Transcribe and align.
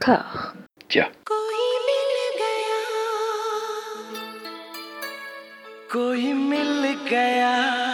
cœur. 0.00 0.54
Tiens. 0.88 1.10
कोई 5.92 6.32
मिल 6.32 6.84
गया 7.10 7.89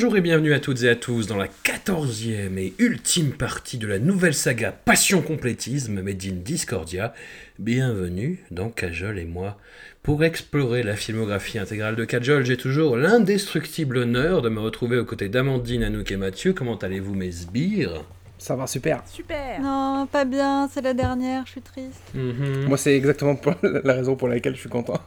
Bonjour 0.00 0.16
et 0.16 0.20
bienvenue 0.20 0.54
à 0.54 0.60
toutes 0.60 0.84
et 0.84 0.88
à 0.88 0.94
tous 0.94 1.26
dans 1.26 1.36
la 1.36 1.48
quatorzième 1.48 2.56
et 2.56 2.72
ultime 2.78 3.32
partie 3.32 3.78
de 3.78 3.88
la 3.88 3.98
nouvelle 3.98 4.32
saga 4.32 4.70
Passion 4.70 5.22
Complétisme 5.22 6.02
Made 6.02 6.22
in 6.24 6.36
Discordia. 6.36 7.12
Bienvenue 7.58 8.44
dans 8.52 8.68
Kajol 8.68 9.18
et 9.18 9.24
moi. 9.24 9.58
Pour 10.04 10.22
explorer 10.22 10.84
la 10.84 10.94
filmographie 10.94 11.58
intégrale 11.58 11.96
de 11.96 12.04
Kajol, 12.04 12.44
j'ai 12.44 12.56
toujours 12.56 12.96
l'indestructible 12.96 13.96
honneur 13.96 14.40
de 14.40 14.48
me 14.48 14.60
retrouver 14.60 14.98
aux 14.98 15.04
côtés 15.04 15.28
d'Amandine, 15.28 15.82
Anouk 15.82 16.12
et 16.12 16.16
Mathieu. 16.16 16.52
Comment 16.52 16.76
allez-vous 16.76 17.16
mes 17.16 17.32
sbires? 17.32 18.04
Ça 18.38 18.54
va 18.54 18.68
super. 18.68 19.02
Super. 19.04 19.60
Non, 19.60 20.06
pas 20.06 20.24
bien, 20.24 20.70
c'est 20.72 20.82
la 20.82 20.94
dernière, 20.94 21.44
je 21.46 21.50
suis 21.50 21.60
triste. 21.60 22.04
Mhm. 22.14 22.66
Moi, 22.68 22.78
c'est 22.78 22.94
exactement 22.94 23.36
la 23.82 23.94
raison 23.94 24.14
pour 24.14 24.28
laquelle 24.28 24.54
je 24.54 24.60
suis 24.60 24.70
content. 24.70 25.00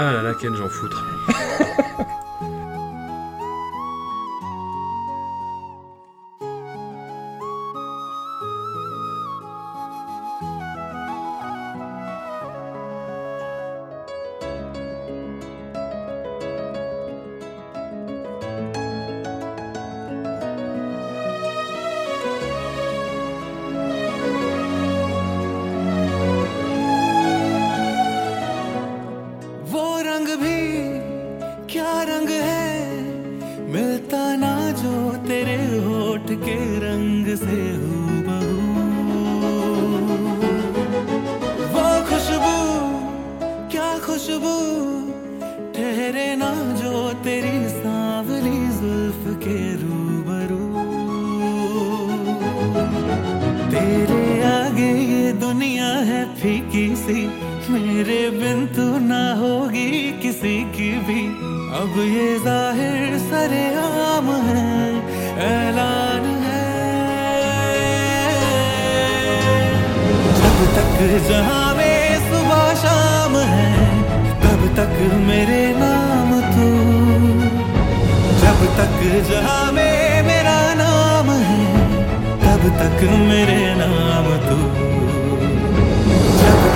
Ah 0.00 0.12
là 0.12 0.22
là, 0.22 0.32
quel 0.40 0.54
j'en 0.54 0.68
foutre. 0.68 1.17
दुनिया 55.48 55.90
है 56.06 56.18
फीकी 56.36 56.86
सी, 56.96 57.20
मेरे 57.72 58.18
बिन 58.30 58.58
तू 58.76 58.84
ना 59.02 59.20
होगी 59.34 59.90
किसी 60.22 60.56
की 60.74 60.88
भी। 61.06 61.20
अब 61.78 61.94
ये 62.06 62.26
ज़ाहिर 62.38 63.16
सरे 63.20 63.62
आम 63.76 64.28
है, 64.48 64.64
ऐलान 65.46 66.26
है। 66.42 66.66
जब 70.40 70.60
तक 70.76 70.92
जहाँ 71.28 71.74
में 71.76 72.28
सुबह 72.28 72.64
शाम 72.82 73.36
है, 73.54 73.72
तब 74.44 74.66
तक 74.76 74.94
मेरे 75.28 75.62
नाम 75.78 76.34
तू। 76.52 76.68
जब 78.42 78.66
तक 78.80 79.00
जहाँ 79.30 79.72
में 79.72 80.22
मेरा 80.28 80.60
नाम 80.82 81.30
है, 81.48 81.64
तब 82.44 82.68
तक 82.82 83.08
मेरे 83.30 83.60
नाम 83.76 84.36
तू। 84.48 84.60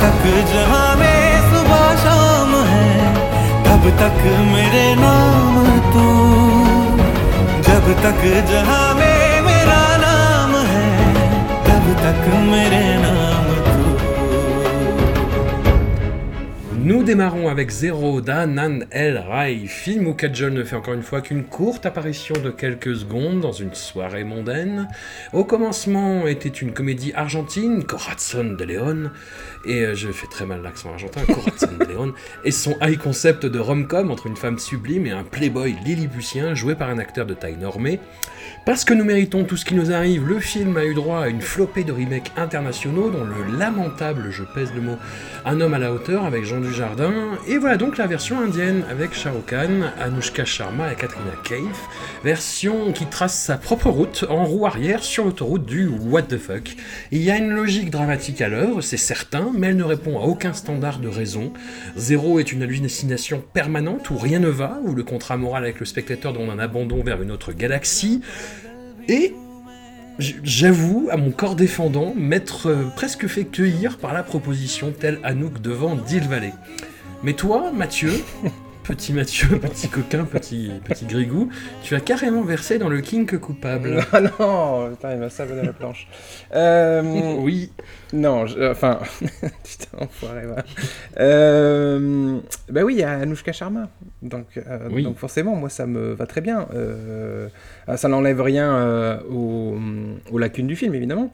तक 0.02 0.22
जहाँ 0.52 0.96
में 0.96 1.20
सुबह 1.50 1.84
शाम 1.96 2.54
है, 2.70 2.88
तब 3.66 3.84
तक 4.00 4.18
मेरे 4.52 4.84
नाम 5.00 5.60
तू। 5.92 6.06
जब 7.68 7.86
तक 8.02 8.20
जहाँ 8.50 8.94
में 8.94 9.40
मेरा 9.42 9.80
नाम 10.04 10.56
है, 10.72 10.90
तब 11.68 11.86
तक 12.02 12.26
मेरे 12.50 12.84
नाम 13.04 13.51
Nous 16.84 17.04
démarrons 17.04 17.48
avec 17.48 17.70
Zero 17.70 18.20
d'Anan 18.20 18.86
El 18.90 19.16
Rai, 19.16 19.66
film 19.68 20.08
où 20.08 20.14
Kajol 20.14 20.52
ne 20.52 20.64
fait 20.64 20.74
encore 20.74 20.94
une 20.94 21.04
fois 21.04 21.20
qu'une 21.20 21.44
courte 21.44 21.86
apparition 21.86 22.34
de 22.42 22.50
quelques 22.50 22.96
secondes 22.96 23.38
dans 23.38 23.52
une 23.52 23.72
soirée 23.72 24.24
mondaine. 24.24 24.88
Au 25.32 25.44
commencement 25.44 26.26
était 26.26 26.48
une 26.48 26.72
comédie 26.72 27.12
argentine, 27.14 27.84
Corazon 27.84 28.56
de 28.58 28.64
Leon, 28.64 29.12
et 29.64 29.82
euh, 29.82 29.94
je 29.94 30.10
fais 30.10 30.26
très 30.26 30.44
mal 30.44 30.60
l'accent 30.60 30.90
argentin, 30.90 31.20
Corazon 31.24 31.76
de 31.78 31.84
Leon, 31.84 32.14
et 32.44 32.50
son 32.50 32.74
high 32.82 32.98
concept 32.98 33.46
de 33.46 33.60
rom-com 33.60 34.10
entre 34.10 34.26
une 34.26 34.36
femme 34.36 34.58
sublime 34.58 35.06
et 35.06 35.12
un 35.12 35.22
playboy 35.22 35.76
lilliputien 35.84 36.54
joué 36.54 36.74
par 36.74 36.88
un 36.88 36.98
acteur 36.98 37.26
de 37.26 37.34
taille 37.34 37.58
normée. 37.58 38.00
Parce 38.66 38.84
que 38.84 38.92
nous 38.92 39.04
méritons 39.04 39.44
tout 39.44 39.56
ce 39.56 39.64
qui 39.64 39.74
nous 39.74 39.92
arrive, 39.92 40.28
le 40.28 40.40
film 40.40 40.76
a 40.76 40.84
eu 40.84 40.94
droit 40.94 41.20
à 41.20 41.28
une 41.28 41.40
flopée 41.40 41.84
de 41.84 41.92
remakes 41.92 42.32
internationaux, 42.36 43.10
dont 43.10 43.24
le 43.24 43.56
lamentable, 43.56 44.30
je 44.30 44.42
pèse 44.42 44.72
le 44.74 44.80
mot, 44.80 44.96
Un 45.44 45.60
homme 45.60 45.74
à 45.74 45.78
la 45.78 45.92
hauteur 45.92 46.24
avec 46.24 46.44
Jean 46.44 46.60
Dujardin, 46.72 47.12
et 47.46 47.58
voilà 47.58 47.76
donc 47.76 47.98
la 47.98 48.06
version 48.06 48.40
indienne 48.40 48.84
avec 48.90 49.12
Shah 49.12 49.30
Khan, 49.46 49.90
Anushka 50.00 50.46
Sharma 50.46 50.90
et 50.90 50.96
Katrina 50.96 51.32
Kaif, 51.44 51.86
version 52.24 52.92
qui 52.92 53.04
trace 53.04 53.38
sa 53.38 53.58
propre 53.58 53.90
route 53.90 54.24
en 54.30 54.46
roue 54.46 54.64
arrière 54.64 55.04
sur 55.04 55.26
l'autoroute 55.26 55.66
du 55.66 55.86
what 55.86 56.22
the 56.22 56.38
fuck. 56.38 56.74
Il 57.10 57.20
y 57.22 57.30
a 57.30 57.36
une 57.36 57.50
logique 57.50 57.90
dramatique 57.90 58.40
à 58.40 58.48
l'œuvre, 58.48 58.80
c'est 58.80 58.96
certain, 58.96 59.50
mais 59.54 59.66
elle 59.66 59.76
ne 59.76 59.84
répond 59.84 60.18
à 60.18 60.22
aucun 60.22 60.54
standard 60.54 60.98
de 60.98 61.08
raison. 61.08 61.52
Zéro 61.94 62.40
est 62.40 62.52
une 62.52 62.62
hallucination 62.62 63.44
permanente 63.52 64.08
où 64.08 64.16
rien 64.16 64.38
ne 64.38 64.48
va, 64.48 64.80
où 64.82 64.94
le 64.94 65.02
contrat 65.02 65.36
moral 65.36 65.64
avec 65.64 65.78
le 65.78 65.84
spectateur 65.84 66.32
donne 66.32 66.48
un 66.48 66.58
abandon 66.58 67.02
vers 67.04 67.20
une 67.20 67.32
autre 67.32 67.52
galaxie, 67.52 68.22
et 69.08 69.34
j'avoue, 70.18 71.08
à 71.10 71.16
mon 71.16 71.30
corps 71.30 71.56
défendant, 71.56 72.12
m'être 72.14 72.68
euh, 72.68 72.84
presque 72.94 73.26
fait 73.26 73.44
cueillir 73.44 73.98
par 73.98 74.12
la 74.12 74.22
proposition 74.22 74.92
telle 74.92 75.18
Anouk 75.22 75.60
devant 75.60 75.94
Deal 75.96 76.28
Valley. 76.28 76.52
Mais 77.22 77.32
toi, 77.34 77.70
Mathieu, 77.72 78.12
petit 78.84 79.12
Mathieu, 79.12 79.58
petit 79.60 79.88
coquin, 79.88 80.24
petit, 80.24 80.72
petit 80.84 81.04
grigou, 81.06 81.48
tu 81.82 81.94
as 81.94 82.00
carrément 82.00 82.42
versé 82.42 82.78
dans 82.78 82.88
le 82.88 83.00
kink 83.00 83.38
coupable. 83.38 84.00
Ah 84.12 84.20
non, 84.20 84.90
putain, 84.90 85.12
il 85.12 85.18
m'a 85.18 85.30
savonné 85.30 85.62
la 85.62 85.72
planche. 85.72 86.08
Euh, 86.54 87.02
Oui, 87.38 87.72
non, 88.12 88.46
je- 88.46 88.70
enfin, 88.70 88.98
putain, 89.40 89.98
enfoiré, 89.98 90.46
va. 90.46 90.64
Euh, 91.20 92.38
bah 92.70 92.82
oui, 92.84 92.94
il 92.94 93.00
y 93.00 93.02
a 93.04 93.12
Anushka 93.12 93.52
Sharma. 93.52 93.88
Donc, 94.22 94.46
euh, 94.56 94.88
Oui. 94.90 95.02
donc 95.04 95.16
forcément, 95.18 95.54
moi, 95.56 95.68
ça 95.68 95.86
me 95.86 96.12
va 96.12 96.26
très 96.26 96.40
bien. 96.40 96.66
Euh, 96.74 97.48
ah, 97.86 97.96
ça 97.96 98.08
n'enlève 98.08 98.40
rien 98.40 99.20
aux, 99.30 99.78
aux 100.30 100.38
lacunes 100.38 100.66
du 100.66 100.76
film, 100.76 100.94
évidemment. 100.94 101.32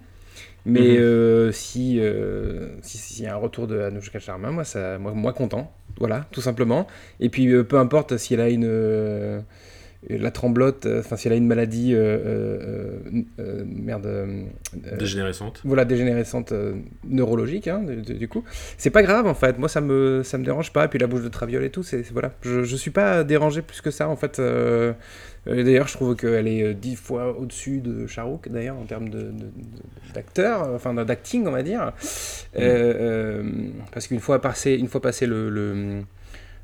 Mais 0.66 0.80
Mhm. 0.80 0.96
euh, 0.98 1.52
si 1.52 1.98
euh, 2.00 2.68
si- 2.82 2.98
s'il 2.98 3.24
y 3.24 3.28
a 3.28 3.32
un 3.34 3.38
retour 3.38 3.66
de 3.68 3.80
Anushka 3.80 4.18
Sharma, 4.18 4.50
moi, 4.50 4.64
ça, 4.64 4.98
moi, 4.98 5.12
moi 5.14 5.32
content. 5.32 5.72
Voilà, 5.98 6.26
tout 6.30 6.40
simplement. 6.40 6.86
Et 7.20 7.28
puis, 7.28 7.48
euh, 7.48 7.64
peu 7.64 7.78
importe 7.78 8.16
si 8.16 8.34
elle 8.34 8.40
a 8.40 8.48
une... 8.48 8.64
euh, 8.66 9.40
la 10.08 10.30
tremblote, 10.30 10.86
euh, 10.86 11.00
enfin 11.00 11.16
si 11.16 11.26
elle 11.26 11.34
a 11.34 11.36
une 11.36 11.48
maladie, 11.48 11.92
merde, 13.66 14.28
dégénérescente. 14.96 15.60
voilà, 15.64 15.84
dégénérescente 15.84 16.52
neurologique, 17.04 17.66
hein, 17.68 17.82
du, 17.84 18.28
coup. 18.28 18.44
C'est 18.76 18.90
pas 18.90 19.02
grave 19.02 19.26
en 19.26 19.34
fait, 19.34 19.58
moi 19.58 19.68
ça 19.68 19.80
me, 19.80 20.22
ça 20.22 20.38
me 20.38 20.44
dérange 20.44 20.72
pas. 20.72 20.84
Et 20.84 20.88
puis 20.88 20.98
la 21.00 21.08
bouche 21.08 21.22
de 21.22 21.28
Traviole 21.28 21.64
et 21.64 21.70
tout, 21.70 21.82
c'est 21.82 22.04
c'est- 22.04 22.12
voilà. 22.12 22.32
Je, 22.42 22.62
je 22.62 22.76
suis 22.76 22.92
pas 22.92 23.24
dérangé 23.24 23.60
plus 23.62 23.80
que 23.80 23.90
ça 23.90 24.08
en 24.08 24.14
fait. 24.16 24.40
Euh, 25.48 25.62
d'ailleurs, 25.64 25.88
je 25.88 25.94
trouve 25.94 26.16
qu'elle 26.16 26.46
est 26.48 26.62
euh, 26.62 26.74
dix 26.74 26.96
fois 26.96 27.36
au-dessus 27.38 27.80
de 27.80 28.06
Charouk 28.06 28.48
d'ailleurs 28.48 28.76
en 28.76 28.84
termes 28.84 29.08
d'acteur, 30.14 30.62
euh, 30.64 30.76
enfin 30.76 30.94
d'acting 30.94 31.46
on 31.46 31.50
va 31.52 31.62
dire. 31.62 31.92
Euh, 32.58 33.42
parce 33.92 34.06
qu'une 34.08 34.20
fois 34.20 34.40
passé, 34.40 34.74
une 34.74 34.88
fois 34.88 35.00
passé 35.00 35.26
le, 35.26 35.50
le, 35.50 36.02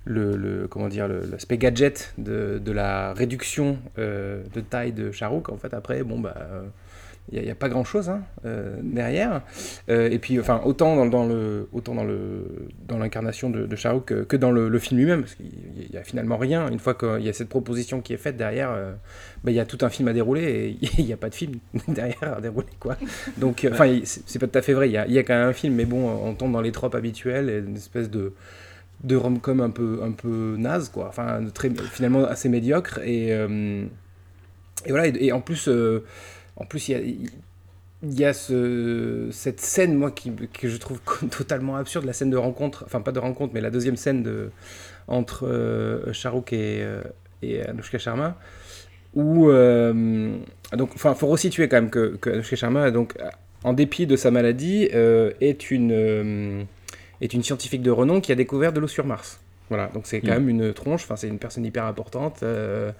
le, 0.04 0.36
le- 0.36 0.68
comment 0.68 0.88
dire 0.88 1.08
le- 1.08 1.22
l'aspect 1.30 1.58
gadget 1.58 2.14
de, 2.18 2.60
de 2.64 2.72
la 2.72 3.14
réduction 3.14 3.78
euh, 3.98 4.42
de 4.54 4.60
taille 4.60 4.92
de 4.92 5.12
Charouk 5.12 5.48
en 5.50 5.56
fait 5.56 5.74
après 5.74 6.02
bon 6.02 6.20
bah 6.20 6.34
il 7.32 7.42
n'y 7.42 7.50
a, 7.50 7.54
pas 7.54 7.68
grand 7.68 7.84
chose 7.84 8.10
derrière. 8.82 9.42
Euh, 9.88 10.10
et 10.10 10.18
puis 10.18 10.38
enfin 10.38 10.60
autant 10.64 11.06
dans, 11.06 11.26
le 11.26 11.68
autant 11.72 11.94
dans 11.94 12.04
le 12.04 12.68
dans 12.86 12.98
l'incarnation 12.98 13.48
de, 13.50 13.66
de 13.66 13.76
Charouk 13.76 14.04
que, 14.04 14.14
que 14.24 14.36
dans 14.36 14.50
le, 14.50 14.78
film 14.78 15.00
lui-même 15.00 15.22
parce 15.22 15.34
qu'il 15.34 15.90
y 15.90 15.96
a 15.96 16.04
finalement 16.04 16.36
rien. 16.36 16.68
Une 16.70 16.78
fois 16.78 16.94
qu'il 16.94 17.22
y 17.22 17.28
a 17.28 17.32
cette 17.32 17.48
proposition 17.48 18.00
qui 18.00 18.12
est 18.12 18.18
faite 18.18 18.36
derrière 18.36 18.70
euh, 18.70 18.92
bah, 19.42 19.50
il 19.50 19.54
y 19.54 19.60
a 19.60 19.64
tout 19.64 19.78
un 19.80 19.88
film 19.88 20.08
à 20.08 20.12
dérouler 20.12 20.42
et 20.82 20.86
il 20.98 21.06
n'y 21.06 21.12
a 21.12 21.16
pas 21.16 21.30
de 21.30 21.34
film 21.34 21.54
derrière 21.88 22.34
à 22.36 22.40
dérouler 22.40 22.66
quoi. 22.78 22.96
Donc 23.38 23.64
euh, 23.64 23.70
enfin 23.72 24.00
c'est 24.04 24.38
pas 24.38 24.46
tout 24.46 24.58
à 24.58 24.62
fait 24.62 24.74
vrai. 24.74 24.88
Il 24.88 24.92
y 24.92 24.98
a, 24.98 25.06
y 25.08 25.18
a 25.18 25.22
quand 25.22 25.34
même 25.34 25.48
un 25.48 25.54
film 25.54 25.74
mais 25.74 25.86
bon 25.86 26.06
on 26.06 26.34
tombe 26.34 26.52
dans 26.52 26.60
les 26.60 26.72
tropes 26.72 26.94
habituelles 26.94 27.48
et 27.48 27.58
une 27.58 27.76
espèce 27.76 28.10
de 28.10 28.34
de 29.02 29.16
rom-com 29.16 29.60
un 29.60 29.70
peu 29.70 30.00
un 30.02 30.12
peu 30.12 30.56
naze 30.58 30.88
quoi. 30.88 31.08
Enfin 31.08 31.40
très 31.52 31.70
finalement 31.70 32.24
assez 32.24 32.48
médiocre 32.48 33.00
et 33.04 33.32
euh, 33.32 33.84
voilà. 34.88 35.06
Et, 35.06 35.32
en 35.32 35.40
plus 35.40 35.68
euh, 35.68 36.04
en 36.56 36.64
plus 36.64 36.88
il 36.88 36.92
y 36.92 36.94
a 36.94 37.00
il 38.06 38.20
y 38.20 38.24
a 38.24 38.34
ce, 38.34 39.28
cette 39.32 39.60
scène 39.60 39.94
moi 39.94 40.10
qui, 40.10 40.30
que 40.52 40.68
je 40.68 40.76
trouve 40.76 41.00
totalement 41.30 41.76
absurde 41.76 42.04
la 42.04 42.12
scène 42.12 42.30
de 42.30 42.36
rencontre 42.36 42.84
enfin 42.86 43.00
pas 43.00 43.12
de 43.12 43.18
rencontre 43.18 43.54
mais 43.54 43.60
la 43.60 43.70
deuxième 43.70 43.96
scène 43.96 44.22
de 44.22 44.50
entre 45.08 45.46
euh, 45.46 46.12
et 46.52 46.82
euh, 46.82 47.02
et 47.42 47.62
Anushka 47.62 47.98
Sharma 47.98 48.36
où 49.14 49.48
euh, 49.48 50.36
donc 50.76 50.90
enfin 50.94 51.14
faut 51.14 51.28
resituer 51.28 51.68
quand 51.68 51.76
même 51.76 51.90
que, 51.90 52.16
que 52.20 52.30
Anushka 52.30 52.56
Sharma 52.56 52.90
donc 52.90 53.14
en 53.62 53.72
dépit 53.72 54.06
de 54.06 54.16
sa 54.16 54.30
maladie 54.30 54.88
euh, 54.94 55.32
est 55.40 55.70
une 55.70 55.92
euh, 55.92 56.62
est 57.20 57.32
une 57.32 57.42
scientifique 57.42 57.82
de 57.82 57.90
renom 57.90 58.20
qui 58.20 58.32
a 58.32 58.34
découvert 58.34 58.72
de 58.72 58.80
l'eau 58.80 58.88
sur 58.88 59.06
Mars. 59.06 59.40
Voilà, 59.70 59.86
donc 59.94 60.06
c'est 60.06 60.20
quand 60.20 60.32
Mm. 60.32 60.34
même 60.34 60.48
une 60.50 60.74
tronche, 60.74 61.04
enfin 61.04 61.16
c'est 61.16 61.28
une 61.28 61.38
personne 61.38 61.64
hyper 61.64 61.86
importante. 61.86 62.42
euh, 62.42 62.92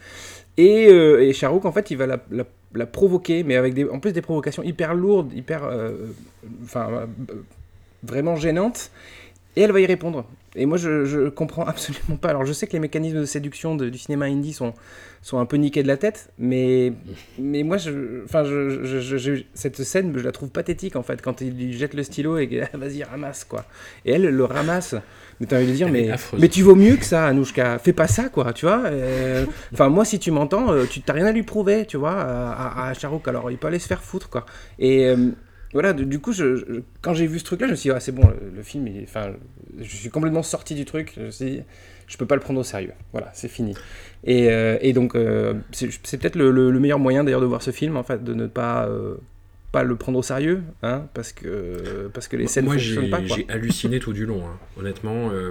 et, 0.57 0.89
euh, 0.89 1.33
en 1.65 1.73
fait, 1.73 1.91
il 1.91 1.97
va 1.97 2.07
la, 2.07 2.87
provoquer, 2.87 3.43
mais 3.43 3.57
avec 3.57 3.75
en 3.91 3.99
plus 3.99 4.13
des 4.13 4.23
provocations 4.23 4.63
hyper 4.63 4.95
lourdes, 4.95 5.33
hyper, 5.33 5.65
euh, 5.65 6.07
enfin, 6.65 6.89
euh, 6.91 7.07
vraiment 8.03 8.37
gênantes. 8.37 8.91
Et 9.57 9.63
elle 9.63 9.73
va 9.73 9.81
y 9.81 9.87
répondre. 9.87 10.27
Et 10.57 10.67
moi, 10.67 10.77
je, 10.79 11.05
je 11.05 11.29
comprends 11.29 11.65
absolument 11.67 12.17
pas. 12.17 12.29
Alors, 12.31 12.45
je 12.45 12.53
sais 12.53 12.67
que 12.67 12.73
les 12.73 12.79
mécanismes 12.81 13.21
de 13.21 13.25
séduction 13.25 13.75
de- 13.75 13.89
du 13.89 13.99
cinéma 13.99 14.27
indie 14.27 14.53
sont, 14.53 14.73
sont 15.23 15.39
un 15.39 15.47
peu 15.47 15.57
niqués 15.57 15.83
de 15.83 15.89
la 15.89 15.97
tête, 15.97 16.31
mais, 16.39 16.93
mais 17.39 17.63
moi, 17.63 17.77
je, 17.77 18.23
enfin, 18.25 18.45
je, 18.45 18.69
je- 18.85 19.43
cette 19.55 19.83
scène, 19.83 20.13
je 20.17 20.23
la 20.25 20.33
trouve 20.33 20.51
pathétique 20.51 20.97
en 20.97 21.03
fait, 21.03 21.21
quand 21.23 21.41
il 21.41 21.55
lui 21.57 21.73
jette 21.73 21.95
le 21.95 22.03
stylo 22.03 22.39
et 22.39 22.63
vas-y, 22.75 23.03
ramasse 23.03 23.45
quoi. 23.45 23.65
Et 24.05 24.13
elle 24.13 24.23
le 24.29 24.45
ramasse. 24.45 24.95
Mais 25.41 25.47
t'as 25.47 25.57
envie 25.57 25.67
de 25.67 25.73
dire, 25.73 25.89
mais, 25.89 26.11
mais 26.39 26.49
tu 26.49 26.63
vaux 26.63 26.77
mieux 26.77 26.95
que 26.97 27.05
ça, 27.05 27.27
Anouchka. 27.27 27.79
Fais 27.81 27.93
pas 27.93 28.07
ça, 28.07 28.29
quoi, 28.29 28.53
tu 28.53 28.67
vois. 28.67 28.83
Euh, 28.87 29.45
Enfin, 29.73 29.89
moi, 29.89 30.05
si 30.05 30.21
tu 30.21 30.31
m'entends, 30.31 30.73
euh, 30.73 30.85
tu 30.89 31.01
t'as 31.01 31.13
rien 31.15 31.27
à 31.27 31.33
lui 31.33 31.43
prouver, 31.43 31.87
tu 31.87 31.97
vois, 31.97 32.13
à, 32.13 32.53
à, 32.53 32.89
à 32.91 32.95
Charouk. 32.95 33.27
Alors, 33.27 33.51
il 33.51 33.59
peut 33.59 33.67
aller 33.67 33.81
se 33.81 33.89
faire 33.89 34.01
foutre, 34.03 34.29
quoi. 34.31 34.47
Et 34.79 35.07
euh, 35.09 35.31
voilà, 35.75 35.93
du, 35.93 36.21
coup, 36.21 36.33
quand 37.03 37.15
j'ai 37.15 37.27
vu 37.27 37.41
ce 37.41 37.45
truc-là, 37.45 37.67
je 37.67 37.73
me 37.73 37.77
suis 37.77 37.91
dit, 37.91 37.95
ah, 37.95 38.01
c'est 38.01 38.13
bon, 38.13 38.33
le, 38.55 38.63
film, 38.63 38.87
je 39.81 39.97
suis 39.97 40.09
complètement 40.09 40.45
sorti 40.45 40.75
du 40.77 40.85
truc. 40.85 41.15
Je 41.17 42.17
me 42.17 42.17
peux 42.17 42.27
pas 42.27 42.37
le 42.37 42.41
prendre 42.41 42.61
au 42.61 42.63
sérieux. 42.63 42.93
Voilà, 43.13 43.31
c'est 43.35 43.49
fini. 43.49 43.75
Et, 44.23 44.51
euh, 44.51 44.93
donc, 44.93 45.17
euh, 45.17 45.55
c'est 45.73 45.89
peut-être 46.19 46.37
le, 46.37 46.53
le- 46.53 46.71
le 46.71 46.81
meilleur 46.81 47.01
moyen 47.01 47.25
d'ailleurs 47.25 47.41
de 47.41 47.47
voir 47.47 47.61
ce 47.61 47.73
film, 47.73 47.97
en 47.97 48.05
fait, 48.05 48.23
de 48.23 48.35
ne 48.35 48.47
pas, 48.47 48.87
euh, 48.87 49.17
pas 49.75 49.83
le 49.83 49.97
prendre 49.97 50.21
au 50.21 50.23
sérieux, 50.23 50.63
hein, 50.85 51.09
parce 51.15 51.33
que, 51.33 52.09
parce 52.15 52.29
que 52.29 52.37
les 52.37 52.47
scènes 52.47 52.65
Moi, 52.65 52.75
fonctionnent 52.75 53.07
j'ai 53.07 53.11
pas. 53.11 53.19
quoi. 53.19 53.37
j'ai 53.37 53.45
halluciné 53.49 53.99
tout 53.99 54.13
du 54.13 54.25
long, 54.25 54.41
hein. 54.47 54.57
honnêtement. 54.79 55.31
euh, 55.33 55.51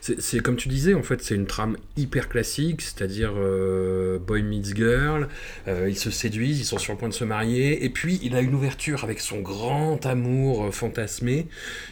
c'est 0.00 0.40
comme 0.40 0.56
tu 0.56 0.70
disais, 0.70 0.94
en 0.94 1.02
fait, 1.02 1.20
c'est 1.22 1.34
une 1.34 1.44
trame 1.44 1.76
hyper 1.98 2.30
classique, 2.30 2.80
c'est-à-dire 2.80 3.32
euh, 3.36 4.18
boy 4.18 4.42
meets 4.42 4.74
girl, 4.74 5.28
euh, 5.68 5.86
ils 5.86 5.98
se 5.98 6.10
séduisent, 6.10 6.58
ils 6.60 6.64
sont 6.64 6.78
sur 6.78 6.94
le 6.94 6.98
point 6.98 7.10
de 7.10 7.14
se 7.14 7.24
marier, 7.24 7.84
et 7.84 7.90
puis 7.90 8.18
il 8.22 8.34
a 8.36 8.40
une 8.40 8.54
ouverture 8.54 9.04
avec 9.04 9.20
son 9.20 9.40
grand 9.40 10.06
amour 10.06 10.74
fantasmé, 10.74 11.46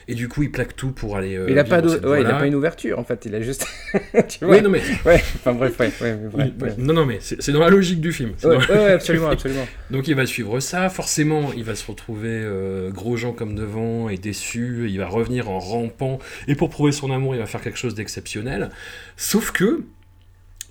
et 0.08 0.14
du 0.14 0.28
coup, 0.28 0.44
il 0.44 0.50
plaque 0.50 0.76
tout 0.76 0.92
pour 0.92 1.18
aller. 1.18 1.38
il 1.46 1.58
a 1.58 1.64
pas, 1.64 1.82
ouais, 1.82 2.22
il 2.22 2.26
a 2.26 2.46
une 2.46 2.54
ouverture, 2.54 2.98
en 2.98 3.04
fait, 3.04 3.26
il 3.26 3.34
a 3.34 3.42
juste. 3.42 3.66
tu 4.28 4.46
vois 4.46 4.56
Oui, 4.56 4.62
non, 4.62 4.70
mais, 4.70 4.80
Ouais, 5.04 5.22
enfin 5.34 5.52
bref, 5.52 5.78
ouais, 5.78 5.92
ouais, 6.00 6.16
mais 6.22 6.28
bref, 6.30 6.50
oui, 6.58 6.68
ouais. 6.68 6.74
non, 6.78 6.94
non, 6.94 7.04
mais 7.04 7.18
c'est 7.20 7.52
dans 7.52 7.60
la 7.60 7.68
logique 7.68 8.00
du 8.00 8.12
film. 8.12 8.30
Ouais, 8.44 8.56
dans 8.66 8.94
absolument, 8.94 9.28
absolument. 9.28 9.68
Donc 9.90 10.08
il 10.08 10.14
va 10.14 10.24
suivre 10.24 10.58
ça, 10.60 10.88
forcément 10.88 11.52
il 11.54 11.65
va 11.66 11.74
se 11.74 11.86
retrouver 11.86 12.28
euh, 12.30 12.90
gros 12.90 13.16
gens 13.16 13.32
comme 13.32 13.54
devant 13.54 14.08
et 14.08 14.16
déçu, 14.16 14.86
il 14.88 14.98
va 14.98 15.06
revenir 15.06 15.50
en 15.50 15.58
rampant, 15.58 16.18
et 16.48 16.54
pour 16.54 16.70
prouver 16.70 16.92
son 16.92 17.10
amour 17.10 17.34
il 17.34 17.38
va 17.38 17.46
faire 17.46 17.60
quelque 17.60 17.78
chose 17.78 17.94
d'exceptionnel. 17.94 18.70
Sauf 19.16 19.52
que 19.52 19.84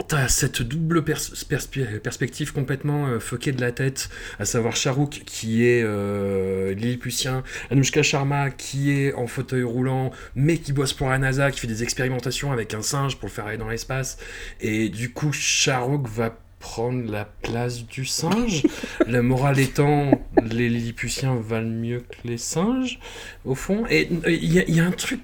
T'as 0.09 0.27
cette 0.27 0.61
double 0.61 1.05
perspective 1.05 2.51
complètement 2.51 3.07
euh, 3.07 3.19
de 3.19 3.61
la 3.61 3.71
tête, 3.71 4.09
à 4.39 4.45
savoir 4.45 4.75
Charouk 4.75 5.21
qui 5.25 5.65
est 5.65 5.83
euh, 5.83 6.73
Lilliputien, 6.73 7.43
Anushka 7.71 8.03
Sharma 8.03 8.49
qui 8.49 8.91
est 8.91 9.13
en 9.13 9.25
fauteuil 9.25 9.63
roulant, 9.63 10.11
mais 10.35 10.57
qui 10.57 10.73
bosse 10.73 10.91
pour 10.91 11.09
la 11.09 11.17
NASA, 11.17 11.49
qui 11.49 11.61
fait 11.61 11.67
des 11.67 11.81
expérimentations 11.81 12.51
avec 12.51 12.73
un 12.73 12.81
singe 12.81 13.15
pour 13.15 13.29
le 13.29 13.33
faire 13.33 13.45
aller 13.45 13.57
dans 13.57 13.69
l'espace. 13.69 14.17
Et 14.59 14.89
du 14.89 15.13
coup, 15.13 15.31
Charouk 15.31 16.09
va 16.09 16.37
prendre 16.59 17.09
la 17.11 17.25
place 17.43 17.85
du 17.85 18.05
singe. 18.05 18.63
la 19.07 19.21
morale 19.21 19.59
étant, 19.59 20.11
les 20.43 20.69
Lilliputiens 20.69 21.35
valent 21.35 21.69
mieux 21.69 21.99
que 21.99 22.27
les 22.27 22.37
singes, 22.37 22.99
au 23.45 23.55
fond. 23.55 23.85
Et 23.89 24.09
euh, 24.25 24.31
il 24.31 24.51
y, 24.53 24.59
a- 24.59 24.63
il 24.67 24.75
y 24.75 24.79
a 24.79 24.85
un 24.85 24.91
truc 24.91 25.21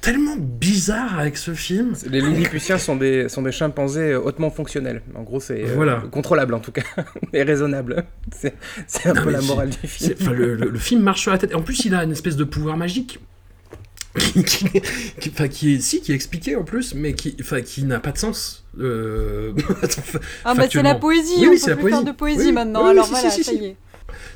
tellement 0.00 0.36
bizarre 0.38 1.18
avec 1.18 1.36
ce 1.38 1.54
film. 1.54 1.94
Les 2.10 2.20
Lilliputiens 2.20 2.76
sont 2.78 2.94
des, 2.96 3.28
sont 3.30 3.40
des 3.42 3.52
chimpanzés 3.52 4.12
euh, 4.12 4.20
hautement 4.20 4.50
fonctionnels. 4.50 5.00
En 5.14 5.22
gros, 5.22 5.40
c'est 5.40 5.62
euh, 5.64 5.72
Voilà. 5.74 6.02
contrôlable 6.10 6.52
en 6.54 6.60
tout 6.60 6.72
cas, 6.72 6.82
et 7.32 7.42
raisonnable. 7.42 8.04
C'est 8.86 9.06
un 9.06 9.14
Non, 9.14 9.22
peu 9.22 9.30
la 9.30 9.40
morale 9.40 9.70
du 9.70 9.88
film. 9.88 10.12
C'est- 10.16 10.22
enfin, 10.22 10.32
le, 10.32 10.54
le- 10.54 10.68
le 10.68 10.78
film 10.78 11.00
marche 11.02 11.22
sur 11.22 11.30
la 11.32 11.38
tête. 11.38 11.54
En 11.54 11.62
plus, 11.62 11.84
il 11.86 11.94
a 11.94 12.04
une 12.04 12.12
espèce 12.12 12.36
de 12.36 12.44
pouvoir 12.44 12.76
magique. 12.76 13.18
Qui, 14.18 14.44
qui, 14.44 14.70
qui- 15.20 15.30
enfin, 15.30 15.48
qui 15.48 15.74
est 15.74 15.80
si 15.80 16.00
qui 16.00 16.12
est 16.12 16.14
expliqué 16.14 16.56
en 16.56 16.62
plus 16.64 16.94
mais 16.94 17.14
qui 17.14 17.36
enfin, 17.40 17.60
qui 17.62 17.84
n'a 17.84 18.00
pas 18.00 18.12
de 18.12 18.18
sens 18.18 18.64
euh... 18.80 19.52
Ah 20.44 20.54
bah 20.54 20.64
c'est 20.70 20.82
la 20.82 20.94
poésie, 20.94 21.34
Oui, 21.38 21.46
on 21.46 21.50
oui, 21.50 21.56
peut 21.56 21.56
c'est 21.58 21.70
la 21.70 21.76
plus 21.76 21.88
faire 21.90 21.98
poésie. 21.98 22.04
de 22.04 22.12
poésie 22.16 22.46
Oui, 22.46 22.52
maintenant, 22.52 22.80
oui, 22.80 22.86
oui, 22.86 22.90
alors 22.92 23.04
si, 23.06 23.10
voilà, 23.12 23.30
si, 23.30 23.44
ça 23.44 23.50
si. 23.52 23.58
y 23.58 23.64
est. 23.66 23.76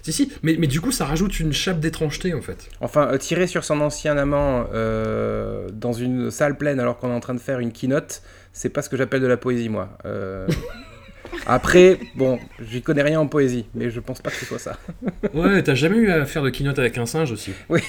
si 0.03 0.13
si 0.13 0.33
mais, 0.43 0.57
mais 0.59 0.67
du 0.67 0.81
coup 0.81 0.91
ça 0.93 1.05
rajoute 1.05 1.39
une 1.41 1.53
chape 1.53 1.81
d'étrangeté 1.81 2.35
en 2.35 2.41
fait 2.43 2.69
Enfin, 2.81 3.09
euh, 3.13 3.19
tirer 3.19 3.47
sur 3.47 3.65
son 3.65 3.81
ancien 3.81 4.17
amant 4.17 4.67
euh, 4.75 5.69
dans 5.73 5.93
une 5.93 6.31
salle 6.31 6.57
pleine 6.57 6.81
alors 6.81 6.99
qu'on 6.99 7.11
est 7.11 7.15
en 7.15 7.21
train 7.21 7.35
de 7.35 7.41
faire 7.41 7.59
une 7.61 7.73
keynote, 7.73 8.23
c'est 8.53 8.69
pas 8.71 8.83
ce 8.83 8.89
que 8.89 8.97
j'appelle 8.97 9.21
de 9.21 9.27
la 9.27 9.37
poésie, 9.37 9.69
moi. 9.69 9.97
Euh, 10.07 10.47
Après, 11.47 11.99
bon, 12.17 12.39
j'y 12.59 12.81
connais 12.83 13.03
rien 13.03 13.21
en 13.21 13.27
poésie, 13.27 13.67
mais 13.75 13.91
je 13.91 14.00
pense 14.00 14.21
pas 14.23 14.31
que 14.31 14.37
ce 14.37 14.47
soit 14.47 14.59
ça. 14.59 14.79
ouais 15.35 15.62
t'as 15.62 15.75
jamais 15.75 15.99
eu 15.99 16.11
à 16.11 16.25
faire 16.25 16.43
de 16.43 16.50
keynote 16.50 16.79
avec 16.79 16.97
un 16.99 17.07
singe 17.07 17.31
aussi 17.33 17.52
Oui, 17.69 17.81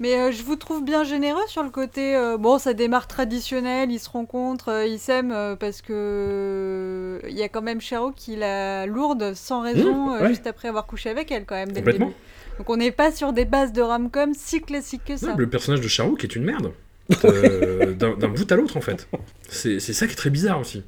Mais 0.00 0.18
euh, 0.18 0.32
je 0.32 0.42
vous 0.42 0.56
trouve 0.56 0.82
bien 0.82 1.04
généreux 1.04 1.46
sur 1.46 1.62
le 1.62 1.68
côté. 1.70 2.16
euh, 2.16 2.38
bon, 2.38 2.58
ça 2.58 2.72
démarre 2.72 3.06
traditionnel, 3.06 3.90
ils 3.92 3.98
se 4.00 4.08
rencontrent, 4.08 4.70
euh, 4.70 4.86
ils 4.86 4.98
s'aiment 4.98 5.34
parce 5.60 5.82
que 5.82 7.20
il 7.28 7.36
y 7.36 7.42
a 7.42 7.48
quand 7.50 7.60
même 7.62 7.80
Charo 7.82 8.10
qui 8.10 8.34
la 8.34 8.86
lourde 8.86 9.34
sans 9.34 9.60
raison 9.60 10.12
ouais. 10.14 10.28
juste 10.28 10.46
après 10.46 10.68
avoir 10.68 10.86
couché 10.86 11.10
avec 11.10 11.30
elle 11.30 11.44
quand 11.44 11.54
même 11.54 11.68
dès 11.72 11.80
le 11.80 11.84
Complètement. 11.84 12.06
début. 12.06 12.18
Donc 12.58 12.70
on 12.70 12.76
n'est 12.78 12.90
pas 12.92 13.12
sur 13.12 13.32
des 13.34 13.44
bases 13.44 13.72
de 13.72 13.82
rom-com 13.82 14.32
si 14.34 14.60
classiques 14.62 15.04
que 15.04 15.16
ça. 15.16 15.34
Le 15.36 15.48
personnage 15.48 15.80
de 15.82 15.88
Charouk 15.88 16.24
est 16.24 16.34
une 16.34 16.44
merde 16.44 16.72
d'un 17.10 18.28
bout 18.28 18.50
à 18.52 18.56
l'autre 18.56 18.76
en 18.76 18.80
fait 18.80 19.08
c'est 19.48 19.80
ça 19.80 20.06
qui 20.06 20.12
est 20.12 20.16
très 20.16 20.30
bizarre 20.30 20.60
aussi 20.60 20.84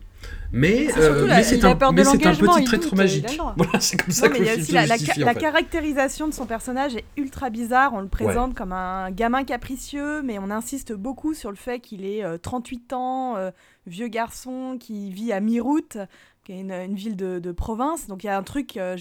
mais, 0.53 0.89
C'est 0.89 1.01
euh, 1.01 1.27
mais 1.27 1.65
un, 1.65 1.77
peur 1.77 1.91
de 1.93 1.97
mais 1.97 2.05
c'est 2.05 2.11
un 2.11 2.13
l'engagement, 2.31 2.55
petit 2.57 2.77
doute, 2.79 2.93
a 2.93 2.97
magique 2.97 3.37
droit. 3.39 3.55
voilà 3.57 3.81
c'est 3.81 3.97
comme 3.97 4.11
ça 4.13 4.27
Non, 4.29 4.33
mais 4.35 4.39
que 4.41 4.45
y 4.45 4.47
le 4.47 4.51
a 4.51 4.55
film 4.55 4.63
aussi 4.63 4.71
se 4.71 4.75
la, 4.75 4.87
la, 4.87 4.97
justifie, 4.97 5.21
ca- 5.21 5.23
en 5.23 5.27
la 5.27 5.35
fait. 5.35 5.41
caractérisation 5.41 6.29
de 6.29 6.35
son 6.35 6.47
personnage 6.47 6.95
est 6.97 7.05
ultra 7.17 7.49
bizarre. 7.51 7.95
On 7.95 8.01
le 8.01 8.09
présente 8.09 8.55
comme 8.55 8.73
un 8.73 9.11
gamin 9.11 9.45
capricieux, 9.45 10.23
mais 10.23 10.39
on 10.39 10.51
insiste 10.51 10.93
beaucoup 10.93 11.33
sur 11.35 11.51
le 11.51 11.57
fait 11.57 11.81
qu'il 11.81 12.05
est 12.05 12.23
euh, 12.23 12.37
38 12.39 12.93
ans, 12.93 13.37
euh, 13.37 13.51
vieux 13.87 14.09
garçon 14.09 14.77
qui 14.79 15.11
vit 15.11 15.33
à 15.33 15.41
Mirout, 15.41 15.97
qui 16.45 16.53
est 16.53 16.61
une, 16.61 16.73
une 16.73 16.95
ville 16.97 17.17
de, 17.17 17.39
de 17.39 17.53
province. 17.53 18.07
Donc 18.09 18.23
il 18.25 18.27
y 18.27 18.31
a 18.31 18.37
un 18.37 18.43
truc. 18.43 18.77
euh, 18.77 18.97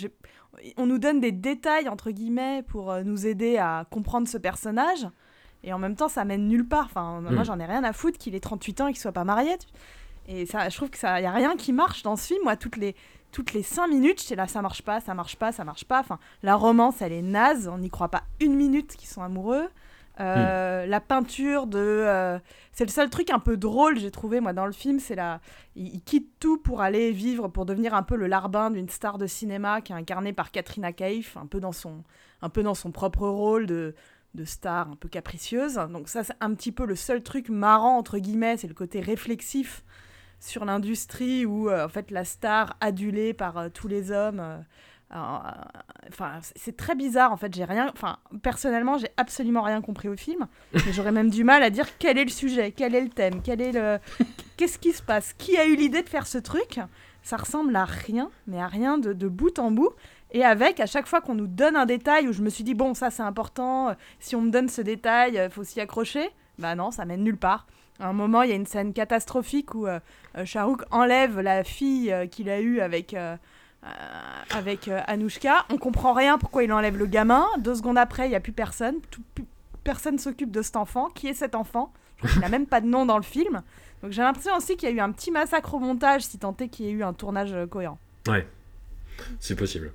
on 0.78 0.86
nous 0.86 1.00
donne 1.00 1.20
des 1.20 1.32
détails, 1.32 1.88
entre 1.90 2.12
guillemets, 2.12 2.63
pour 2.68 2.92
euh, 2.92 3.04
nous 3.04 3.25
aider 3.25 3.58
à 3.58 3.86
comprendre 3.90 4.28
ce 4.28 4.38
personnage. 4.38 5.08
Et 5.63 5.74
en 5.74 5.80
même 5.80 5.96
temps, 5.96 6.10
ça 6.10 6.25
mène 6.25 6.48
nulle 6.48 6.68
part. 6.68 6.86
Enfin, 6.86 7.22
moi, 7.22 7.42
Mm. 7.42 7.46
j'en 7.46 7.60
ai 7.60 7.66
rien 7.66 7.84
à 7.84 7.94
foutre 7.94 8.18
qu'il 8.18 8.34
ait 8.36 8.40
38 8.40 8.82
ans 8.82 8.88
et 8.88 8.94
qu'il 8.94 9.01
soit 9.01 9.12
pas 9.12 9.24
marié. 9.24 9.51
Et 10.28 10.46
ça, 10.46 10.70
je 10.70 10.75
trouve 10.75 10.90
que 10.90 10.98
ça, 10.98 11.20
y 11.20 11.25
a 11.25 11.32
rien 11.32 11.56
qui 11.56 11.74
marche 11.74 12.04
dans 12.04 12.16
ce 12.16 12.28
film. 12.28 12.42
Moi, 12.44 12.56
toutes 12.56 12.78
les 12.78 12.96
toutes 13.32 13.54
les 13.54 13.63
5 13.63 13.88
minutes, 13.88 14.22
j'étais 14.22 14.36
là, 14.36 14.46
ça 14.48 14.62
marche 14.62 14.82
pas, 14.82 15.00
ça 15.00 15.13
marche 15.13 15.38
pas, 15.38 15.54
ça 15.54 15.63
marche 15.63 15.86
pas. 15.86 16.01
Enfin, 16.01 16.20
la 16.44 16.56
romance, 16.56 17.01
elle 17.01 17.13
est 17.13 17.22
naze. 17.22 17.70
On 17.70 17.78
n'y 17.78 17.90
croit 17.90 18.10
pas 18.10 18.24
une 18.42 18.56
minute 18.56 18.96
qu'ils 18.98 19.08
sont 19.08 19.22
amoureux. 19.22 19.70
Euh, 20.20 20.86
La 20.86 21.00
peinture 21.00 21.66
de, 21.66 21.80
euh, 21.80 22.38
c'est 22.74 22.84
le 22.84 22.92
seul 22.92 23.10
truc 23.10 23.30
un 23.30 23.40
peu 23.40 23.56
drôle 23.56 23.98
j'ai 23.98 24.12
trouvé 24.12 24.42
moi 24.42 24.51
dans 24.51 24.66
le 24.66 24.74
film, 24.74 25.00
c'est 25.00 25.16
la, 25.16 25.40
il, 25.75 25.88
il 25.88 26.01
quitte 26.01 26.30
tout 26.40 26.58
pour 26.58 26.82
aller 26.82 27.12
vivre, 27.12 27.48
pour 27.48 27.66
devenir 27.66 27.94
un 27.94 28.04
peu 28.04 28.18
le 28.18 28.28
larbin 28.28 28.72
d'une 28.72 28.90
star 28.90 29.18
de 29.18 29.25
cinéma 29.25 29.80
qui 29.80 29.94
est 29.94 29.96
incarnée 29.96 30.34
par 30.34 30.51
Katrina 30.51 30.92
Kaif, 30.92 31.38
un 31.38 31.48
peu 31.48 31.62
dans 31.62 31.72
son, 31.72 32.04
un 32.42 32.50
peu 32.50 32.62
dans 32.62 32.75
son 32.75 32.92
propre 32.92 33.28
rôle 33.28 33.66
de 33.66 33.96
de 34.34 34.46
star 34.46 34.90
un 34.90 34.96
peu 34.96 35.10
capricieuse. 35.10 35.75
Donc 35.90 36.08
ça, 36.08 36.24
c'est 36.24 36.36
un 36.40 36.54
petit 36.54 36.72
peu 36.72 36.86
le 36.86 36.96
seul 36.96 37.22
truc 37.22 37.50
marrant, 37.50 37.98
entre 37.98 38.18
guillemets, 38.18 38.58
c'est 38.58 38.68
le 38.68 38.74
côté 38.74 39.00
réflexif 39.00 39.84
sur 40.41 40.65
l'industrie 40.65 41.45
où, 41.45 41.69
euh, 41.69 41.86
en 41.86 41.89
fait, 41.89 42.12
la 42.12 42.25
star 42.25 42.75
adulée 42.81 43.33
par 43.33 43.57
euh, 43.57 43.69
tous 43.69 43.88
les 43.88 44.12
hommes... 44.12 44.41
euh, 44.41 44.57
Enfin, 46.10 46.39
c'est- 46.55 46.75
très 46.77 46.95
bizarre 46.95 47.33
en 47.33 47.38
fait. 47.38 47.53
J'ai 47.53 47.65
rien. 47.65 47.89
Enfin, 47.93 48.17
personnellement, 48.41 48.98
j'ai 48.98 49.10
absolument 49.17 49.62
rien 49.62 49.81
compris 49.81 50.07
au 50.07 50.15
film. 50.15 50.48
J'aurais 50.91 51.12
même 51.12 51.29
du 51.29 51.43
mal 51.43 51.63
à 51.63 51.69
dire 51.69 51.86
quel 52.00 52.17
est 52.17 52.24
le 52.24 52.29
sujet, 52.29 52.71
quel 52.71 52.95
est 52.95 53.01
le 53.01 53.10
thème, 53.10 53.41
quel 53.43 53.60
est 53.62 53.71
le. 53.74 54.00
Qu'est-ce 54.57 54.79
qui 54.79 54.93
se 54.93 55.01
passe 55.01 55.33
Qui 55.33 55.57
a 55.57 55.65
eu 55.65 55.75
l'idée 55.75 56.01
de 56.01 56.07
faire 56.10 56.27
ce 56.27 56.38
truc 56.38 56.79
Ça 57.24 57.36
ressemble 57.36 57.75
à 57.75 57.83
rien, 57.86 58.29
mais 58.48 58.62
à 58.62 58.67
rien 58.67 58.98
de, 59.00 59.12
de 59.12 59.27
bout 59.27 59.60
en 59.60 59.69
bout. 59.71 59.89
Et 60.31 60.45
avec, 60.45 60.79
à 60.79 60.86
chaque 60.86 61.07
fois 61.07 61.19
qu'on 61.19 61.36
nous 61.36 61.48
donne 61.48 61.75
un 61.75 61.86
détail 61.86 62.27
où 62.29 62.31
je 62.31 62.41
me 62.41 62.50
suis 62.50 62.63
dit, 62.63 62.74
bon, 62.74 62.93
ça 62.93 63.10
c'est 63.10 63.24
important, 63.24 63.93
si 64.19 64.36
on 64.38 64.41
me 64.41 64.50
donne 64.51 64.69
ce 64.69 64.81
détail, 64.81 65.41
il 65.43 65.50
faut 65.51 65.63
s'y 65.65 65.81
accrocher. 65.81 66.29
Bah 66.57 66.74
non, 66.75 66.91
ça 66.91 67.03
mène 67.05 67.24
nulle 67.24 67.38
part. 67.38 67.65
À 68.01 68.08
un 68.08 68.13
moment, 68.13 68.41
il 68.41 68.50
y 68.50 68.53
a 68.53 68.55
une 68.55 68.65
scène 68.65 68.93
catastrophique 68.93 69.75
où 69.75 69.86
euh, 69.88 70.00
euh, 70.38 70.43
Shahrukh 70.43 70.81
enlève 70.89 71.39
la 71.39 71.63
fille 71.63 72.12
euh, 72.12 72.25
qu'il 72.25 72.50
a 72.50 72.60
eue 72.60 72.81
avec, 72.81 73.15
avec 74.50 74.89
Anouchka. 75.08 75.65
On 75.70 75.77
comprend 75.77 76.13
rien 76.13 76.38
pourquoi 76.38 76.63
il 76.63 76.74
enlève 76.74 76.98
le 76.98 77.05
gamin. 77.05 77.46
Deux 77.60 77.75
secondes 77.75 77.98
après, 78.00 78.25
il 78.25 78.29
n'y 78.29 78.36
a 78.36 78.39
plus 78.39 78.51
personne. 78.51 78.96
Tout- 79.12 79.22
plus- 79.36 79.46
personne 79.84 80.17
s'occupe 80.17 80.51
de 80.51 80.62
cet 80.62 80.75
enfant. 80.75 81.10
Qui 81.10 81.27
est 81.27 81.34
cet 81.34 81.55
enfant? 81.55 81.93
Qu'il 82.27 82.39
n'a 82.41 82.50
même 82.50 82.67
pas 82.67 82.81
de 82.81 82.88
nom 82.88 83.05
dans 83.05 83.17
le 83.17 83.24
film. 83.24 83.62
Donc 84.03 84.12
j'ai 84.12 84.22
l'impression 84.22 84.55
aussi 84.55 84.77
qu'il 84.77 84.89
y 84.89 84.91
a 84.91 84.96
eu 84.96 85.00
un 85.00 85.12
petit 85.12 85.31
massacre 85.31 85.74
au 85.74 85.79
montage, 85.79 86.24
si 86.24 86.38
tant 86.39 86.55
est 86.60 86.67
qu'il 86.67 86.86
y 86.86 86.89
ait 86.89 86.91
eu 86.91 87.03
un 87.03 87.13
tournage 87.13 87.55
cohérent. 87.70 87.98
Ouais, 88.27 88.48
c'est 89.39 89.55
possible. 89.55 89.91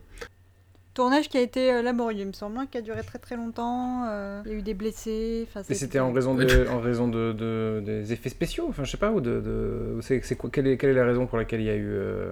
Tournage 0.96 1.28
qui 1.28 1.36
a 1.36 1.42
été 1.42 1.70
euh, 1.72 1.82
laborieux, 1.82 2.22
il 2.22 2.26
me 2.26 2.32
semble, 2.32 2.56
hein, 2.56 2.66
qui 2.70 2.78
a 2.78 2.80
duré 2.80 3.02
très 3.02 3.18
très 3.18 3.36
longtemps. 3.36 4.04
euh, 4.08 4.40
Il 4.46 4.50
y 4.50 4.54
a 4.54 4.58
eu 4.58 4.62
des 4.62 4.72
blessés. 4.72 5.46
Et 5.54 5.58
a 5.58 5.62
c'était 5.74 5.98
en 5.98 6.10
raison, 6.10 6.34
de, 6.34 6.66
en 6.72 6.80
raison 6.80 7.06
de, 7.06 7.32
de- 7.32 7.82
des 7.84 8.14
effets 8.14 8.30
spéciaux, 8.30 8.66
enfin 8.70 8.82
je 8.84 8.90
sais 8.92 8.96
pas, 8.96 9.12
ou 9.12 9.20
de... 9.20 9.40
de 9.40 9.98
c'est, 10.00 10.22
c'est 10.24 10.36
quoi, 10.36 10.48
quelle, 10.50 10.66
est, 10.66 10.78
quelle 10.78 10.90
est 10.90 10.94
la 10.94 11.04
raison 11.04 11.26
pour 11.26 11.36
laquelle 11.36 11.60
il 11.60 11.66
y 11.66 11.70
a 11.70 11.74
eu... 11.76 11.86
euh, 11.86 12.30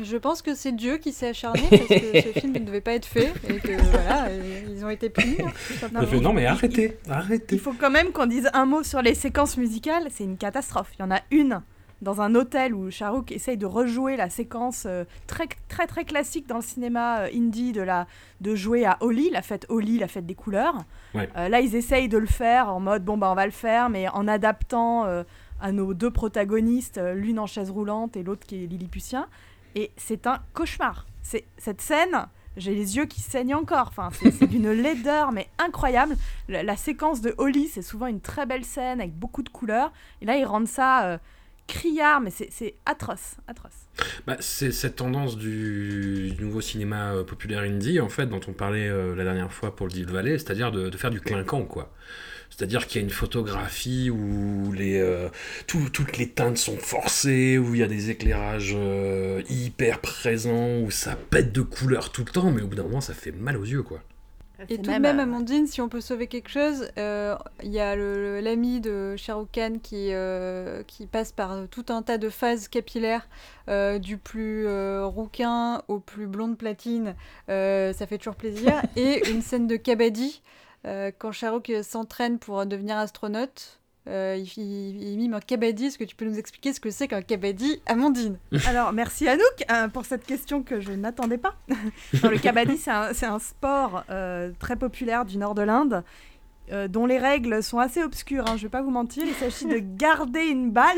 Je 0.00 0.16
pense 0.16 0.42
que 0.42 0.54
c'est 0.54 0.70
Dieu 0.70 0.98
qui 0.98 1.10
s'est 1.12 1.28
acharné 1.30 1.60
parce 1.68 1.86
que 1.88 2.20
ce 2.22 2.28
film 2.40 2.52
ne 2.52 2.60
devait 2.60 2.80
pas 2.80 2.92
être 2.92 3.04
fait 3.06 3.32
et 3.48 3.54
que 3.58 3.72
voilà, 3.90 4.28
ils 4.70 4.84
ont 4.84 4.90
été 4.90 5.10
punis. 5.10 5.38
hein, 5.42 6.02
non 6.22 6.32
mais 6.32 6.42
il- 6.42 6.46
arrêtez, 6.46 6.96
Il 7.06 7.12
arrêtez. 7.12 7.58
faut 7.58 7.72
quand 7.78 7.90
même 7.90 8.12
qu'on 8.12 8.26
dise 8.26 8.48
un 8.54 8.64
mot 8.64 8.84
sur 8.84 9.02
les 9.02 9.14
séquences 9.14 9.56
musicales. 9.56 10.04
C'est 10.10 10.24
une 10.24 10.36
catastrophe. 10.36 10.92
Il 10.98 11.02
y 11.02 11.04
en 11.04 11.10
a 11.10 11.18
une 11.32 11.60
dans 12.04 12.20
un 12.20 12.36
hôtel 12.36 12.74
où 12.74 12.90
Shahrukh 12.90 13.32
essaye 13.32 13.56
de 13.56 13.66
rejouer 13.66 14.16
la 14.16 14.30
séquence 14.30 14.84
euh, 14.86 15.04
très 15.26 15.48
très 15.68 15.88
très 15.88 16.04
classique 16.04 16.46
dans 16.46 16.56
le 16.56 16.62
cinéma 16.62 17.22
euh, 17.22 17.28
indie 17.34 17.72
de 17.72 17.80
la 17.82 18.06
de 18.40 18.54
jouer 18.54 18.84
à 18.84 18.98
Holi, 19.00 19.30
la 19.30 19.42
fête 19.42 19.66
Holi, 19.68 19.98
la 19.98 20.06
fête 20.06 20.26
des 20.26 20.34
couleurs. 20.34 20.76
Ouais. 21.14 21.28
Euh, 21.36 21.48
là, 21.48 21.60
ils 21.60 21.74
essayent 21.74 22.08
de 22.08 22.18
le 22.18 22.26
faire 22.26 22.68
en 22.68 22.78
mode 22.78 23.04
bon 23.04 23.16
bah 23.16 23.30
on 23.32 23.34
va 23.34 23.46
le 23.46 23.52
faire, 23.52 23.88
mais 23.88 24.06
en 24.08 24.28
adaptant 24.28 25.06
euh, 25.06 25.24
à 25.60 25.72
nos 25.72 25.94
deux 25.94 26.10
protagonistes, 26.10 27.00
l'une 27.14 27.40
en 27.40 27.46
chaise 27.46 27.70
roulante 27.70 28.16
et 28.16 28.22
l'autre 28.22 28.46
qui 28.46 28.62
est 28.62 28.66
Lilliputien. 28.66 29.26
Et 29.74 29.90
c'est 29.96 30.26
un 30.26 30.40
cauchemar. 30.52 31.06
C'est 31.22 31.46
cette 31.56 31.80
scène. 31.80 32.26
J'ai 32.56 32.74
les 32.74 32.96
yeux 32.96 33.06
qui 33.06 33.20
saignent 33.20 33.56
encore. 33.56 33.88
Enfin, 33.88 34.10
c'est 34.12 34.46
d'une 34.46 34.70
laideur, 34.82 35.32
mais 35.32 35.48
incroyable. 35.58 36.16
La, 36.48 36.62
la 36.62 36.76
séquence 36.76 37.20
de 37.20 37.34
Holly, 37.38 37.66
c'est 37.66 37.82
souvent 37.82 38.06
une 38.06 38.20
très 38.20 38.46
belle 38.46 38.64
scène 38.64 39.00
avec 39.00 39.14
beaucoup 39.18 39.42
de 39.42 39.48
couleurs. 39.48 39.90
Et 40.20 40.26
là, 40.26 40.36
ils 40.36 40.44
rendent 40.44 40.68
ça 40.68 41.18
criard, 41.66 42.20
mais 42.20 42.30
c'est 42.30 42.74
atroce, 42.86 43.36
atroce. 43.46 43.72
Bah, 44.26 44.36
c'est 44.40 44.72
cette 44.72 44.96
tendance 44.96 45.36
du, 45.36 46.34
nouveau 46.40 46.60
cinéma 46.60 47.14
euh, 47.14 47.24
populaire 47.24 47.60
indie, 47.62 48.00
en 48.00 48.08
fait, 48.08 48.26
dont 48.26 48.40
on 48.48 48.52
parlait 48.52 48.88
euh, 48.88 49.14
la 49.14 49.24
dernière 49.24 49.52
fois 49.52 49.74
pour 49.74 49.86
le 49.86 49.92
Deal 49.92 50.06
Valley, 50.06 50.38
c'est-à-dire 50.38 50.72
de, 50.72 50.90
faire 50.96 51.10
du 51.10 51.20
clinquant, 51.20 51.62
quoi. 51.64 51.92
C'est-à-dire 52.50 52.86
qu'il 52.86 53.00
y 53.00 53.04
a 53.04 53.06
une 53.06 53.12
photographie 53.12 54.10
où 54.10 54.72
les, 54.72 55.00
euh, 55.00 55.28
tout- 55.66 55.88
toutes 55.90 56.18
les 56.18 56.28
teintes 56.30 56.58
sont 56.58 56.76
forcées, 56.76 57.58
où 57.58 57.74
il 57.74 57.80
y 57.80 57.82
a 57.82 57.88
des 57.88 58.10
éclairages 58.10 58.76
hyper 59.48 60.00
présents, 60.00 60.78
où 60.80 60.90
ça 60.90 61.16
pète 61.16 61.52
de 61.52 61.62
couleurs 61.62 62.12
tout 62.12 62.24
le 62.24 62.30
temps, 62.30 62.50
mais 62.52 62.62
au 62.62 62.68
bout 62.68 62.76
d'un 62.76 62.84
moment, 62.84 63.00
ça 63.00 63.14
fait 63.14 63.32
mal 63.32 63.56
aux 63.56 63.64
yeux, 63.64 63.82
quoi. 63.82 64.00
Et 64.68 64.76
tout 64.76 64.82
de 64.82 64.90
même, 64.90 65.18
euh, 65.18 65.22
Amandine, 65.22 65.66
si 65.66 65.80
on 65.80 65.88
peut 65.88 66.00
sauver 66.00 66.26
quelque 66.26 66.48
chose, 66.48 66.88
euh, 66.98 67.36
il 67.62 67.70
y 67.70 67.80
a 67.80 67.96
l'ami 67.96 68.80
de 68.80 69.16
Shah 69.16 69.36
Khan 69.52 69.78
qui, 69.82 70.08
euh, 70.12 70.82
qui 70.84 71.06
passe 71.06 71.32
par 71.32 71.68
tout 71.70 71.86
un 71.88 72.02
tas 72.02 72.18
de 72.18 72.28
phases 72.28 72.68
capillaires, 72.68 73.28
du 74.00 74.18
plus 74.18 74.68
rouquin 75.04 75.82
au 75.88 75.98
plus 75.98 76.26
blonde 76.26 76.58
platine, 76.58 77.14
ça 77.48 78.06
fait 78.06 78.18
toujours 78.18 78.36
plaisir. 78.36 78.82
Et 78.96 79.28
une 79.30 79.42
scène 79.42 79.66
de 79.66 79.76
Kabaddi, 79.76 80.42
euh, 80.86 81.10
quand 81.18 81.32
Shah 81.32 81.50
Rukh 81.50 81.72
s'entraîne 81.82 82.38
pour 82.38 82.64
devenir 82.66 82.98
astronaute. 82.98 83.80
Euh, 84.08 84.36
il, 84.38 84.62
il- 84.62 85.02
il 85.12 85.16
mime 85.18 85.34
un 85.34 85.40
kabaddi. 85.40 85.86
Est-ce 85.86 85.98
que 85.98 86.04
tu 86.04 86.14
peux 86.16 86.24
nous 86.24 86.38
expliquer 86.38 86.72
ce 86.72 86.80
que 86.80 86.90
c'est 86.90 87.08
qu'un 87.08 87.22
kabaddi, 87.22 87.80
Amandine 87.86 88.38
Alors, 88.66 88.92
merci 88.92 89.26
Anouk 89.28 89.64
euh, 89.70 89.88
pour 89.88 90.04
cette 90.04 90.24
question 90.26 90.62
que 90.62 90.80
je 90.80 90.92
n'attendais 90.92 91.38
pas. 91.38 91.54
Non, 92.22 92.30
le 92.30 92.38
kabaddi, 92.38 92.76
c'est 92.76 92.90
un, 93.26 93.38
sport 93.38 94.04
euh, 94.10 94.50
très 94.58 94.76
populaire 94.76 95.24
du 95.24 95.38
nord 95.38 95.54
de 95.54 95.62
l'Inde, 95.62 96.04
euh, 96.72 96.88
dont 96.88 97.06
les 97.06 97.18
règles 97.18 97.62
sont 97.62 97.78
assez 97.78 98.02
obscures, 98.02 98.44
hein, 98.44 98.52
je 98.56 98.62
ne 98.62 98.66
vais 98.66 98.68
pas 98.70 98.82
vous 98.82 98.90
mentir. 98.90 99.24
Il 99.26 99.34
s'agit 99.34 99.66
de 99.66 99.78
garder 99.96 100.42
une 100.46 100.70
balle. 100.70 100.96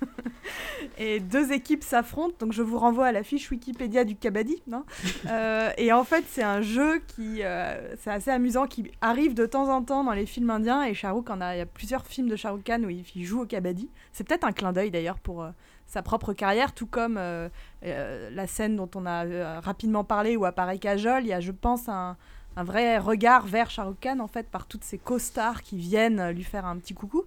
Et 0.98 1.20
deux 1.20 1.52
équipes 1.52 1.82
s'affrontent, 1.82 2.36
donc 2.38 2.52
je 2.52 2.62
vous 2.62 2.78
renvoie 2.78 3.06
à 3.06 3.12
la 3.12 3.22
fiche 3.22 3.50
Wikipédia 3.50 4.04
du 4.04 4.16
kabaddi. 4.16 4.62
hein. 4.72 4.84
Euh, 5.28 5.70
et 5.76 5.92
en 5.92 6.04
fait, 6.04 6.24
c'est 6.28 6.42
un 6.42 6.62
jeu 6.62 7.00
qui, 7.06 7.42
euh, 7.42 7.94
c'est 7.98 8.10
assez 8.10 8.30
amusant, 8.30 8.66
qui 8.66 8.92
arrive 9.00 9.34
de 9.34 9.44
temps 9.44 9.68
en 9.68 9.82
temps 9.82 10.04
dans 10.04 10.12
les 10.12 10.24
films 10.26 10.50
indiens. 10.50 10.84
Et 10.84 10.94
Shah 10.94 11.10
Rukh 11.10 11.28
en 11.30 11.40
a, 11.40 11.56
il 11.56 11.58
y 11.58 11.62
a 11.62 11.66
plusieurs 11.66 12.06
films 12.06 12.28
de 12.28 12.36
Shah 12.36 12.52
Rukh 12.52 12.64
Khan 12.64 12.82
où 12.84 12.90
il, 12.90 13.04
il 13.14 13.24
joue 13.24 13.42
au 13.42 13.46
kabaddi. 13.46 13.90
C'est 14.12 14.24
peut-être 14.26 14.44
un 14.44 14.52
clin 14.52 14.72
d'œil 14.72 14.90
d'ailleurs 14.90 15.18
pour 15.18 15.42
euh, 15.42 15.50
sa 15.86 16.02
propre 16.02 16.32
carrière, 16.32 16.72
tout 16.72 16.86
comme 16.86 17.16
euh, 17.18 17.48
la 17.82 18.46
scène 18.46 18.76
dont 18.76 18.90
on 18.94 19.04
a 19.04 19.60
rapidement 19.60 20.04
parlé 20.04 20.36
où 20.36 20.44
apparaît 20.44 20.78
Kajol. 20.78 21.22
Il 21.24 21.28
y 21.28 21.32
a, 21.32 21.40
je 21.40 21.52
pense, 21.52 21.88
un, 21.88 22.16
un 22.56 22.64
vrai 22.64 22.98
regard 22.98 23.46
vers 23.46 23.70
Shah 23.70 23.84
Rukh 23.84 24.00
Khan 24.00 24.20
en 24.20 24.28
fait 24.28 24.48
par 24.48 24.66
toutes 24.66 24.84
ces 24.84 24.98
co-stars 24.98 25.62
qui 25.62 25.76
viennent 25.76 26.30
lui 26.30 26.44
faire 26.44 26.66
un 26.66 26.76
petit 26.78 26.94
coucou. 26.94 27.24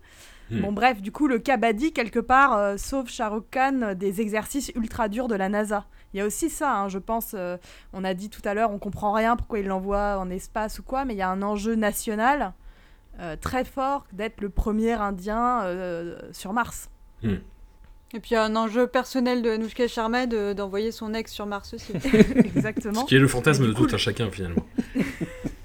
Hmm. 0.52 0.62
Bon 0.62 0.72
bref, 0.72 1.02
du 1.02 1.12
coup 1.12 1.28
le 1.28 1.38
kabaddi 1.40 1.92
quelque 1.94 2.20
part 2.20 2.58
euh, 2.58 2.78
sauve 2.78 3.08
Shah 3.10 3.30
Rukh 3.30 3.50
Khan 3.52 3.94
des 3.96 4.20
exercices 4.22 4.72
ultra 4.76 5.08
durs 5.10 5.28
de 5.28 5.36
la 5.36 5.48
NASA. 5.50 5.86
Il 6.14 6.18
y 6.18 6.22
a 6.22 6.26
aussi 6.26 6.50
ça, 6.50 6.74
hein, 6.76 6.90
je 6.90 6.98
pense. 6.98 7.36
euh, 7.36 7.58
on 7.94 8.04
a 8.04 8.14
dit 8.16 8.30
tout 8.32 8.42
à 8.46 8.54
l'heure, 8.56 8.72
on 8.72 8.80
comprend 8.80 9.12
rien 9.14 9.36
pourquoi 9.36 9.60
il 9.60 9.68
l'envoie 9.68 10.18
en 10.18 10.30
espace 10.32 10.80
ou 10.80 10.84
quoi, 10.84 11.06
mais 11.06 11.14
il 11.14 11.18
y 11.18 11.22
a 11.22 11.30
un 11.30 11.42
enjeu 11.44 11.76
national 11.76 12.54
euh, 13.20 13.36
très 13.40 13.64
fort 13.64 14.06
d'être 14.14 14.42
le 14.42 14.50
premier 14.50 14.94
Indien 14.94 15.62
euh, 15.64 16.18
sur 16.32 16.52
Mars. 16.54 16.90
Et 17.24 18.20
puis 18.20 18.32
il 18.32 18.34
y 18.34 18.38
a 18.38 18.44
un 18.44 18.56
enjeu 18.56 18.88
personnel 18.88 19.44
de 19.44 19.52
Anushka 19.52 19.88
Sharma 19.88 20.26
de- 20.26 20.54
d'envoyer 20.54 20.92
son 20.92 21.14
ex 21.14 21.32
sur 21.32 21.46
Mars 21.46 21.76
aussi. 21.76 21.94
Exactement. 22.56 23.02
Ce 23.02 23.06
qui 23.06 23.16
est 23.16 23.20
le 23.20 23.28
fantasme 23.28 23.68
de 23.68 23.74
tout 23.74 23.88
un 23.92 23.98
chacun, 23.98 24.32
finalement. 24.32 24.66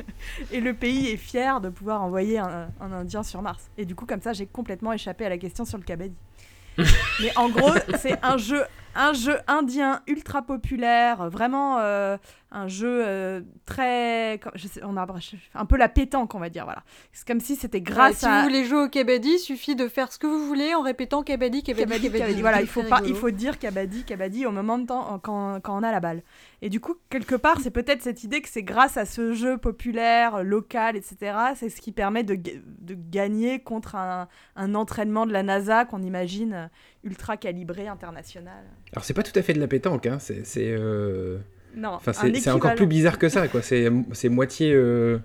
Et 0.53 0.61
le 0.61 0.75
pays 0.75 1.09
est 1.09 1.17
fier 1.17 1.61
de 1.61 1.69
pouvoir 1.69 2.03
envoyer 2.03 2.39
un, 2.39 2.69
un 2.81 2.93
Indien 2.93 3.23
sur 3.23 3.43
Mars. 3.43 3.71
Et 3.79 3.85
du 3.85 3.95
coup, 3.95 4.07
comme 4.07 4.21
ça, 4.21 4.33
j'ai 4.33 4.47
complètement 4.47 4.93
échappé 4.93 5.25
à 5.25 5.29
la 5.29 5.39
question 5.39 5.65
sur 5.65 5.79
le 5.79 5.85
kabaddi. 5.85 6.17
Mais 6.77 7.37
en 7.37 7.49
gros, 7.49 7.73
c'est 7.99 8.19
un 8.23 8.37
jeu, 8.37 8.65
un 8.95 9.13
jeu 9.13 9.37
indien 9.47 10.03
ultra 10.07 10.43
populaire, 10.43 11.29
vraiment 11.31 11.79
euh, 11.79 12.17
un 12.51 12.69
jeu 12.69 13.03
euh, 13.05 13.41
très, 13.67 14.39
je 14.55 14.69
sais, 14.69 14.81
on 14.85 14.97
a 14.97 15.07
un 15.55 15.65
peu 15.67 15.77
la 15.77 15.89
pétanque, 15.89 16.35
on 16.35 16.39
va 16.39 16.49
dire. 16.49 16.65
Voilà. 16.65 16.83
C'est 17.13 17.27
comme 17.27 17.41
si 17.41 17.57
c'était 17.57 17.81
grâce 17.81 18.19
si 18.19 18.27
à 18.27 18.39
vous 18.39 18.45
voulez 18.45 18.65
jouer 18.65 18.85
au 18.85 18.89
kabaddi, 18.89 19.31
il 19.35 19.39
suffit 19.39 19.75
de 19.75 19.89
faire 19.89 20.13
ce 20.13 20.19
que 20.19 20.27
vous 20.27 20.47
voulez 20.47 20.75
en 20.75 20.83
répétant 20.83 21.23
kabaddi, 21.23 21.63
kabaddi, 21.63 21.83
Kabaddi, 21.85 22.03
kabaddi. 22.07 22.21
kabaddi. 22.23 22.41
Voilà, 22.41 22.61
il 22.61 22.67
faut 22.69 22.83
pas, 22.85 23.01
il 23.05 23.15
faut 23.15 23.31
dire 23.31 23.59
kabaddi, 23.59 24.05
kabaddi 24.05 24.47
au 24.47 24.51
moment 24.53 24.79
de 24.79 24.87
temps 24.87 25.19
quand, 25.23 25.61
quand 25.61 25.79
on 25.79 25.83
a 25.83 25.91
la 25.91 26.01
balle. 26.01 26.23
Et 26.63 26.69
du 26.71 26.81
coup, 26.81 26.95
quelque 27.11 27.35
part, 27.35 27.61
c'est 27.61 27.71
peut-être 27.73 28.03
cette 28.03 28.25
idée 28.25 28.41
que 28.41 28.49
c'est 28.49 28.63
grâce 28.63 28.97
à 28.97 29.05
ce 29.05 29.35
jeu 29.35 29.59
populaire, 29.59 30.43
local, 30.45 30.97
etc. 30.97 31.37
C'est 31.57 31.69
ce 31.69 31.81
qui 31.81 31.93
permet 31.93 32.23
de, 32.23 32.35
ga- 32.35 32.53
de 32.81 32.95
gagner 32.95 33.59
contre 33.59 33.97
un, 33.97 34.29
un 34.57 34.75
entraînement 34.75 35.27
de 35.27 35.33
la 35.33 35.43
NASA 35.43 35.85
qu'on 35.85 36.03
imagine 36.03 36.71
ultra 37.05 37.37
calibré, 37.37 37.87
international. 37.87 38.65
Alors 38.93 39.05
c'est 39.05 39.15
pas 39.15 39.23
tout 39.23 39.39
à 39.39 39.43
fait 39.43 39.53
de 39.53 39.61
la 39.61 39.69
pétanque, 39.69 40.07
hein. 40.07 40.19
c'est... 40.19 40.45
c'est, 40.47 40.69
euh, 40.69 41.39
Non, 41.77 41.91
Enfin, 41.91 42.13
un 42.13 42.15
c'est 42.15 42.41
c'est 42.41 42.51
encore 42.51 42.75
plus 42.75 42.87
bizarre 42.87 43.19
que 43.19 43.29
ça, 43.29 43.49
quoi. 43.49 43.63
C'est 43.63 43.91
c'est 44.13 44.29
moitié. 44.29 44.73
euh, 44.73 45.19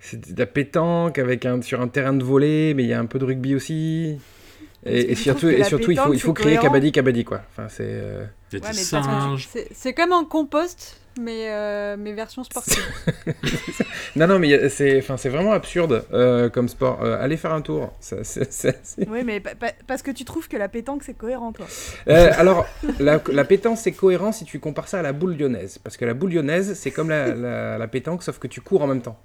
c'est 0.00 0.34
de 0.34 0.38
la 0.38 0.46
pétanque 0.46 1.18
avec 1.18 1.46
un, 1.46 1.62
sur 1.62 1.80
un 1.80 1.88
terrain 1.88 2.12
de 2.12 2.22
volley, 2.22 2.74
mais 2.74 2.82
il 2.82 2.88
y 2.88 2.92
a 2.92 3.00
un 3.00 3.06
peu 3.06 3.18
de 3.18 3.24
rugby 3.24 3.54
aussi. 3.54 4.18
Et, 4.86 5.14
surtout, 5.14 5.48
et 5.48 5.60
il 5.60 5.64
faut, 5.64 6.12
il 6.12 6.20
faut 6.20 6.28
c'est 6.28 6.34
créer 6.34 6.56
cohérent 6.56 6.62
kabaddi, 6.64 6.92
kabaddi, 6.92 7.24
quoi. 7.24 7.40
Enfin, 7.50 7.68
c'est. 7.70 7.86
euh, 7.88 8.26
Ouais, 8.52 8.60
c'est 9.72 9.92
comme 9.94 10.12
un 10.12 10.24
compost, 10.24 11.00
mais, 11.20 11.48
euh, 11.50 11.96
mais 11.98 12.12
version 12.12 12.44
sportive. 12.44 12.82
Non, 14.16 14.28
non, 14.28 14.38
mais 14.38 14.68
c'est 14.68 14.98
enfin, 14.98 15.16
c'est 15.16 15.28
vraiment 15.28 15.52
absurde 15.52 16.04
euh, 16.12 16.48
comme 16.48 16.68
sport. 16.68 17.00
Euh, 17.02 17.16
allez 17.20 17.36
faire 17.36 17.52
un 17.52 17.62
tour. 17.62 17.92
Ça, 18.00 18.16
Oui, 19.08 19.22
mais 19.24 19.40
pa- 19.40 19.56
pa- 19.56 19.72
parce 19.88 20.02
que 20.02 20.12
tu 20.12 20.24
trouves 20.24 20.46
que 20.48 20.56
la 20.56 20.68
pétanque, 20.68 21.02
c'est 21.04 21.14
cohérent, 21.14 21.52
toi. 21.52 21.66
Euh, 22.08 22.30
alors, 22.36 22.64
la, 23.00 23.20
la 23.32 23.44
pétanque, 23.44 23.78
c'est 23.78 23.90
cohérent 23.92 24.30
si 24.30 24.44
tu 24.44 24.60
compares 24.60 24.86
ça 24.86 25.00
à 25.00 25.02
la 25.02 25.12
boule 25.12 25.36
lyonnaise. 25.36 25.78
Parce 25.78 25.96
que 25.96 26.04
la 26.04 26.14
boule 26.14 26.30
lyonnaise, 26.32 26.74
c'est 26.74 26.92
comme 26.92 27.08
la, 27.10 27.34
la- 27.34 27.76
la 27.78 27.88
pétanque, 27.88 28.22
sauf 28.22 28.38
que 28.38 28.46
tu 28.46 28.60
cours 28.60 28.82
en 28.82 28.86
même 28.86 29.02
temps. 29.02 29.18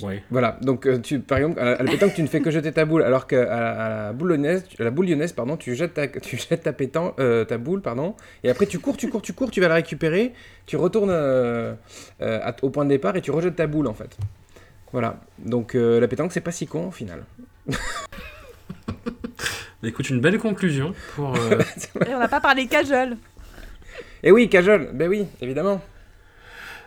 Ouais. 0.00 0.22
Voilà, 0.30 0.56
donc 0.62 0.86
euh, 0.86 0.98
tu, 0.98 1.20
par 1.20 1.36
exemple, 1.38 1.60
à 1.60 1.64
la, 1.64 1.70
à 1.72 1.82
la 1.82 1.90
pétanque, 1.90 2.14
tu 2.14 2.22
ne 2.22 2.26
fais 2.26 2.40
que 2.40 2.50
jeter 2.50 2.72
ta 2.72 2.86
boule, 2.86 3.02
alors 3.02 3.26
qu'à 3.26 3.44
la, 3.44 3.70
à 3.72 3.88
la 4.06 4.12
boule 4.14 4.30
lyonnaise, 4.30 4.64
à 4.78 4.84
la 4.84 4.90
boule 4.90 5.06
lyonnaise, 5.06 5.32
pardon, 5.34 5.58
tu 5.58 5.74
jettes 5.74 5.92
ta, 5.94 6.08
tu 6.08 6.38
jettes 6.38 6.62
ta, 6.62 6.72
pétanque, 6.72 7.14
euh, 7.20 7.44
ta 7.44 7.58
boule, 7.58 7.82
pardon, 7.82 8.14
et 8.42 8.48
après 8.48 8.64
tu 8.66 8.78
cours, 8.78 8.96
tu 8.96 9.10
cours, 9.10 9.20
tu 9.20 9.34
cours, 9.34 9.50
tu 9.50 9.60
vas 9.60 9.68
la 9.68 9.74
récupérer, 9.74 10.32
tu 10.64 10.76
retournes 10.76 11.10
euh, 11.10 11.74
euh, 12.22 12.40
à- 12.42 12.56
au 12.62 12.70
point 12.70 12.84
de 12.84 12.90
départ 12.90 13.16
et 13.16 13.20
tu 13.20 13.30
rejettes 13.30 13.56
ta 13.56 13.66
boule 13.66 13.86
en 13.86 13.92
fait. 13.94 14.16
Voilà, 14.92 15.20
donc 15.38 15.74
euh, 15.74 16.00
la 16.00 16.08
pétanque, 16.08 16.32
c'est 16.32 16.40
pas 16.40 16.52
si 16.52 16.66
con 16.66 16.88
au 16.88 16.90
final. 16.90 17.24
Écoute, 19.84 20.08
une 20.10 20.20
belle 20.20 20.38
conclusion 20.38 20.94
pour. 21.16 21.34
euh, 21.36 21.58
Et 22.08 22.14
on 22.14 22.18
n'a 22.18 22.28
pas 22.28 22.40
parlé 22.40 22.66
cajole. 22.66 23.16
Et 24.22 24.30
oui, 24.30 24.48
Cajol, 24.48 24.90
ben 24.94 25.08
oui, 25.08 25.26
évidemment. 25.40 25.82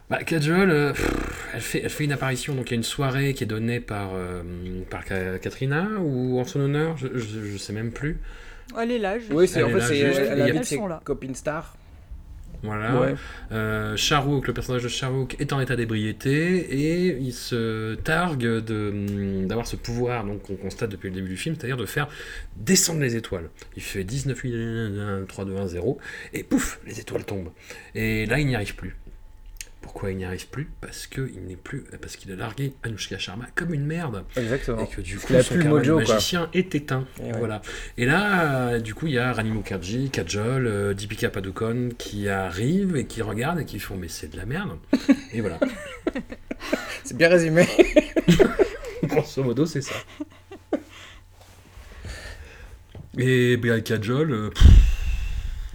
Bah, 0.09 0.19
euh, 0.21 0.93
pff, 0.93 1.11
elle, 1.55 1.61
fait, 1.61 1.81
elle 1.83 1.89
fait 1.89 2.03
une 2.03 2.11
apparition, 2.11 2.53
donc 2.55 2.67
il 2.67 2.71
y 2.71 2.73
a 2.75 2.77
une 2.77 2.83
soirée 2.83 3.33
qui 3.33 3.43
est 3.43 3.47
donnée 3.47 3.79
par, 3.79 4.11
euh, 4.13 4.41
par 4.89 5.03
Ka- 5.05 5.39
Katrina, 5.39 5.87
ou 5.99 6.39
en 6.39 6.43
son 6.45 6.59
honneur, 6.59 6.97
je, 6.97 7.07
je, 7.15 7.43
je 7.45 7.57
sais 7.57 7.73
même 7.73 7.91
plus. 7.91 8.19
Elle 8.79 8.91
est 8.91 8.99
là, 8.99 9.17
je- 9.19 9.33
Oui, 9.33 9.47
c'est 9.47 9.59
Elle 9.59 9.65
en 9.65 9.69
fait, 9.69 9.81
c'est 9.81 10.05
juste, 10.07 10.19
elle 10.19 10.39
Elles 10.57 10.65
ses 10.65 10.79
copines 11.03 11.35
stars. 11.35 11.75
Voilà. 12.63 12.99
Ouais. 12.99 13.13
Euh, 13.51 13.95
Charouk, 13.95 14.47
le 14.47 14.53
personnage 14.53 14.81
de 14.81 14.87
Charouk, 14.87 15.35
est 15.39 15.53
en 15.53 15.59
état 15.59 15.75
d'ébriété 15.75 16.57
et 16.57 17.17
il 17.19 17.31
se 17.33 17.93
targue 17.95 18.39
de, 18.41 18.89
hum, 18.91 19.45
d'avoir 19.47 19.67
ce 19.67 19.75
pouvoir 19.75 20.23
donc 20.23 20.41
qu'on 20.43 20.55
constate 20.55 20.89
depuis 20.89 21.09
le 21.09 21.15
début 21.15 21.29
du 21.29 21.37
film, 21.37 21.55
c'est-à-dire 21.55 21.77
de 21.77 21.85
faire 21.85 22.07
descendre 22.55 23.01
les 23.01 23.15
étoiles. 23.15 23.49
Il 23.75 23.83
fait 23.83 24.03
19, 24.03 24.39
8, 24.39 24.55
1, 24.55 25.25
3, 25.27 25.45
2, 25.45 25.55
1, 25.57 25.67
0 25.67 25.99
et 26.33 26.43
pouf, 26.43 26.79
les 26.87 26.99
étoiles 26.99 27.25
tombent. 27.25 27.51
Et 27.93 28.25
là, 28.25 28.39
il 28.39 28.47
n'y 28.47 28.55
arrive 28.55 28.75
plus. 28.75 28.95
Pourquoi 29.85 30.09
il 30.09 30.17
n'y 30.17 30.25
arrive 30.25 30.47
plus 30.47 30.67
Parce 30.81 31.05
que 31.05 31.29
il 31.35 31.45
n'est 31.45 31.55
plus, 31.55 31.83
parce 32.01 32.15
qu'il 32.15 32.31
a 32.31 32.35
largué 32.35 32.73
Anushka 32.81 33.19
Sharma 33.19 33.45
comme 33.53 33.71
une 33.71 33.85
merde 33.85 34.23
Exactement. 34.35 34.83
et 34.83 34.87
que 34.87 34.99
du 34.99 35.19
coup 35.19 35.31
son 35.39 35.55
karma 35.59 35.69
mojo, 35.69 35.99
quoi. 35.99 36.15
magicien 36.15 36.49
est 36.55 36.73
éteint. 36.73 37.05
Et 37.19 37.25
ouais. 37.31 37.37
Voilà. 37.37 37.61
Et 37.95 38.07
là, 38.07 38.71
euh, 38.71 38.79
du 38.79 38.95
coup, 38.95 39.05
il 39.05 39.13
y 39.13 39.19
a 39.19 39.31
Rani 39.31 39.51
Mukherjee, 39.51 40.09
Kajol, 40.09 40.65
euh, 40.65 40.93
Deepika 40.95 41.29
Padukone 41.29 41.93
qui 41.99 42.27
arrivent 42.29 42.97
et 42.97 43.05
qui 43.05 43.21
regardent 43.21 43.59
et 43.59 43.65
qui 43.65 43.77
font 43.77 43.95
mais 43.95 44.07
c'est 44.07 44.31
de 44.31 44.37
la 44.37 44.47
merde. 44.47 44.71
et 45.31 45.41
voilà. 45.41 45.59
C'est 47.03 47.15
bien 47.15 47.29
résumé. 47.29 47.67
Grosso 49.03 49.43
modo, 49.43 49.67
c'est 49.67 49.81
ça. 49.81 49.93
Et 53.19 53.61
Kajol, 53.85 54.31
euh, 54.31 54.49
pff, 54.49 54.63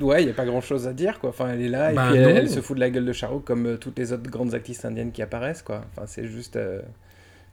Ouais, 0.01 0.23
il 0.23 0.27
n'y 0.27 0.31
a 0.31 0.35
pas 0.35 0.45
grand 0.47 0.61
chose 0.61 0.87
à 0.89 0.93
dire, 0.93 1.19
quoi. 1.21 1.31
Enfin, 1.31 1.49
elle 1.53 1.63
est 1.63 1.69
là, 1.69 1.93
Bah 1.93 2.09
et 2.09 2.13
puis 2.13 2.19
elle, 2.23 2.51
se 2.51 2.61
fout 2.61 2.77
de 2.77 2.81
la 2.81 2.91
gueule 2.91 3.05
de 3.07 3.13
Charo 3.13 3.41
comme 3.41 3.67
euh, 3.67 3.77
toutes 3.77 3.99
les 3.99 4.13
autres 4.13 4.31
grandes 4.31 4.55
actrices 4.55 4.85
indiennes 4.85 5.13
qui 5.13 5.23
apparaissent, 5.23 5.63
quoi. 5.63 5.85
Enfin, 5.93 6.07
c'est 6.07 6.27
juste. 6.27 6.57
euh, 6.57 6.81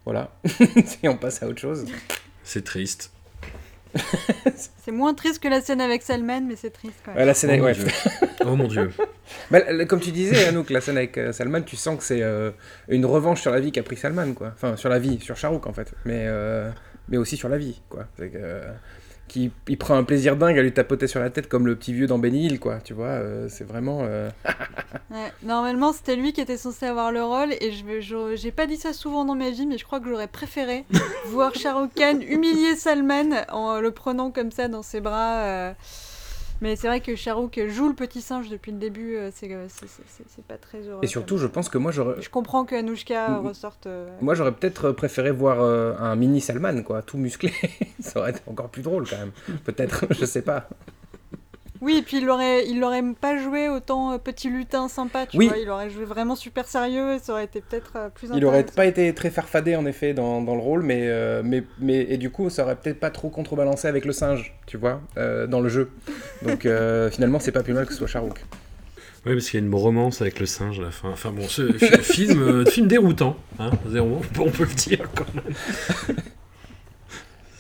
Voilà. 0.06 0.32
et 1.04 1.10
on 1.10 1.18
passe 1.18 1.44
à 1.44 1.48
autre 1.48 1.60
chose. 1.60 1.86
c'est 2.44 2.64
triste. 2.64 3.12
C'est 4.84 4.92
moins 4.92 5.14
triste 5.14 5.42
que 5.42 5.48
la 5.48 5.62
scène 5.62 5.82
avec 5.82 6.02
Salman, 6.04 6.42
mais 6.42 6.56
c'est 6.56 6.70
triste 6.70 7.00
quand 7.04 7.12
même. 7.12 7.20
Ouais, 7.22 7.26
la 7.26 7.34
scène, 7.34 7.52
Oh, 7.52 7.58
mon 7.58 7.66
ouais. 7.66 7.74
Dieu. 7.74 7.86
oh 8.46 8.56
mon 8.56 8.68
dieu. 8.68 8.92
Bah, 9.52 9.60
comme 9.86 10.00
tu 10.00 10.12
disais, 10.12 10.46
Anouk, 10.48 10.70
la 10.70 10.82
scène 10.82 10.98
avec 10.98 11.18
euh, 11.18 11.32
Salman, 11.34 11.62
tu 11.62 11.76
sens 11.76 11.98
que 11.98 12.04
c'est 12.04 12.22
euh, 12.22 12.52
une 12.90 13.06
revanche 13.06 13.42
sur 13.42 13.52
la 13.52 13.60
vie 13.60 13.72
qu'a 13.72 13.84
pris 13.84 13.98
Salman, 13.98 14.34
quoi. 14.34 14.52
Enfin, 14.54 14.76
sur 14.78 14.90
la 14.90 15.00
vie, 15.00 15.20
sur 15.20 15.36
Charouk, 15.36 15.68
en 15.68 15.74
fait. 15.74 15.94
Mais, 16.06 16.26
euh, 16.28 16.70
mais 17.10 17.18
aussi 17.18 17.36
sur 17.38 17.50
la 17.50 17.58
vie, 17.58 17.82
quoi. 17.90 18.08
C'est 18.18 18.30
que, 18.30 18.38
euh, 18.40 18.62
qui, 19.28 19.52
il 19.68 19.78
prend 19.78 19.96
un 19.96 20.04
plaisir 20.04 20.36
dingue 20.38 20.58
à 20.58 20.62
lui 20.62 20.72
tapoter 20.74 21.08
sur 21.08 21.20
la 21.20 21.30
tête 21.30 21.48
comme 21.50 21.66
le 21.68 21.76
petit 21.76 21.94
vieux 21.94 22.08
dans 22.08 22.18
Benny 22.20 22.46
Hill, 22.46 22.60
quoi. 22.60 22.80
Tu 22.84 22.94
vois, 22.94 23.08
euh, 23.08 23.48
c'est 23.50 23.64
vraiment. 23.66 24.00
euh, 24.04 24.30
Ouais, 25.12 25.32
Normalement, 25.44 25.94
c'était 25.94 26.16
lui 26.16 26.34
qui 26.34 26.42
était 26.42 26.58
censé 26.58 26.86
avoir 26.86 27.12
le 27.12 27.24
rôle, 27.24 27.54
et 27.62 27.72
je 27.72 28.36
j'ai 28.36 28.52
pas 28.52 28.66
dit 28.68 28.78
ça 28.78 28.92
souvent 28.94 29.24
dans 29.26 29.36
ma 29.36 29.50
vie, 29.50 29.66
mais 29.66 29.78
je 29.78 29.86
crois 29.86 30.00
que 30.00 30.10
j'aurais 30.10 30.28
préféré 30.28 30.86
voir 31.28 31.56
Shah 31.56 31.74
Rukh 31.76 31.94
Khan 31.96 32.20
humilier 32.22 32.76
Salman 32.76 33.46
en 33.50 33.80
le 33.80 33.92
prenant 33.92 34.32
comme 34.32 34.52
ça 34.52 34.68
dans 34.68 34.84
ses 34.84 35.00
bras. 35.02 35.40
euh. 35.44 35.74
Mais 36.62 36.76
c'est 36.76 36.88
vrai 36.88 37.02
que 37.02 37.16
Shah 37.16 37.34
Rukh 37.36 37.60
joue 37.68 37.88
le 37.88 37.94
petit 37.94 38.22
singe 38.22 38.50
depuis 38.50 38.72
le 38.72 38.80
début, 38.80 39.16
euh, 39.16 39.30
c'est 39.32 39.48
c'est- 39.48 40.44
pas 40.48 40.58
très 40.58 40.82
heureux. 40.88 41.02
Et 41.04 41.08
surtout, 41.08 41.38
je 41.38 41.46
pense 41.48 41.70
que 41.70 41.78
moi, 41.78 41.92
j'aurais. 41.92 42.22
Je 42.22 42.30
comprends 42.30 42.66
que 42.66 42.76
Anouchka 42.76 43.30
Mm. 43.42 43.48
ressorte. 43.48 43.86
euh, 43.88 44.08
Moi, 44.22 44.34
j'aurais 44.34 44.52
peut-être 44.54 44.92
préféré 44.92 45.32
voir 45.32 45.62
euh, 45.62 45.94
un 46.00 46.16
mini 46.16 46.42
Salman, 46.42 46.82
quoi, 46.84 47.02
tout 47.04 47.18
musclé. 47.18 47.52
Ça 48.00 48.20
aurait 48.20 48.32
été 48.32 48.42
encore 48.48 48.70
plus 48.70 48.82
drôle, 48.82 49.08
quand 49.08 49.18
même. 49.18 49.32
Peut-être, 49.66 50.06
je 50.12 50.26
sais 50.26 50.42
pas. 50.42 50.68
Oui, 51.82 51.98
et 51.98 52.02
puis 52.02 52.18
il 52.18 52.26
l'aurait, 52.26 52.66
il 52.68 52.80
l'aurait 52.80 53.04
pas 53.20 53.38
joué 53.38 53.70
autant 53.70 54.12
euh, 54.14 54.18
petit 54.18 54.50
lutin 54.50 54.88
sympa, 54.88 55.26
tu 55.26 55.38
Oui. 55.38 55.48
vois. 55.48 55.58
Il 55.58 55.70
aurait 55.70 55.90
joué 55.90 56.06
vraiment 56.06 56.36
super 56.36 56.68
sérieux 56.68 57.14
et 57.14 57.20
ça 57.20 57.34
aurait 57.34 57.46
été 57.46 57.62
peut-être 57.62 57.92
euh, 57.96 58.10
plus 58.10 58.30
Il 58.34 58.44
aurait 58.46 58.66
pas 58.66 58.86
été 58.86 59.14
très 59.14 59.30
farfadé, 59.30 59.76
en 59.76 59.86
effet, 59.86 60.14
dans, 60.14 60.42
dans 60.42 60.56
le 60.56 60.62
rôle, 60.62 60.84
mais, 60.84 61.02
euh, 61.04 61.42
mais, 61.44 61.64
mais. 61.80 62.06
Et 62.10 62.18
du 62.18 62.30
coup, 62.30 62.50
ça 62.50 62.64
aurait 62.64 62.76
peut-être 62.76 63.00
pas 63.00 63.10
trop 63.12 63.30
contrebalancé 63.30 63.88
avec 63.88 64.06
le 64.06 64.14
singe, 64.14 64.54
tu 64.66 64.78
vois, 64.78 65.02
euh, 65.18 65.46
dans 65.48 65.60
le 65.60 65.70
jeu. 65.70 65.90
Donc, 66.42 66.66
euh, 66.66 67.10
finalement, 67.12 67.40
c'est 67.40 67.52
pas 67.52 67.64
plus 67.64 67.74
mal 67.74 67.86
que 67.86 67.92
ce 67.92 67.98
soit 68.00 68.08
Charouk. 68.08 68.44
Oui, 69.26 69.34
parce 69.34 69.50
qu'il 69.50 69.60
y 69.60 69.64
a 69.64 69.66
une 69.66 69.74
romance 69.76 70.22
avec 70.22 70.40
le 70.40 70.46
singe 70.46 70.80
à 70.80 70.84
la 70.84 70.92
fin. 70.92 71.10
Enfin 71.10 71.32
bon, 71.32 71.44
ce 71.48 71.74
fi- 71.74 72.02
film, 72.02 72.66
film 72.66 72.88
déroutant, 72.88 73.36
hein, 73.60 73.72
zéro, 73.90 74.22
on 74.40 74.50
peut 74.50 74.64
le 74.64 74.74
dire 74.74 75.10
quand 75.16 75.26
même. 75.36 76.16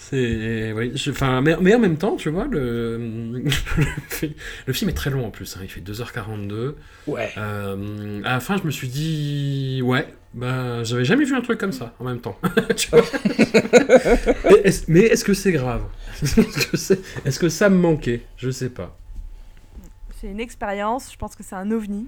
C'est, 0.09 0.71
oui, 0.73 0.93
je- 0.95 1.11
enfin, 1.11 1.41
mais, 1.41 1.57
mais 1.59 1.75
en 1.75 1.79
même 1.79 1.97
temps, 1.97 2.15
tu 2.15 2.29
vois, 2.29 2.45
le, 2.45 2.97
le, 3.43 3.49
fi- 4.09 4.35
le 4.65 4.73
film 4.73 4.89
est 4.89 4.93
très 4.93 5.09
long 5.09 5.25
en 5.25 5.31
plus, 5.31 5.57
hein, 5.57 5.59
il 5.63 5.69
fait 5.69 5.81
2h42. 5.81 6.75
Ouais. 7.07 7.29
Euh, 7.37 8.21
à 8.23 8.33
la 8.35 8.39
fin, 8.39 8.55
je 8.57 8.63
me 8.63 8.71
suis 8.71 8.87
dit, 8.87 9.81
ouais, 9.83 10.07
bah, 10.33 10.83
j'avais 10.83 11.03
jamais 11.03 11.25
vu 11.25 11.35
un 11.35 11.41
truc 11.41 11.59
comme 11.59 11.73
ça 11.73 11.93
en 11.99 12.05
même 12.05 12.21
temps. 12.21 12.39
Mais 14.45 14.61
est-ce 14.63 14.85
mais 14.89 15.01
est-ce 15.01 15.25
que 15.25 15.33
c'est 15.33 15.51
grave? 15.51 15.83
Est-ce 16.21 16.35
que, 16.71 16.77
c'est- 16.77 17.01
est-ce 17.25 17.39
que 17.39 17.49
ça 17.49 17.69
me 17.69 17.77
manquait? 17.77 18.25
Je 18.37 18.49
sais 18.49 18.69
pas. 18.69 18.97
C'est 20.19 20.27
une 20.27 20.39
expérience, 20.39 21.11
je 21.11 21.17
pense 21.17 21.35
que 21.35 21.43
c'est 21.43 21.55
un 21.55 21.69
ovni. 21.71 22.07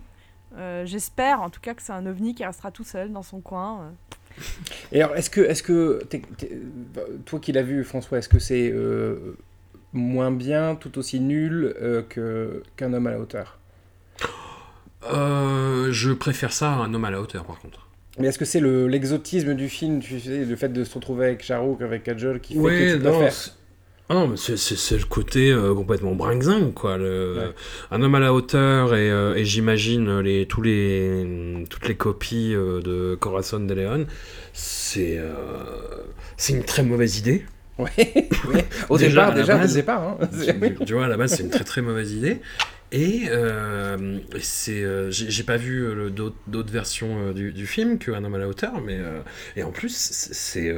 Euh, 0.58 0.86
J'espère 0.86 1.42
en 1.42 1.50
tout 1.50 1.60
cas 1.62 1.74
que 1.74 1.82
c'est 1.82 1.92
un 1.94 2.06
ovni 2.06 2.34
qui 2.34 2.44
restera 2.46 2.72
tout 2.72 2.84
seul 2.84 3.12
dans 3.12 3.24
son 3.24 3.40
coin. 3.42 3.82
euh. 3.82 3.90
Et 4.92 5.02
alors, 5.02 5.16
est-ce 5.16 5.30
que, 5.30 5.42
que 5.62 6.00
toi 7.26 7.40
qui 7.40 7.52
l'as 7.52 7.62
vu, 7.64 7.84
François, 7.84 8.18
est-ce 8.18 8.30
que 8.30 8.40
c'est 8.40 8.72
euh, 8.74 9.36
moins 9.94 10.32
bien, 10.32 10.76
tout 10.76 10.98
aussi 10.98 11.20
nul 11.20 11.74
euh, 11.82 12.02
que 12.08 12.64
qu'un 12.76 12.94
homme 12.94 13.08
à 13.08 13.12
la 13.12 13.20
hauteur? 13.20 13.58
Euh, 15.12 15.92
je 15.92 16.12
préfère 16.12 16.52
ça 16.52 16.72
à 16.74 16.76
un 16.76 16.94
homme 16.94 17.06
à 17.06 17.12
la 17.12 17.22
hauteur, 17.22 17.46
par 17.46 17.60
contre. 17.60 17.88
Mais 18.18 18.28
est-ce 18.28 18.38
que 18.40 18.46
c'est 18.46 18.60
le, 18.60 18.88
l'exotisme 18.88 19.54
du 19.54 19.70
film, 19.70 20.02
tu 20.02 20.20
sais, 20.20 20.44
le 20.44 20.56
fait 20.58 20.70
de 20.70 20.84
se 20.84 20.94
retrouver 20.96 21.28
avec 21.28 21.44
Charouk, 21.44 21.82
avec 21.82 22.04
Kajol, 22.04 22.42
qui 22.42 22.54
fait 22.56 22.60
que 22.60 22.64
Ouais, 22.66 22.94
tu 22.94 23.00
dois 23.00 23.12
non, 23.12 23.20
faire 23.20 23.32
c'est- 23.34 23.52
ah 24.12 24.16
non, 24.16 24.28
mais 24.28 24.38
c'est, 24.38 24.98
le 24.98 25.06
côté 25.06 25.52
euh, 25.52 25.76
complètement 25.76 26.16
brinxing, 26.16 26.74
quoi. 26.74 26.98
Le, 26.98 27.36
Ouais. 27.38 27.54
Un 27.92 28.02
homme 28.02 28.16
à 28.16 28.20
la 28.20 28.34
hauteur, 28.34 28.96
et, 28.96 29.12
euh, 29.12 29.36
et 29.36 29.46
j'imagine 29.46 30.20
les, 30.22 30.48
tous 30.48 30.64
les, 30.64 31.64
toutes 31.70 31.88
les 31.88 31.96
copies 31.96 32.56
euh, 32.56 32.82
de 32.82 33.16
Corazon 33.20 33.60
de 33.60 33.74
Leon, 33.74 34.08
c'est, 34.52 35.20
c'est 36.38 36.54
une 36.54 36.64
très 36.64 36.82
mauvaise 36.82 37.20
idée. 37.20 37.46
Ouais, 37.78 37.92
ouais. 38.52 38.66
Au 38.90 38.98
Déjà, 38.98 39.26
départ, 39.28 39.36
déjà, 39.36 39.58
base, 39.58 39.72
au 39.72 39.76
départ. 39.76 40.02
Hein. 40.04 40.18
tu, 40.44 40.86
tu 40.86 40.94
vois, 40.94 41.06
à 41.06 41.08
la 41.08 41.16
base, 41.16 41.36
c'est 41.36 41.44
une 41.44 41.52
très 41.52 41.64
très 41.64 41.82
mauvaise 41.84 42.12
idée. 42.12 42.42
Et 42.92 43.26
euh, 43.30 44.20
c'est, 44.42 44.82
euh, 44.84 45.12
j'ai, 45.12 45.44
pas 45.44 45.58
vu 45.58 45.86
euh, 45.86 46.10
d'autres, 46.10 46.72
versions 46.72 47.32
du, 47.34 47.52
du 47.52 47.68
film 47.68 48.00
que 48.00 48.12
Un 48.12 48.24
homme 48.24 48.34
à 48.34 48.40
la 48.40 48.48
hauteur, 48.48 48.82
mais 48.82 48.98
et 49.56 49.64
en 49.64 49.72
plus 49.72 49.94
c'est, 50.32 50.74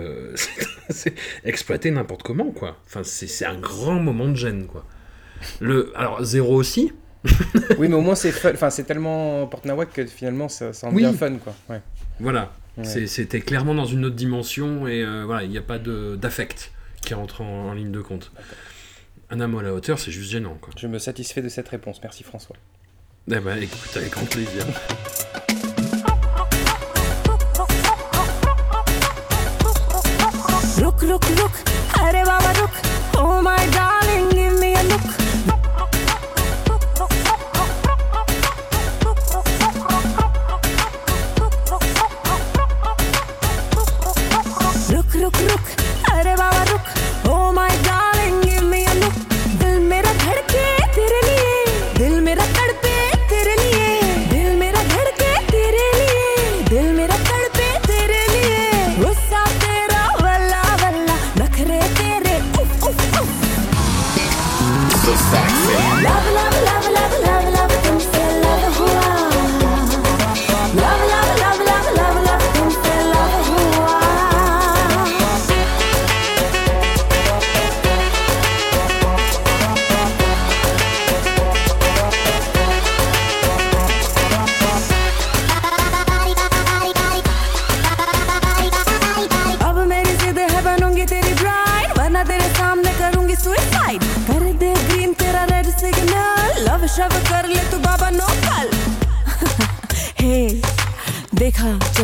exploité 1.45 1.91
n'importe 1.91 2.23
comment 2.23 2.51
quoi. 2.51 2.77
Enfin, 2.85 3.01
c'est, 3.03 3.27
c'est 3.27 3.45
un 3.45 3.57
grand 3.57 3.99
moment 3.99 4.27
de 4.27 4.35
gêne 4.35 4.67
quoi. 4.67 4.85
Le, 5.59 5.91
alors 5.95 6.23
zéro 6.23 6.55
aussi. 6.55 6.91
Oui, 7.77 7.87
mais 7.87 7.95
au 7.95 8.01
moins, 8.01 8.15
c'est. 8.15 8.33
Enfin, 8.53 8.69
c'est 8.69 8.83
tellement 8.83 9.47
porte-nawak 9.47 9.93
que 9.93 10.05
finalement, 10.05 10.49
ça, 10.49 10.73
ça 10.73 10.87
en 10.87 10.93
Oui. 10.93 11.03
devient 11.03 11.17
fun, 11.17 11.35
quoi. 11.35 11.55
Ouais. 11.69 11.81
Voilà, 12.19 12.51
Ouais. 12.77 13.07
C'était 13.07 13.41
clairement 13.41 13.73
dans 13.73 13.85
une 13.85 14.05
autre 14.05 14.15
dimension 14.15 14.87
et 14.87 15.03
voilà, 15.25 15.43
il 15.43 15.49
n'y 15.49 15.57
a 15.57 15.61
pas 15.61 15.77
de, 15.79 16.15
d'affect 16.15 16.71
qui 17.01 17.13
rentre 17.13 17.41
en, 17.41 17.69
en 17.69 17.73
ligne 17.73 17.91
de 17.91 18.01
compte 18.01 18.31
un 19.31 19.39
amour 19.39 19.61
à 19.61 19.63
la 19.63 19.73
hauteur, 19.73 19.97
c'est 19.97 20.11
juste 20.11 20.29
gênant. 20.31 20.57
Quoi. 20.61 20.73
Je 20.77 20.87
me 20.87 20.99
satisfais 20.99 21.41
de 21.41 21.49
cette 21.49 21.69
réponse. 21.69 21.99
Merci 22.03 22.23
François. 22.23 22.55
Eh 23.31 23.39
ben, 23.39 23.57
écoute, 23.61 23.95
avec 23.95 24.11
grand 24.11 24.25
plaisir. 24.25 24.65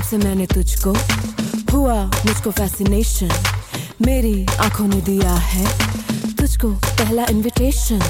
से 0.10 0.18
मैंने 0.18 0.46
तुझको, 0.46 0.92
हुआ 1.74 1.96
मुझको 2.26 2.52
फैसिनेशन 2.52 3.32
मेरी 4.06 4.46
आँखों 4.60 4.88
ने 4.88 5.02
दिया 5.02 5.34
है 5.34 5.66
तुझको 6.36 6.70
पहला 6.70 7.26
इनविटेशन 7.30 8.02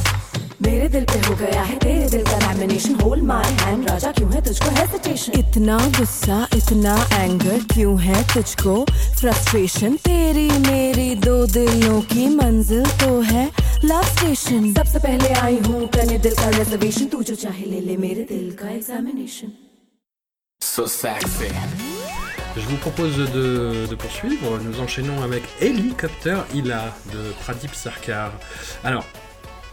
मेरे 0.61 0.87
दिल 0.89 1.05
पे 1.05 1.19
हो 1.19 1.35
गया 1.35 1.61
है 1.61 1.77
तेरे 1.79 2.09
दिल 2.09 2.23
का 2.23 2.37
लैमिनेशन 2.39 2.95
होल्ड 2.95 3.23
माय 3.23 3.43
हैंड 3.43 3.89
राजा 3.89 4.11
क्यों 4.11 4.31
है 4.33 4.45
तुझको 4.45 4.69
हेजिटेशन 4.75 5.39
इतना 5.39 5.77
गुस्सा, 5.97 6.47
इतना 6.55 6.95
एंगर 7.13 7.59
क्यों 7.73 7.99
है 8.01 8.23
तुझको? 8.33 8.85
फ्रस्ट्रेशन 9.19 9.95
तेरी 10.05 10.49
मेरी 10.67 11.13
दो 11.15 11.45
दिलों 11.45 12.01
की 12.01 12.27
मंजिल 12.35 12.85
तो 13.03 13.21
है 13.21 13.45
लव 13.85 14.03
स्टेशन 14.15 14.73
सबसे 14.73 14.99
पहले 14.99 15.29
आई 15.29 15.59
हूँ 15.67 15.87
करने 15.87 16.17
दिल 16.17 16.35
का 16.35 16.49
रिजर्वेशन 16.49 17.05
तू 17.05 17.23
जो 17.23 17.35
चाहे 17.35 17.65
ले 17.65 17.79
ले 17.79 17.97
मेरे 17.97 18.27
दिल 18.29 18.51
का 18.61 18.69
examination 18.69 19.66
Je 22.55 22.67
vous 22.67 22.75
propose 22.77 23.17
de, 23.17 23.95
poursuivre. 23.95 24.59
Nous 24.59 24.79
enchaînons 24.79 25.23
avec 25.23 25.41
Hélicoptère 25.59 26.45
Ila 26.53 26.95
de 27.11 27.31
Pradip 27.39 27.73
Sarkar. 27.73 28.31
Alors, 28.83 29.07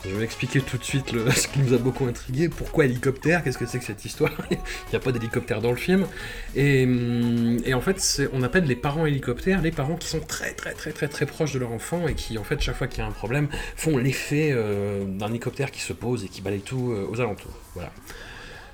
je 0.02 0.14
vais 0.14 0.24
expliquer 0.24 0.62
tout 0.62 0.78
de 0.78 0.82
suite 0.82 1.14
ce 1.36 1.46
qui 1.46 1.58
nous 1.58 1.74
a 1.74 1.76
beaucoup 1.76 2.06
intrigué. 2.06 2.48
Pourquoi 2.48 2.86
hélicoptère? 2.86 3.44
Qu'est-ce 3.44 3.58
que 3.58 3.66
c'est 3.66 3.80
que 3.80 3.84
cette 3.84 4.02
histoire? 4.06 4.32
Il 4.50 4.56
n'y 4.92 4.96
a 4.96 4.98
pas 4.98 5.12
d'hélicoptère 5.12 5.60
dans 5.60 5.72
le 5.72 5.76
film. 5.76 6.06
Et, 6.54 6.84
hum, 6.84 7.58
en 7.70 7.80
fait, 7.82 8.22
on 8.32 8.42
appelle 8.42 8.64
les 8.64 8.76
parents 8.76 9.04
hélicoptères 9.04 9.60
les 9.60 9.72
parents 9.72 9.96
qui 9.96 10.08
sont 10.08 10.20
très 10.20 10.54
très 10.54 10.72
très 10.72 10.92
très 10.92 11.08
très 11.08 11.26
proches 11.26 11.52
de 11.52 11.58
leur 11.58 11.72
enfant 11.72 12.08
et 12.08 12.14
qui, 12.14 12.38
en 12.38 12.44
fait, 12.44 12.62
chaque 12.62 12.76
fois 12.76 12.86
qu'il 12.86 13.00
y 13.00 13.02
a 13.02 13.06
un 13.06 13.12
problème, 13.12 13.48
font 13.76 13.98
l'effet 13.98 14.52
euh, 14.52 15.04
d'un 15.04 15.28
hélicoptère 15.28 15.70
qui 15.70 15.82
se 15.82 15.92
pose 15.92 16.24
et 16.24 16.28
qui 16.28 16.40
balaye 16.40 16.62
tout 16.62 16.92
euh, 16.92 17.06
aux 17.10 17.20
alentours. 17.20 17.58
Voilà. 17.74 17.92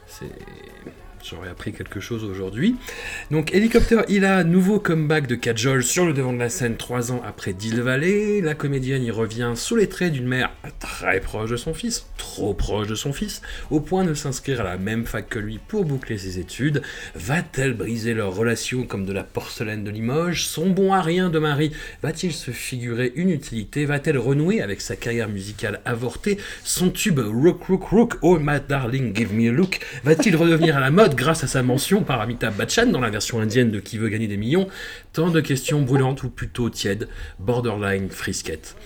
C'est. 0.07 0.31
J'aurais 1.23 1.51
appris 1.51 1.73
quelque 1.73 2.01
chose 2.01 2.25
aujourd'hui. 2.25 2.77
Donc, 3.31 3.55
Hélicoptère 3.55 4.05
Ila, 4.09 4.43
nouveau 4.43 4.81
comeback 4.81 5.27
de 5.27 5.35
Kajol 5.35 5.85
sur 5.85 6.07
le 6.07 6.15
devant 6.15 6.33
de 6.33 6.39
la 6.39 6.49
scène 6.49 6.77
trois 6.77 7.13
ans 7.13 7.21
après 7.27 7.53
Deal 7.53 7.83
Valley. 7.83 8.41
La 8.41 8.55
comédienne 8.55 9.05
y 9.05 9.11
revient 9.11 9.53
sous 9.55 9.77
les 9.77 9.89
traits 9.89 10.13
d'une 10.13 10.27
mère 10.27 10.51
très 10.79 11.21
proche 11.21 11.51
de 11.51 11.57
son 11.57 11.75
fils, 11.75 12.07
trop 12.17 12.55
proche 12.55 12.87
de 12.87 12.95
son 12.95 13.13
fils, 13.13 13.43
au 13.71 13.81
point 13.81 14.05
de 14.05 14.15
s'inscrire 14.15 14.63
à 14.63 14.65
la 14.65 14.79
même 14.79 15.05
fac 15.05 15.29
que 15.29 15.39
lui 15.39 15.61
pour 15.69 15.85
boucler 15.85 16.17
ses 16.17 16.39
études. 16.39 16.81
Va-t-elle 17.15 17.75
briser 17.75 18.15
leur 18.15 18.35
relation 18.35 18.85
comme 18.85 19.05
de 19.05 19.13
la 19.13 19.23
porcelaine 19.25 19.85
de 19.85 19.91
Limoges? 19.91 20.45
Son 20.47 20.71
bon 20.71 20.95
à 20.95 21.03
rien 21.03 21.29
de 21.29 21.39
mari 21.39 21.71
va-t-il 22.03 22.33
se 22.33 22.51
figurer 22.51 23.13
une 23.15 23.31
utilité? 23.31 23.85
Va-t-elle 23.85 24.19
renouer 24.19 24.63
avec 24.63 24.81
sa 24.81 24.97
carrière 24.97 25.29
musicale 25.29 25.81
avortée? 25.85 26.39
Son 26.65 26.89
tube 26.91 27.21
Rook 27.21 27.63
Rook 27.65 27.85
Rook, 27.85 28.19
Oh 28.23 28.39
my 28.41 28.59
darling, 28.67 29.15
give 29.15 29.35
me 29.35 29.51
a 29.51 29.53
look 29.53 29.81
Va-t-il 30.03 30.35
redevenir 30.35 30.79
à 30.79 30.81
la 30.81 30.91
mode? 30.91 31.10
Grâce 31.15 31.45
à 31.45 31.47
sa 31.47 31.63
mention 31.63 32.03
par 32.03 32.21
Amitabh 32.21 32.55
Bachchan 32.57 32.87
dans 32.87 33.01
la 33.01 33.11
version 33.11 33.41
indienne 33.41 33.71
de 33.71 33.81
Qui 33.81 33.99
veut 33.99 34.09
gagner 34.09 34.27
des 34.29 34.37
millions 34.37 34.69
Tant 35.13 35.31
de 35.31 35.41
questions 35.41 35.83
brûlantes 35.83 36.23
ou 36.23 36.31
plutôt 36.31 36.71
tièdes, 36.71 37.09
borderline 37.39 38.11
frisquettes. 38.11 38.77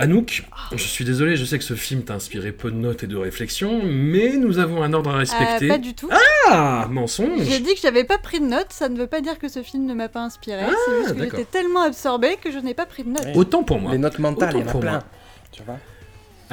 Anouk, 0.00 0.42
je 0.72 0.82
suis 0.82 1.04
désolé, 1.04 1.36
je 1.36 1.44
sais 1.44 1.56
que 1.56 1.62
ce 1.64 1.74
film 1.74 2.02
t'a 2.02 2.14
inspiré 2.14 2.50
peu 2.50 2.72
de 2.72 2.76
notes 2.76 3.04
et 3.04 3.06
de 3.06 3.16
réflexions, 3.16 3.80
mais 3.84 4.36
nous 4.36 4.58
avons 4.58 4.82
un 4.82 4.92
ordre 4.92 5.10
à 5.10 5.18
respecter. 5.18 5.66
Euh, 5.66 5.68
pas 5.68 5.78
du 5.78 5.94
tout. 5.94 6.10
Ah, 6.50 6.88
mensonge 6.90 7.42
J'ai 7.44 7.60
dit 7.60 7.74
que 7.74 7.80
j'avais 7.80 8.02
pas 8.02 8.18
pris 8.18 8.40
de 8.40 8.44
notes, 8.46 8.70
ça 8.72 8.88
ne 8.88 8.98
veut 8.98 9.06
pas 9.06 9.20
dire 9.20 9.38
que 9.38 9.48
ce 9.48 9.62
film 9.62 9.86
ne 9.86 9.94
m'a 9.94 10.08
pas 10.08 10.22
inspiré. 10.24 10.62
Ah, 10.66 10.72
c'est 10.86 10.96
juste 11.02 11.14
que 11.16 11.22
j'étais 11.22 11.44
tellement 11.44 11.82
absorbée 11.82 12.36
que 12.42 12.50
je 12.50 12.58
n'ai 12.58 12.74
pas 12.74 12.86
pris 12.86 13.04
de 13.04 13.10
notes. 13.10 13.28
Autant 13.36 13.62
pour 13.62 13.78
moi. 13.78 13.92
Les 13.92 13.98
notes 13.98 14.18
mentales, 14.18 14.54
il 14.56 14.58
y 14.58 14.62
en 14.62 14.62
Autant 14.62 14.68
a 14.68 14.72
pour 14.72 14.80
plein. 14.80 14.90
moi. 14.92 15.04
Tu 15.52 15.62
vois 15.62 15.78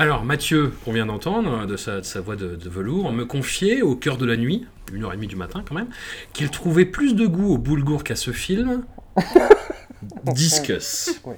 Alors, 0.01 0.23
Mathieu, 0.23 0.73
qu'on 0.83 0.93
vient 0.93 1.05
d'entendre, 1.05 1.67
de 1.67 1.77
sa, 1.77 1.97
de 1.99 2.05
sa 2.05 2.21
voix 2.21 2.35
de, 2.35 2.55
de 2.55 2.69
velours, 2.71 3.11
me 3.11 3.23
confiait 3.23 3.83
au 3.83 3.95
cœur 3.95 4.17
de 4.17 4.25
la 4.25 4.35
nuit, 4.35 4.65
une 4.91 5.03
heure 5.03 5.13
et 5.13 5.15
demie 5.15 5.27
du 5.27 5.35
matin 5.35 5.63
quand 5.63 5.75
même, 5.75 5.89
qu'il 6.33 6.49
trouvait 6.49 6.85
plus 6.85 7.13
de 7.13 7.27
goût 7.27 7.53
au 7.53 7.59
boulgour 7.59 8.03
qu'à 8.03 8.15
ce 8.15 8.31
film. 8.31 8.83
Discus. 10.23 11.21
Oui. 11.23 11.35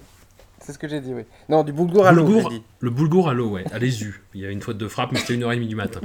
C'est 0.61 0.71
ce 0.71 0.79
que 0.79 0.87
j'ai 0.87 1.01
dit, 1.01 1.13
oui. 1.13 1.23
Non, 1.49 1.65
du 1.65 1.73
boulgour 1.73 2.07
à 2.07 2.13
l'eau. 2.13 2.41
Le 2.79 2.89
boulgour 2.89 3.27
à 3.27 3.33
l'eau, 3.33 3.49
ouais, 3.49 3.65
à 3.73 3.79
l'ESU. 3.79 4.23
Il 4.33 4.39
y 4.39 4.45
a 4.45 4.49
une 4.49 4.61
faute 4.61 4.77
de 4.77 4.87
frappe, 4.87 5.11
mais 5.11 5.19
c'était 5.19 5.33
une 5.33 5.43
heure 5.43 5.51
et 5.51 5.55
demie 5.55 5.67
du 5.67 5.75
matin. 5.75 5.99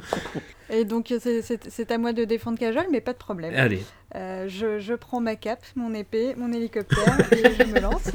Et 0.70 0.84
donc 0.84 1.12
c'est- 1.20 1.90
à 1.90 1.98
moi 1.98 2.12
de 2.12 2.24
défendre 2.24 2.58
Cajol, 2.58 2.86
mais 2.90 3.00
pas 3.00 3.12
de 3.12 3.18
problème. 3.18 3.54
Allez. 3.56 3.82
Euh, 4.14 4.46
je, 4.48 4.78
je 4.78 4.94
prends 4.94 5.20
ma 5.20 5.36
cape, 5.36 5.62
mon 5.76 5.92
épée, 5.92 6.34
mon 6.36 6.50
hélicoptère 6.52 7.18
et 7.32 7.52
je 7.58 7.64
me 7.64 7.78
lance. 7.78 8.10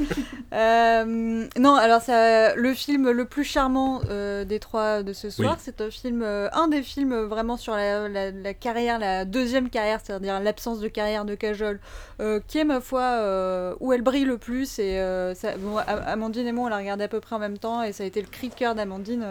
Euh, 0.52 1.46
non, 1.58 1.74
alors 1.74 2.00
ça, 2.00 2.54
le 2.54 2.74
film 2.74 3.10
le 3.10 3.24
plus 3.24 3.44
charmant 3.44 4.00
euh, 4.10 4.44
des 4.44 4.58
trois 4.60 5.02
de 5.02 5.12
ce 5.12 5.30
soir, 5.30 5.54
Oui. 5.56 5.62
c'est 5.64 5.80
un 5.80 5.90
film, 5.90 6.22
un 6.22 6.68
des 6.68 6.82
films 6.82 7.14
vraiment 7.22 7.56
sur 7.56 7.74
la, 7.74 8.08
la- 8.08 8.30
la 8.30 8.54
carrière, 8.54 8.98
la 8.98 9.24
deuxième 9.24 9.68
carrière, 9.70 10.00
c'est-à-dire 10.02 10.40
l'absence 10.40 10.80
de 10.80 10.88
carrière 10.88 11.24
de 11.24 11.34
Cajol, 11.34 11.80
qui 12.48 12.58
est 12.58 12.64
ma 12.64 12.80
foi 12.80 13.76
où 13.80 13.92
elle 13.92 14.02
brille 14.02 14.24
le 14.24 14.38
plus. 14.38 14.78
Et 14.78 14.98
ça- 15.34 15.56
bon, 15.58 15.76
Amandine 15.78 16.46
et 16.46 16.52
moi, 16.52 16.66
on 16.66 16.68
l'a 16.68 16.76
regardé 16.78 17.04
à 17.04 17.08
peu 17.08 17.20
près 17.20 17.36
en 17.36 17.40
même 17.40 17.58
temps, 17.58 17.82
et 17.82 17.92
ça 17.92 18.04
a 18.04 18.06
été 18.06 18.20
le 18.20 18.28
cri 18.28 18.48
de 18.48 18.54
cœur 18.54 18.74
d'Amandine. 18.74 19.24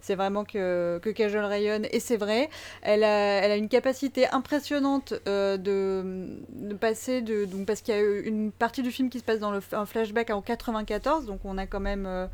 c'est 0.00 0.14
vraiment 0.14 0.44
que, 0.44 0.98
que 1.02 1.10
Cajol 1.10 1.44
rayonne, 1.44 1.86
et 1.90 2.00
c'est 2.00 2.16
vrai. 2.16 2.48
Elle 2.82 3.04
a, 3.04 3.08
elle 3.42 3.50
a 3.50 3.56
une 3.56 3.68
capacité 3.68 4.28
impressionnante 4.28 5.14
euh, 5.28 5.56
de, 5.56 6.38
de 6.54 6.74
passer 6.74 7.22
de 7.22 7.44
donc 7.44 7.66
parce 7.66 7.80
qu'il 7.80 7.94
y 7.94 7.96
a 7.96 8.00
une 8.00 8.52
partie 8.52 8.82
du 8.82 8.90
film 8.90 9.08
qui 9.10 9.18
se 9.18 9.24
passe 9.24 9.38
dans 9.38 9.50
le, 9.50 9.60
un 9.72 9.86
flashback 9.86 10.30
en 10.30 10.42
94, 10.42 11.26
donc 11.26 11.40
on 11.44 11.58
a 11.58 11.66
quand 11.66 11.80
même 11.80 12.06
euh, 12.06 12.26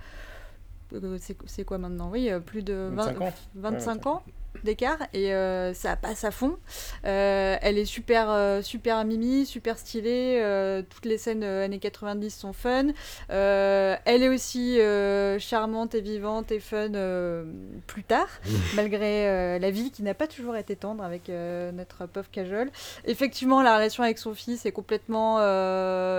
euh, 0.95 1.19
c'est 1.47 1.65
quoi 1.65 1.79
maintenant? 1.79 2.11
Oui, 2.11 2.31
plus 2.47 2.63
de 2.63 2.91
20 2.93 3.13
25 3.13 3.21
ans. 3.23 3.33
25 3.55 4.07
ans 4.07 4.23
d'écart 4.65 4.99
et 5.13 5.33
euh, 5.35 5.73
ça 5.75 5.97
passe 5.97 6.25
à 6.25 6.31
fond. 6.31 6.57
Euh, 7.05 7.57
elle 7.63 7.79
est 7.79 7.85
super 7.85 8.31
euh, 8.31 8.63
super 8.63 9.05
mimi, 9.05 9.47
super 9.47 9.79
stylée. 9.79 10.41
toutes 10.91 11.05
les 11.05 11.19
scènes 11.19 11.45
années 11.45 11.79
90 11.79 12.31
sont 12.35 12.53
fun. 12.53 12.89
Elle 13.29 14.23
est 14.23 14.29
aussi 14.29 14.79
charmante 15.39 15.95
et 15.95 16.01
vivante 16.01 16.51
et 16.53 16.61
fun 16.61 16.91
plus 17.87 18.05
tard, 18.05 18.29
malgré 18.75 19.59
la 19.59 19.71
vie 19.71 19.91
qui 19.91 20.03
n'a 20.03 20.15
pas 20.15 20.27
toujours 20.27 20.57
été 20.57 20.77
tendre 20.77 21.03
avec 21.05 21.29
notre 21.29 22.07
pauvre 22.07 22.31
Cajol. 22.31 22.71
Effectivement, 23.05 23.63
la 23.63 23.77
relation 23.77 24.03
avec 24.03 24.19
son 24.19 24.35
fils 24.35 24.67
est 24.67 24.73
complètement 24.73 25.37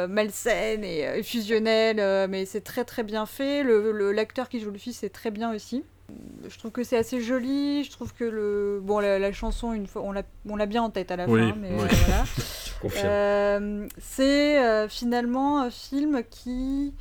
malsaine 0.07 0.83
et 0.83 1.23
fusionnelle, 1.23 2.27
mais 2.29 2.45
c'est 2.45 2.61
très 2.61 2.85
très 2.85 3.03
bien 3.03 3.25
fait. 3.25 3.63
Le- 3.63 3.91
le- 3.91 4.11
L'acteur 4.11 4.49
qui 4.49 4.59
joue 4.59 4.71
le 4.71 4.77
fils 4.77 5.03
est 5.03 5.09
très 5.09 5.31
bien 5.31 5.53
aussi. 5.53 5.83
Je 6.47 6.57
trouve 6.57 6.71
que 6.71 6.83
c'est 6.83 6.97
assez 6.97 7.21
joli. 7.21 7.83
Je 7.83 7.91
trouve 7.91 8.13
que 8.13 8.23
le 8.23 8.79
bon 8.81 8.99
la, 8.99 9.19
la 9.19 9.31
chanson 9.31 9.73
une 9.73 9.87
fois 9.87 10.01
on 10.03 10.55
l'a 10.55 10.65
bien 10.65 10.83
en 10.83 10.89
tête 10.89 11.11
à 11.11 11.15
la 11.15 11.27
Oui, 11.27 11.49
fin, 11.49 11.55
mais 11.55 11.69
oui. 11.69 11.75
euh, 11.83 11.87
voilà. 12.05 12.23
Euh, 13.03 13.87
c'est 13.97 14.57
euh, 14.63 14.87
finalement 14.87 15.59
un 15.59 15.69
film 15.69 16.23
qui. 16.29 16.93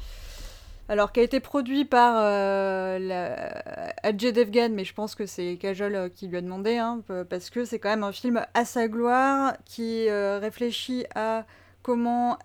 Alors, 0.89 1.13
qui 1.13 1.21
a 1.21 1.23
été 1.23 1.39
produit 1.39 1.85
par 1.85 2.15
euh, 2.19 2.99
la... 2.99 3.93
Ajay 4.03 4.33
Devgan, 4.33 4.71
mais 4.73 4.85
je 4.85 4.93
pense 4.95 5.15
que 5.15 5.25
c'est 5.27 5.57
Kajol 5.61 6.11
qui 6.15 6.27
lui 6.27 6.39
a 6.39 6.41
demandé, 6.41 6.79
hein, 6.79 7.03
parce 7.29 7.51
que 7.51 7.65
c'est 7.65 7.79
quand 7.79 7.91
même 7.91 8.03
un 8.03 8.11
film 8.11 8.45
à 8.55 8.65
sa 8.65 8.89
gloire, 8.89 9.53
qui 9.67 10.11
réfléchit 10.11 11.05
à 11.15 11.45
comment 11.83 12.39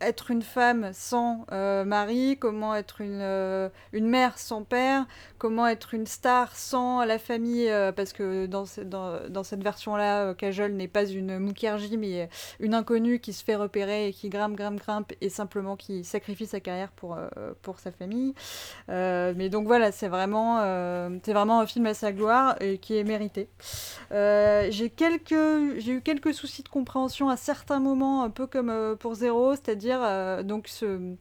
être 0.00 0.30
une 0.30 0.42
femme 0.42 0.90
sans 0.92 1.44
euh, 1.52 1.84
mari, 1.84 2.36
comment 2.38 2.74
être 2.74 3.00
une, 3.00 3.20
euh, 3.20 3.68
une 3.92 4.06
mère 4.08 4.38
sans 4.38 4.62
père, 4.62 5.06
comment 5.38 5.66
être 5.66 5.94
une 5.94 6.06
star 6.06 6.54
sans 6.54 7.04
la 7.04 7.18
famille, 7.18 7.68
euh, 7.68 7.90
parce 7.92 8.12
que 8.12 8.46
dans, 8.46 8.64
ce- 8.64 8.80
dans, 8.80 9.18
dans 9.28 9.42
cette 9.42 9.62
version-là, 9.62 10.34
Kajol 10.34 10.72
n'est 10.72 10.88
pas 10.88 11.04
une 11.04 11.38
Mukherjee, 11.38 11.96
mais 11.96 12.28
une 12.60 12.74
inconnue 12.74 13.18
qui 13.18 13.32
se 13.32 13.42
fait 13.42 13.56
repérer 13.56 14.08
et 14.08 14.12
qui 14.12 14.28
grimpe, 14.28 14.54
grimpe, 14.56 14.78
grimpe, 14.78 15.12
et 15.20 15.28
simplement 15.28 15.76
qui 15.76 16.04
sacrifie 16.04 16.46
sa 16.46 16.60
carrière 16.60 16.90
pour, 16.92 17.16
pour 17.62 17.78
sa 17.80 17.90
famille. 17.90 18.34
Mais 18.88 19.48
donc 19.48 19.66
voilà, 19.66 19.90
c'est 19.92 20.08
vraiment, 20.08 20.58
c'est 21.24 21.32
vraiment 21.32 21.60
un 21.60 21.66
film 21.66 21.86
à 21.86 21.94
sa 21.94 22.12
gloire 22.12 22.56
et 22.60 22.78
qui 22.78 22.96
est 22.96 23.04
mérité. 23.04 23.48
J'ai 24.10 24.92
j'ai 24.98 25.92
eu 25.92 26.00
quelques 26.02 26.34
soucis 26.34 26.62
de 26.62 26.68
compréhension 26.68 27.28
à 27.28 27.36
certains 27.36 27.80
moments, 27.80 28.22
un 28.22 28.30
peu 28.30 28.46
comme 28.46 28.96
pour 28.98 29.14
Zéro, 29.14 29.54
c'est-à-dire 29.54 29.87
euh, 29.92 30.42
donc 30.42 30.68
ce, 30.68 31.14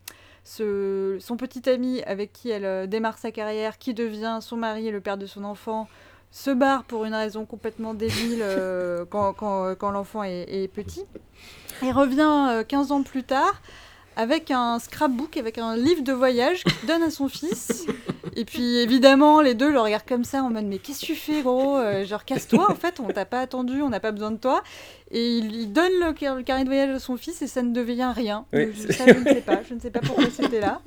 ce, 0.43 1.17
son 1.19 1.37
petit 1.37 1.69
ami 1.69 2.01
avec 2.03 2.31
qui 2.31 2.49
elle 2.49 2.65
euh, 2.65 2.87
démarre 2.87 3.17
sa 3.17 3.31
carrière, 3.31 3.77
qui 3.77 3.93
devient 3.93 4.39
son 4.41 4.57
mari 4.57 4.87
et 4.87 4.91
le 4.91 5.01
père 5.01 5.17
de 5.17 5.25
son 5.25 5.43
enfant, 5.43 5.87
se 6.31 6.51
barre 6.51 6.83
pour 6.83 7.05
une 7.05 7.13
raison 7.13 7.45
complètement 7.45 7.93
débile 7.93 8.39
euh, 8.41 9.05
quand, 9.09 9.33
quand, 9.33 9.75
quand 9.75 9.91
l'enfant 9.91 10.23
est, 10.23 10.45
est 10.47 10.67
petit, 10.67 11.05
et 11.83 11.91
revient 11.91 12.47
euh, 12.49 12.63
15 12.63 12.91
ans 12.91 13.03
plus 13.03 13.23
tard 13.23 13.61
avec 14.17 14.51
un 14.51 14.79
scrapbook, 14.79 15.37
avec 15.37 15.57
un 15.57 15.77
livre 15.77 16.01
de 16.01 16.11
voyage 16.11 16.63
qu'il 16.63 16.87
donne 16.87 17.03
à 17.03 17.09
son 17.09 17.29
fils. 17.29 17.85
Et 18.35 18.43
puis 18.45 18.77
évidemment, 18.77 19.41
les 19.41 19.53
deux 19.53 19.71
le 19.71 19.79
regardent 19.79 20.05
comme 20.07 20.23
ça 20.25 20.43
en 20.43 20.49
mode 20.49 20.65
mais 20.65 20.79
qu'est-ce 20.79 21.01
que 21.01 21.05
tu 21.05 21.15
fais 21.15 21.41
gros? 21.41 21.77
Euh, 21.77 22.03
Genre 22.05 22.25
casse-toi 22.25 22.69
en 22.69 22.75
fait, 22.75 22.99
on 22.99 23.07
t'a 23.07 23.25
pas 23.25 23.39
attendu, 23.39 23.81
on 23.81 23.89
n'a 23.89 23.99
pas 23.99 24.11
besoin 24.11 24.31
de 24.31 24.37
toi. 24.37 24.61
Et 25.11 25.37
il 25.37 25.49
lui 25.49 25.67
donne 25.67 25.91
le, 26.03 26.11
car- 26.13 26.35
le 26.35 26.43
carnet 26.43 26.63
de 26.63 26.69
voyage 26.69 26.93
de 26.93 26.99
son 26.99 27.15
fils 27.15 27.41
et 27.41 27.47
ça 27.47 27.61
ne 27.61 27.71
devient 27.71 28.11
rien. 28.13 28.45
Oui, 28.53 28.73
je, 28.73 28.91
ça, 28.91 29.05
je 29.07 29.13
ne 29.19 29.23
sais 29.23 29.41
pas, 29.41 29.59
je 29.67 29.73
ne 29.73 29.79
sais 29.79 29.91
pas 29.91 30.01
pourquoi 30.01 30.25
c'était 30.29 30.59
là. 30.59 30.81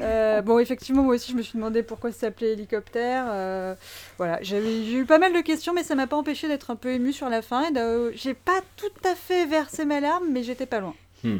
Euh, 0.00 0.40
bon, 0.42 0.58
effectivement, 0.58 1.02
moi 1.02 1.14
aussi, 1.14 1.30
je 1.32 1.36
me 1.36 1.42
suis 1.42 1.56
demandé 1.58 1.82
pourquoi 1.82 2.10
ça 2.12 2.20
s'appelait 2.20 2.52
hélicoptère. 2.52 3.26
Euh, 3.28 3.74
voilà, 4.18 4.38
j'ai 4.42 4.92
eu 4.94 5.04
pas 5.04 5.18
mal 5.18 5.32
de 5.32 5.40
questions, 5.40 5.72
mais 5.74 5.82
ça 5.84 5.94
m'a 5.94 6.06
pas 6.06 6.16
empêché 6.16 6.48
d'être 6.48 6.70
un 6.70 6.76
peu 6.76 6.90
ému 6.90 7.12
sur 7.12 7.28
la 7.28 7.42
fin. 7.42 7.62
Et 7.64 8.12
j'ai 8.14 8.34
pas 8.34 8.60
tout 8.76 8.86
à 9.08 9.14
fait 9.14 9.46
versé 9.46 9.84
ma 9.84 10.00
larme, 10.00 10.24
mais 10.30 10.42
j'étais 10.42 10.66
pas 10.66 10.80
loin. 10.80 10.94
Hmm. 11.24 11.38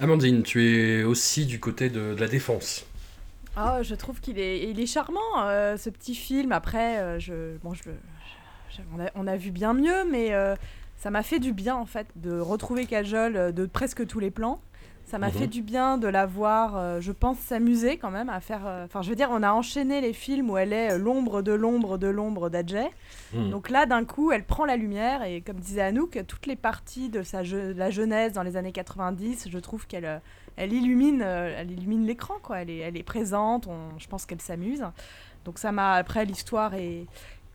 Amandine, 0.00 0.42
tu 0.42 0.64
es 0.64 1.04
aussi 1.04 1.44
du 1.44 1.60
côté 1.60 1.90
de, 1.90 2.16
la 2.18 2.26
défense. 2.26 2.86
Ah, 3.54 3.82
je 3.82 3.94
trouve 3.94 4.18
qu'il 4.20 4.38
est, 4.38 4.70
il 4.70 4.80
est 4.80 4.86
charmant, 4.86 5.20
euh, 5.44 5.76
ce 5.76 5.90
petit 5.90 6.14
film. 6.14 6.52
Après, 6.52 6.98
euh, 6.98 7.18
je, 7.18 7.58
bon, 7.62 7.74
on, 9.14 9.26
a, 9.26 9.36
vu 9.36 9.50
bien 9.50 9.74
mieux, 9.74 10.04
mais 10.10 10.32
euh, 10.32 10.56
ça 10.96 11.10
m'a 11.10 11.22
fait 11.22 11.38
du 11.38 11.52
bien, 11.52 11.76
en 11.76 11.84
fait, 11.84 12.06
de 12.16 12.38
retrouver 12.38 12.86
Kajol 12.86 13.36
euh, 13.36 13.52
de 13.52 13.66
presque 13.66 14.06
tous 14.06 14.20
les 14.20 14.30
plans. 14.30 14.62
Ça 15.10 15.18
m'a 15.18 15.26
Mhm. 15.28 15.32
fait 15.32 15.46
du 15.48 15.60
bien 15.62 15.98
de 15.98 16.06
la 16.06 16.24
voir, 16.24 16.76
euh, 16.76 17.00
je 17.00 17.10
pense, 17.10 17.36
s'amuser 17.38 17.96
quand 17.96 18.10
même 18.12 18.28
à 18.28 18.38
faire... 18.40 18.60
euh, 18.64 18.84
Enfin, 18.84 19.02
je 19.02 19.10
veux 19.10 19.16
dire, 19.16 19.28
on 19.32 19.42
a 19.42 19.50
enchaîné 19.52 20.00
les 20.00 20.12
films 20.12 20.50
où 20.50 20.56
elle 20.56 20.72
est 20.72 20.92
euh, 20.92 20.98
l'ombre 20.98 21.42
de 21.42 21.50
l'ombre 21.52 21.98
de 21.98 22.06
l'ombre 22.06 22.48
d'Adjay. 22.48 22.88
Hmm. 23.34 23.50
Donc 23.50 23.70
là, 23.70 23.86
d'un 23.86 24.04
coup, 24.04 24.30
elle 24.30 24.44
prend 24.44 24.64
la 24.64 24.76
lumière 24.76 25.24
et 25.24 25.40
comme 25.40 25.56
disait 25.58 25.82
Anouk, 25.82 26.24
toutes 26.28 26.46
les 26.46 26.54
parties 26.54 27.08
de 27.08 27.22
sa 27.24 27.42
je- 27.42 27.72
de 27.72 27.78
la 27.78 27.90
jeunesse 27.90 28.32
dans 28.34 28.44
les 28.44 28.56
années 28.56 28.70
90, 28.72 29.48
je 29.50 29.58
trouve 29.58 29.86
qu'elle 29.88 30.20
elle 30.56 30.72
illumine, 30.72 31.22
elle 31.22 31.70
illumine 31.72 32.06
l'écran, 32.06 32.34
quoi. 32.42 32.60
Elle 32.60 32.70
est, 32.70 32.78
elle 32.78 32.96
est 32.96 33.02
présente. 33.02 33.66
on- 33.66 33.98
je 33.98 34.06
pense 34.06 34.26
qu'elle 34.26 34.40
s'amuse. 34.42 34.84
Donc 35.44 35.58
ça 35.58 35.72
m'a. 35.72 35.94
Après, 35.94 36.24
l'histoire 36.24 36.74
est 36.74 37.06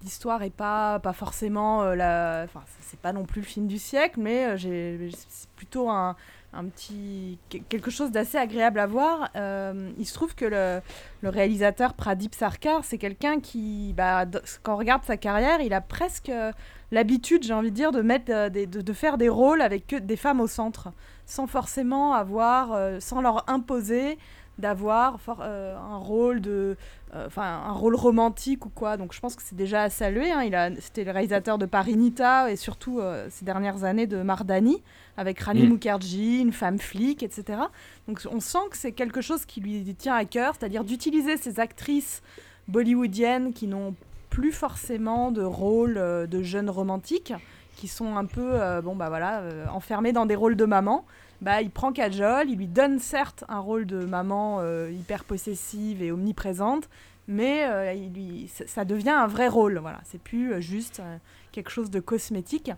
l'histoire 0.04 0.44
est 0.44 0.50
pas 0.56 1.00
pas 1.00 1.14
forcément 1.14 1.84
euh, 1.84 1.96
la. 1.96 2.42
Enfin, 2.46 2.62
c'est 2.82 3.00
pas 3.00 3.14
non 3.14 3.24
plus 3.26 3.42
le 3.42 3.48
film 3.48 3.68
du 3.68 3.78
siècle, 3.80 4.20
mais 4.20 4.46
euh, 4.46 4.58
j'ai 4.58 5.10
c'est 5.30 5.50
plutôt 5.52 5.90
un 5.90 6.16
un 6.56 6.66
petit 6.66 7.38
que- 7.50 7.58
quelque 7.58 7.92
chose 7.92 8.12
d'assez 8.12 8.38
agréable 8.38 8.80
à 8.80 8.88
voir. 8.88 9.30
Euh, 9.36 9.92
il 9.98 10.06
se 10.06 10.14
trouve 10.14 10.36
que 10.36 10.46
le, 10.46 10.82
réalisateur 11.30 11.94
Pradip 11.94 12.36
Sarkar, 12.36 12.84
c'est 12.84 12.98
quelqu'un 12.98 13.40
qui, 13.40 13.94
bah, 13.98 14.26
quand 14.64 14.76
on 14.76 14.78
regarde 14.78 15.04
sa 15.04 15.18
carrière, 15.18 15.62
il 15.62 15.74
a 15.74 15.82
presque 15.82 16.30
euh, 16.30 16.52
l'habitude, 16.92 17.44
j'ai 17.44 17.54
envie 17.54 17.72
de 17.72 17.76
dire, 17.76 17.92
de, 17.92 18.02
mettre, 18.02 18.32
euh, 18.32 18.50
de, 18.50 18.66
de 18.66 18.94
faire 18.94 19.18
des 19.18 19.30
rôles 19.30 19.62
avec 19.62 19.88
que 19.88 19.96
des 19.96 20.16
femmes 20.16 20.40
au 20.40 20.48
centre, 20.48 20.90
sans 21.26 21.48
forcément 21.48 22.14
avoir, 22.14 23.02
sans 23.02 23.22
leur 23.22 23.50
imposer 23.50 24.20
d'avoir 24.58 25.20
euh, 25.42 25.76
un 25.78 25.98
rôle 25.98 26.40
de 26.40 26.78
euh, 27.14 27.28
enfin 27.28 27.62
un 27.66 27.72
rôle 27.72 27.96
romantique 27.96 28.66
ou 28.66 28.70
quoi 28.70 28.96
donc 28.96 29.14
je 29.14 29.20
pense 29.20 29.36
que 29.36 29.42
c'est 29.44 29.56
déjà 29.56 29.84
à 29.84 29.90
saluer 29.90 30.32
hein. 30.32 30.44
il 30.44 30.56
a 30.56 30.70
c'était 30.80 31.04
le 31.04 31.12
réalisateur 31.12 31.58
de 31.58 31.66
Parinita 31.66 32.50
et 32.52 32.56
surtout 32.56 33.00
euh, 33.00 33.28
ces 33.30 33.44
dernières 33.44 33.84
années 33.84 34.08
de 34.08 34.22
Mardani 34.22 34.82
avec 35.18 35.40
Rani 35.40 35.66
Mm. 35.66 35.70
Mukherjee 35.70 36.40
une 36.40 36.54
femme 36.54 36.80
flic 36.80 37.22
etc 37.22 37.60
donc 38.08 38.22
on 38.32 38.40
sent 38.40 38.70
que 38.72 38.78
c'est 38.78 38.94
quelque 38.94 39.22
chose 39.22 39.46
qui 39.46 39.60
lui 39.60 39.84
tient 39.96 40.16
à 40.16 40.26
cœur 40.26 40.54
c'est-à-dire 40.58 40.84
d'utiliser 40.84 41.38
ces 41.38 41.60
actrices 41.60 42.22
bollywoodiennes 42.68 43.54
qui 43.54 43.68
n'ont 43.68 43.94
plus 44.30 44.52
forcément 44.52 45.32
de 45.32 45.44
rôle 45.44 45.96
de 45.96 46.44
jeunes 46.44 46.70
romantiques 46.70 47.34
qui 47.76 47.88
sont 47.88 48.16
un 48.16 48.26
peu 48.26 48.54
euh, 48.54 48.82
bon 48.82 48.96
bah 48.96 49.10
voilà 49.10 49.42
euh, 49.42 49.66
enfermées 49.72 50.14
dans 50.14 50.26
des 50.26 50.36
rôles 50.36 50.56
de 50.56 50.66
maman 50.66 51.06
bah, 51.42 51.62
il 51.62 51.70
prend 51.70 51.92
Kajol, 51.92 52.50
il 52.50 52.58
lui 52.58 52.68
donne 52.68 53.00
certes 53.00 53.44
un 53.50 53.60
rôle 53.60 53.86
de 53.86 54.06
maman 54.06 54.60
euh, 54.62 54.90
hyper 54.92 55.24
possessive 55.24 56.02
et 56.02 56.12
omniprésente, 56.12 56.90
mais 57.28 57.66
euh, 57.66 57.94
il 57.94 58.14
lui, 58.14 58.52
ça, 58.68 58.86
devient 58.86 59.10
un 59.10 59.28
vrai 59.28 59.48
rôle. 59.48 59.78
Voilà, 59.80 60.00
c'est 60.04 60.22
plus 60.22 60.54
euh, 60.54 60.62
juste 60.62 61.00
euh, 61.00 61.18
quelque 61.52 61.70
chose 61.70 61.90
de 61.92 62.00
cosmétique. 62.00 62.72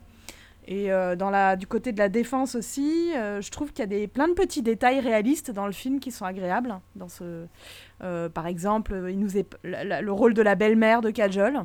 Et 0.70 0.90
dans 1.18 1.30
la, 1.30 1.56
du 1.56 1.66
côté 1.66 1.94
de 1.94 1.98
la 1.98 2.10
défense 2.10 2.54
aussi, 2.56 3.12
je 3.14 3.50
trouve 3.52 3.70
qu'il 3.72 3.80
y 3.80 3.84
a 3.84 3.86
des, 3.86 4.06
plein 4.06 4.28
de 4.28 4.34
petits 4.34 4.62
détails 4.62 5.00
réalistes 5.00 5.50
dans 5.50 5.66
le 5.66 5.72
film 5.72 6.02
qui 6.02 6.12
sont 6.12 6.26
agréables. 6.26 6.78
Dans 6.98 7.08
ce, 7.08 7.46
par 8.00 8.48
exemple, 8.48 9.06
il 9.10 9.18
nous 9.18 9.38
est, 9.38 9.48
la- 9.64 9.86
la- 9.86 10.02
le 10.02 10.12
rôle 10.12 10.34
de 10.34 10.42
la 10.42 10.56
belle-mère 10.56 11.00
de 11.00 11.10
Kajol, 11.10 11.62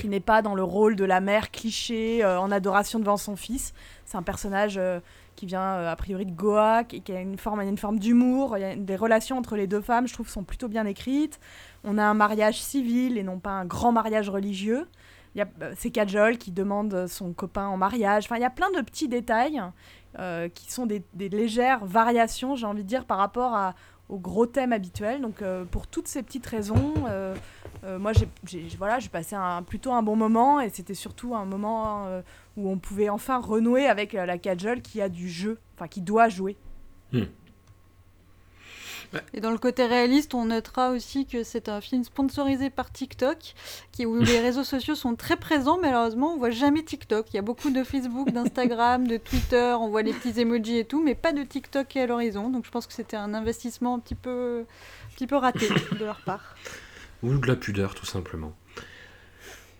qui 0.00 0.06
n'est 0.08 0.20
pas 0.20 0.42
dans 0.42 0.54
le 0.54 0.62
rôle 0.62 0.94
de 0.94 1.04
la 1.04 1.20
mère 1.20 1.50
cliché 1.50 2.24
euh, 2.24 2.38
en 2.38 2.52
adoration 2.52 3.00
devant 3.00 3.16
son 3.16 3.34
fils. 3.34 3.74
C'est 4.04 4.16
un 4.16 4.22
personnage 4.22 4.76
euh, 4.78 5.00
qui 5.36 5.46
vient 5.46 5.60
euh, 5.60 5.90
a 5.90 5.96
priori 5.96 6.26
de 6.26 6.32
Goa, 6.32 6.84
qui, 6.84 7.02
qui 7.02 7.12
a 7.12 7.20
une 7.20 7.38
forme, 7.38 7.60
une 7.60 7.78
forme 7.78 7.98
d'humour. 7.98 8.56
Des 8.76 8.96
relations 8.96 9.38
entre 9.38 9.56
les 9.56 9.66
deux 9.66 9.80
femmes, 9.80 10.06
je 10.06 10.14
trouve, 10.14 10.28
sont 10.28 10.44
plutôt 10.44 10.68
bien 10.68 10.86
écrites. 10.86 11.40
On 11.84 11.98
a 11.98 12.04
un 12.04 12.14
mariage 12.14 12.62
civil 12.62 13.18
et 13.18 13.22
non 13.22 13.38
pas 13.38 13.50
un 13.50 13.64
grand 13.64 13.92
mariage 13.92 14.30
religieux. 14.30 14.86
Il 15.34 15.38
y 15.38 15.42
a, 15.42 15.48
euh, 15.62 15.72
c'est 15.76 15.90
Kajol 15.90 16.38
qui 16.38 16.52
demande 16.52 17.06
son 17.08 17.32
copain 17.32 17.66
en 17.66 17.76
mariage. 17.76 18.24
Enfin, 18.26 18.36
il 18.36 18.42
y 18.42 18.46
a 18.46 18.50
plein 18.50 18.70
de 18.70 18.80
petits 18.80 19.08
détails 19.08 19.60
euh, 20.18 20.48
qui 20.48 20.72
sont 20.72 20.86
des, 20.86 21.02
des 21.12 21.28
légères 21.28 21.84
variations, 21.84 22.54
j'ai 22.54 22.66
envie 22.66 22.84
de 22.84 22.88
dire, 22.88 23.04
par 23.04 23.18
rapport 23.18 23.54
à, 23.54 23.74
au 24.08 24.18
gros 24.18 24.46
thème 24.46 24.72
habituel. 24.72 25.20
Donc, 25.20 25.42
euh, 25.42 25.64
pour 25.64 25.86
toutes 25.86 26.08
ces 26.08 26.22
petites 26.22 26.46
raisons, 26.46 26.94
euh, 27.08 27.34
euh, 27.84 27.98
moi, 27.98 28.12
j'ai, 28.12 28.66
voilà, 28.78 28.98
passé 29.10 29.34
un, 29.36 29.62
plutôt 29.62 29.92
un 29.92 30.02
bon 30.02 30.16
moment 30.16 30.60
et 30.60 30.70
c'était 30.70 30.94
surtout 30.94 31.34
un 31.34 31.44
moment 31.44 32.06
où 32.56 32.70
on 32.70 32.78
pouvait 32.78 33.08
enfin 33.08 33.38
renouer 33.38 33.86
avec 33.86 34.12
la 34.12 34.38
Kajol 34.38 34.82
qui 34.82 35.00
a 35.00 35.08
du 35.08 35.28
jeu, 35.28 35.58
enfin 35.76 35.88
qui 35.88 36.00
doit 36.00 36.28
jouer. 36.28 36.56
Et 39.32 39.40
dans 39.40 39.50
le 39.50 39.58
côté 39.58 39.86
réaliste, 39.86 40.34
on 40.34 40.46
notera 40.46 40.90
aussi 40.90 41.26
que 41.26 41.42
c'est 41.42 41.68
un 41.68 41.80
film 41.80 42.04
sponsorisé 42.04 42.70
par 42.70 42.90
TikTok, 42.90 43.54
qui, 43.92 44.06
où 44.06 44.18
les 44.18 44.40
réseaux 44.40 44.64
sociaux 44.64 44.94
sont 44.94 45.14
très 45.14 45.36
présents. 45.36 45.78
Malheureusement, 45.80 46.34
on 46.34 46.38
voit 46.38 46.50
jamais 46.50 46.82
TikTok. 46.82 47.26
Il 47.32 47.36
y 47.36 47.38
a 47.38 47.42
beaucoup 47.42 47.70
de 47.70 47.84
Facebook, 47.84 48.30
d'Instagram, 48.30 49.06
de 49.06 49.16
Twitter, 49.16 49.74
on 49.78 49.88
voit 49.88 50.02
les 50.02 50.12
petits 50.12 50.40
emojis 50.40 50.78
et 50.78 50.84
tout, 50.84 51.02
mais 51.02 51.14
pas 51.14 51.32
de 51.32 51.42
TikTok 51.42 51.96
à 51.96 52.06
l'horizon. 52.06 52.50
Donc 52.50 52.64
je 52.64 52.70
pense 52.70 52.86
que 52.86 52.92
c'était 52.92 53.16
un 53.16 53.34
investissement 53.34 53.94
un 53.94 53.98
petit 53.98 54.14
peu, 54.14 54.64
un 55.10 55.14
petit 55.14 55.26
peu 55.26 55.36
raté 55.36 55.68
de 55.68 56.04
leur 56.04 56.20
part. 56.22 56.54
Ou 57.22 57.38
de 57.38 57.46
la 57.46 57.56
pudeur, 57.56 57.94
tout 57.94 58.06
simplement. 58.06 58.54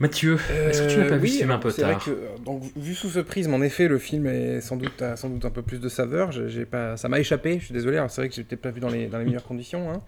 Mathieu, 0.00 0.36
est-ce 0.68 0.82
que 0.82 0.88
tu 0.92 0.98
n'as 0.98 1.04
pas 1.04 1.14
Euh, 1.14 1.16
vu 1.18 1.22
oui, 1.22 1.30
ce 1.30 1.38
film 1.38 1.50
un 1.52 1.58
peu 1.58 1.70
c'est 1.70 1.82
vrai 1.82 1.92
tard 1.92 2.04
que, 2.04 2.10
euh, 2.10 2.14
donc, 2.44 2.62
vu 2.76 2.94
sous 2.94 3.08
ce 3.10 3.20
prisme, 3.20 3.54
en 3.54 3.62
effet, 3.62 3.86
le 3.86 3.98
film 3.98 4.26
est 4.26 4.60
sans 4.60 4.76
doute, 4.76 5.00
a 5.02 5.16
sans 5.16 5.28
doute 5.28 5.44
un 5.44 5.50
peu 5.50 5.62
plus 5.62 5.78
de 5.80 5.88
saveur. 5.88 6.32
J'ai 6.32 6.64
pas, 6.64 6.96
ça 6.96 7.08
m'a 7.08 7.20
échappé, 7.20 7.58
je 7.60 7.66
suis 7.66 7.74
désolé. 7.74 8.04
C'est 8.08 8.20
vrai 8.20 8.28
que 8.28 8.34
j'étais 8.34 8.56
pas 8.56 8.70
vu 8.70 8.80
dans 8.80 8.88
les, 8.88 9.06
dans 9.06 9.18
les 9.18 9.24
meilleures 9.24 9.44
conditions. 9.44 9.90
hein. 9.92 10.00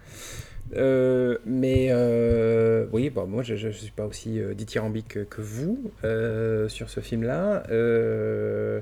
Euh, 0.77 1.38
mais 1.46 1.88
euh, 1.90 2.87
oui, 2.92 3.09
bon, 3.11 3.29
moi 3.29 3.44
je 3.44 3.55
ne 3.68 3.70
suis 3.72 3.92
pas 3.92 4.05
aussi 4.05 4.40
euh, 4.40 4.53
dithyrambique 4.53 5.29
que, 5.31 5.40
vous 5.40 5.79
euh, 6.03 6.68
sur 6.68 6.90
ce 6.90 6.99
film-là. 6.99 7.62
Euh, 7.70 8.81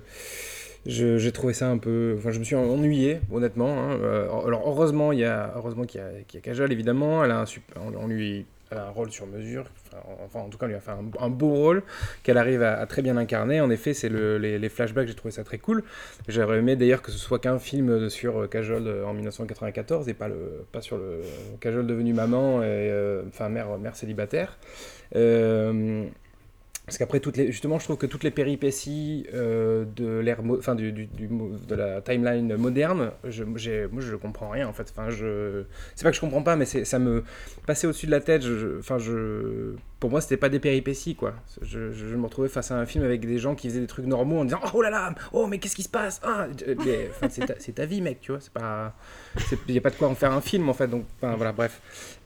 je- 0.86 1.18
J'ai 1.18 1.32
trouvé 1.32 1.52
ça 1.52 1.68
un 1.68 1.76
peu. 1.76 2.14
Enfin, 2.18 2.30
je 2.30 2.38
me 2.38 2.44
suis 2.44 2.56
ennuyé, 2.56 3.20
honnêtement. 3.30 3.78
hein. 3.90 3.98
Euh, 4.02 4.24
alors, 4.46 4.62
heureusement, 4.66 5.12
il 5.12 5.18
y 5.18 5.24
a, 5.24 5.52
heureusement 5.56 5.84
qu'il 5.84 6.00
y, 6.00 6.04
a- 6.04 6.22
qu'il 6.26 6.38
y 6.38 6.42
a 6.42 6.44
Kajol, 6.44 6.72
évidemment. 6.72 7.22
Elle 7.22 7.30
a 7.32 7.40
un, 7.40 7.46
super, 7.46 7.76
on, 7.82 8.04
on 8.04 8.06
lui 8.08 8.46
elle 8.70 8.78
a 8.78 8.86
un 8.86 8.90
rôle 8.90 9.10
sur 9.12 9.26
mesure. 9.26 9.66
Enfin, 9.94 10.24
enfin, 10.24 10.40
en 10.40 10.48
tout 10.48 10.58
cas, 10.58 10.66
on 10.66 10.68
lui 10.68 10.74
a 10.74 10.80
fait 10.80 10.92
un, 11.18 11.30
beau 11.30 11.50
rôle 11.50 11.82
qu'elle 12.22 12.38
arrive 12.38 12.62
à, 12.62 12.84
très 12.86 13.02
bien 13.02 13.16
incarner. 13.16 13.60
En 13.60 13.70
effet, 13.70 13.94
c'est 13.94 14.08
le, 14.08 14.38
les, 14.38 14.68
flashbacks, 14.68 15.08
j'ai 15.08 15.14
trouvé 15.14 15.32
ça 15.32 15.44
très 15.44 15.58
cool. 15.58 15.84
J'aurais 16.28 16.58
aimé 16.58 16.76
d'ailleurs 16.76 17.02
que 17.02 17.10
ce 17.10 17.18
soit 17.18 17.38
qu'un 17.38 17.58
film 17.58 18.08
sur 18.10 18.42
euh, 18.42 18.46
Kajol 18.46 18.86
euh, 18.86 19.06
en 19.06 19.14
1994 19.14 20.08
et 20.08 20.14
pas, 20.14 20.28
pas 20.72 20.80
sur 20.80 20.96
le 20.96 21.20
Kajol 21.60 21.86
devenue 21.86 22.12
maman, 22.12 22.62
et, 22.62 22.66
euh, 22.66 23.22
enfin 23.28 23.48
mère, 23.48 23.96
célibataire. 23.96 24.58
Euh, 25.14 26.04
parce 26.86 26.98
qu'après, 26.98 27.18
justement, 27.50 27.78
je 27.78 27.84
trouve 27.84 27.96
que 27.96 28.06
toutes 28.06 28.24
les 28.24 28.30
péripéties 28.30 29.26
euh, 29.32 29.84
de 29.96 30.20
du, 30.74 30.92
du- 30.92 31.06
de 31.28 31.74
la 31.74 32.02
timeline 32.02 32.56
moderne, 32.56 33.10
je, 33.24 33.42
moi, 33.44 34.02
je 34.02 34.16
comprends 34.16 34.50
rien, 34.50 34.68
en 34.68 34.72
fait. 34.74 34.92
Enfin, 34.94 35.08
c'est 35.94 36.04
pas 36.04 36.10
que 36.10 36.16
je 36.16 36.20
comprends 36.20 36.42
pas, 36.42 36.56
mais 36.56 36.66
ça 36.84 36.98
me 36.98 37.24
passait 37.66 37.86
au-dessus 37.86 38.06
de 38.06 38.10
la 38.10 38.20
tête. 38.20 38.42
Je- 38.42 38.78
enfin, 38.78 38.98
je, 38.98 39.74
pour 40.04 40.10
moi, 40.10 40.20
c'était 40.20 40.36
pas 40.36 40.50
des 40.50 40.60
péripéties, 40.60 41.14
quoi. 41.14 41.32
Je, 41.62 41.90
je- 41.90 42.08
je 42.10 42.14
me 42.14 42.24
retrouvais 42.26 42.50
face 42.50 42.70
à 42.70 42.76
un 42.78 42.84
film 42.84 43.02
avec 43.04 43.26
des 43.26 43.38
gens 43.38 43.54
qui 43.54 43.70
faisaient 43.70 43.80
des 43.80 43.86
trucs 43.86 44.04
normaux 44.04 44.40
en 44.40 44.44
disant, 44.44 44.60
oh 44.74 44.82
là 44.82 44.90
là, 44.90 45.14
oh 45.32 45.46
mais 45.46 45.56
qu'est-ce 45.56 45.74
qui 45.74 45.82
se 45.82 45.88
passe? 45.88 46.20
Ah 46.22 46.46
enfin, 47.22 47.28
c'est, 47.30 47.72
ta, 47.72 47.86
vie, 47.86 48.02
mec, 48.02 48.20
tu 48.20 48.30
vois. 48.30 48.38
C'est 48.42 48.52
pas, 48.52 48.94
il 49.66 49.74
y 49.74 49.78
a 49.78 49.80
pas 49.80 49.88
de 49.88 49.94
quoi 49.94 50.08
en 50.08 50.14
faire 50.14 50.32
un 50.32 50.42
film, 50.42 50.68
en 50.68 50.74
fait. 50.74 50.88
Donc, 50.88 51.06
voilà, 51.22 51.52
bref. 51.52 51.80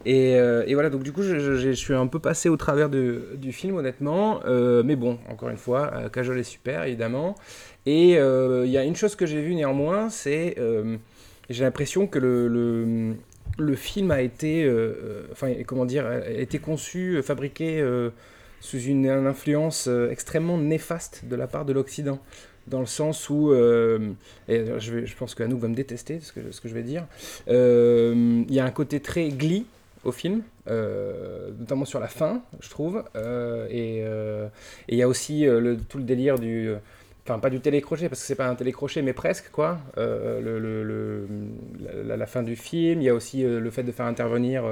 Et, 0.05 0.35
euh, 0.41 0.65
et 0.67 0.75
voilà, 0.75 0.91
donc 0.91 1.05
du 1.05 1.13
coup, 1.13 1.23
je, 1.23 1.71
suis 1.71 1.95
un 1.95 2.09
peu 2.09 2.19
passé 2.19 2.49
au 2.49 2.57
travers 2.57 2.89
de- 2.91 3.37
du 3.37 3.53
film, 3.53 3.77
honnêtement. 3.77 4.41
Euh, 4.47 4.83
mais 4.85 4.97
bon, 4.97 5.21
encore 5.29 5.51
une 5.51 5.57
fois, 5.57 5.93
euh, 5.95 6.09
Kajol 6.09 6.37
est 6.41 6.43
super, 6.43 6.83
évidemment. 6.83 7.37
Et 7.87 8.19
euh, 8.19 8.67
il 8.67 8.73
y 8.73 8.77
a 8.79 8.83
une 8.83 8.97
chose 8.97 9.15
que 9.15 9.25
j'ai 9.25 9.41
vue 9.41 9.55
néanmoins, 9.55 10.11
c'est. 10.11 10.57
euh, 10.59 10.97
j'ai 11.49 11.63
l'impression 11.63 12.09
que 12.09 12.19
le, 12.19 12.49
le, 12.49 13.15
le 13.59 13.75
film 13.75 14.11
a 14.11 14.23
été. 14.23 14.65
euh, 14.65 15.27
euh, 15.43 15.63
comment 15.67 15.85
dire 15.85 16.07
A 16.07 16.59
conçu, 16.59 17.17
euh, 17.17 17.23
fabriqué 17.23 17.85
sous 18.61 18.81
une, 18.81 19.09
influence 19.09 19.89
extrêmement 20.11 20.59
néfaste 20.59 21.25
de 21.27 21.37
la 21.37 21.47
part 21.47 21.65
de 21.65 21.73
l'Occident. 21.73 22.19
Dans 22.67 22.81
le 22.81 22.87
sens 22.87 23.31
où. 23.31 23.55
et 23.55 24.65
je, 24.79 25.17
pense 25.17 25.35
que 25.35 25.43
Anouk 25.43 25.61
va 25.61 25.69
me 25.69 25.75
détester 25.75 26.21
ce 26.21 26.33
que, 26.33 26.69
je 26.69 26.75
vais 26.75 26.83
dire. 26.83 27.07
Il 27.49 28.55
y 28.55 28.61
a 28.61 28.65
un 28.65 28.71
côté 28.71 29.01
très 29.01 29.29
glee 29.29 29.67
au 30.05 30.13
film, 30.13 30.43
notamment 30.67 31.87
sur 31.87 31.99
la 31.99 32.09
fin, 32.09 32.43
je 32.61 32.69
trouve. 32.69 33.05
Et 33.71 34.03
il 34.89 34.99
y 34.99 35.03
a 35.03 35.09
aussi 35.09 35.47
tout 35.89 35.99
le 35.99 36.05
délire 36.05 36.39
du. 36.39 36.73
Enfin, 37.29 37.41
pas 37.41 37.51
du 37.51 37.61
télécrochet, 37.61 38.09
parce 38.09 38.23
que 38.23 38.27
c'est 38.27 38.37
pas 38.37 38.49
un 38.49 38.55
télécrochet, 38.55 39.03
mais 39.03 39.13
presque, 39.13 39.51
quoi. 39.51 39.79
Euh, 39.99 41.37
la, 42.07 42.27
fin 42.27 42.43
du 42.43 42.57
film, 42.57 43.03
il 43.03 43.05
y 43.05 43.11
a 43.11 43.15
aussi 43.15 43.45
euh, 43.45 43.61
le 43.61 43.71
fait 43.71 43.83
de 43.83 43.93
faire 43.93 44.07
intervenir 44.07 44.65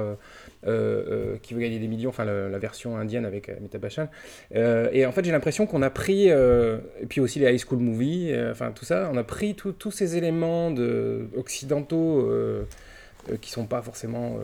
euh, 0.65 1.35
Qui 1.43 1.53
veut 1.53 1.59
gagner 1.59 1.77
des 1.77 1.87
millions, 1.87 2.09
enfin 2.09 2.25
la, 2.25 2.57
version 2.57 2.97
indienne 2.97 3.25
avec 3.25 3.49
Amitabh 3.49 3.81
Bachchan. 3.81 4.07
Et 4.55 5.05
en 5.05 5.11
fait, 5.11 5.23
j'ai 5.23 5.31
l'impression 5.31 5.67
qu'on 5.67 5.83
a 5.83 5.91
pris, 5.91 6.29
et 6.29 7.05
puis 7.07 7.21
aussi 7.21 7.37
les 7.37 7.53
high 7.53 7.63
school 7.63 7.77
movies, 7.77 8.35
enfin 8.49 8.71
tout 8.71 8.85
ça, 8.85 9.07
on 9.13 9.17
a 9.17 9.23
pris 9.23 9.53
tous 9.53 9.91
ces 9.91 10.17
éléments 10.17 10.71
de, 10.71 11.27
occidentaux 11.37 12.27
qui 13.39 13.51
sont 13.51 13.67
pas 13.67 13.83
forcément. 13.83 14.39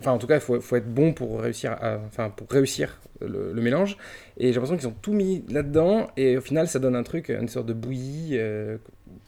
Enfin, 0.00 0.12
en 0.12 0.18
tout 0.18 0.26
cas, 0.26 0.34
il 0.36 0.40
faut, 0.40 0.76
être 0.76 0.92
bon 0.92 1.12
pour 1.12 1.40
réussir, 1.40 1.72
à- 1.80 1.98
enfin, 2.06 2.30
pour 2.30 2.48
réussir 2.50 3.00
le, 3.20 3.52
le 3.52 3.62
mélange. 3.62 3.96
Et 4.36 4.48
j'ai 4.48 4.52
l'impression 4.54 4.76
qu'ils 4.76 4.88
ont 4.88 4.96
tout 5.02 5.12
mis 5.14 5.44
là-dedans, 5.48 6.08
et 6.16 6.36
au 6.36 6.40
final, 6.40 6.68
ça 6.68 6.78
donne 6.78 6.96
un 6.96 7.02
truc, 7.02 7.30
une 7.30 7.48
sorte 7.48 7.66
de 7.66 7.72
bouillie, 7.72 8.32
euh, 8.34 8.76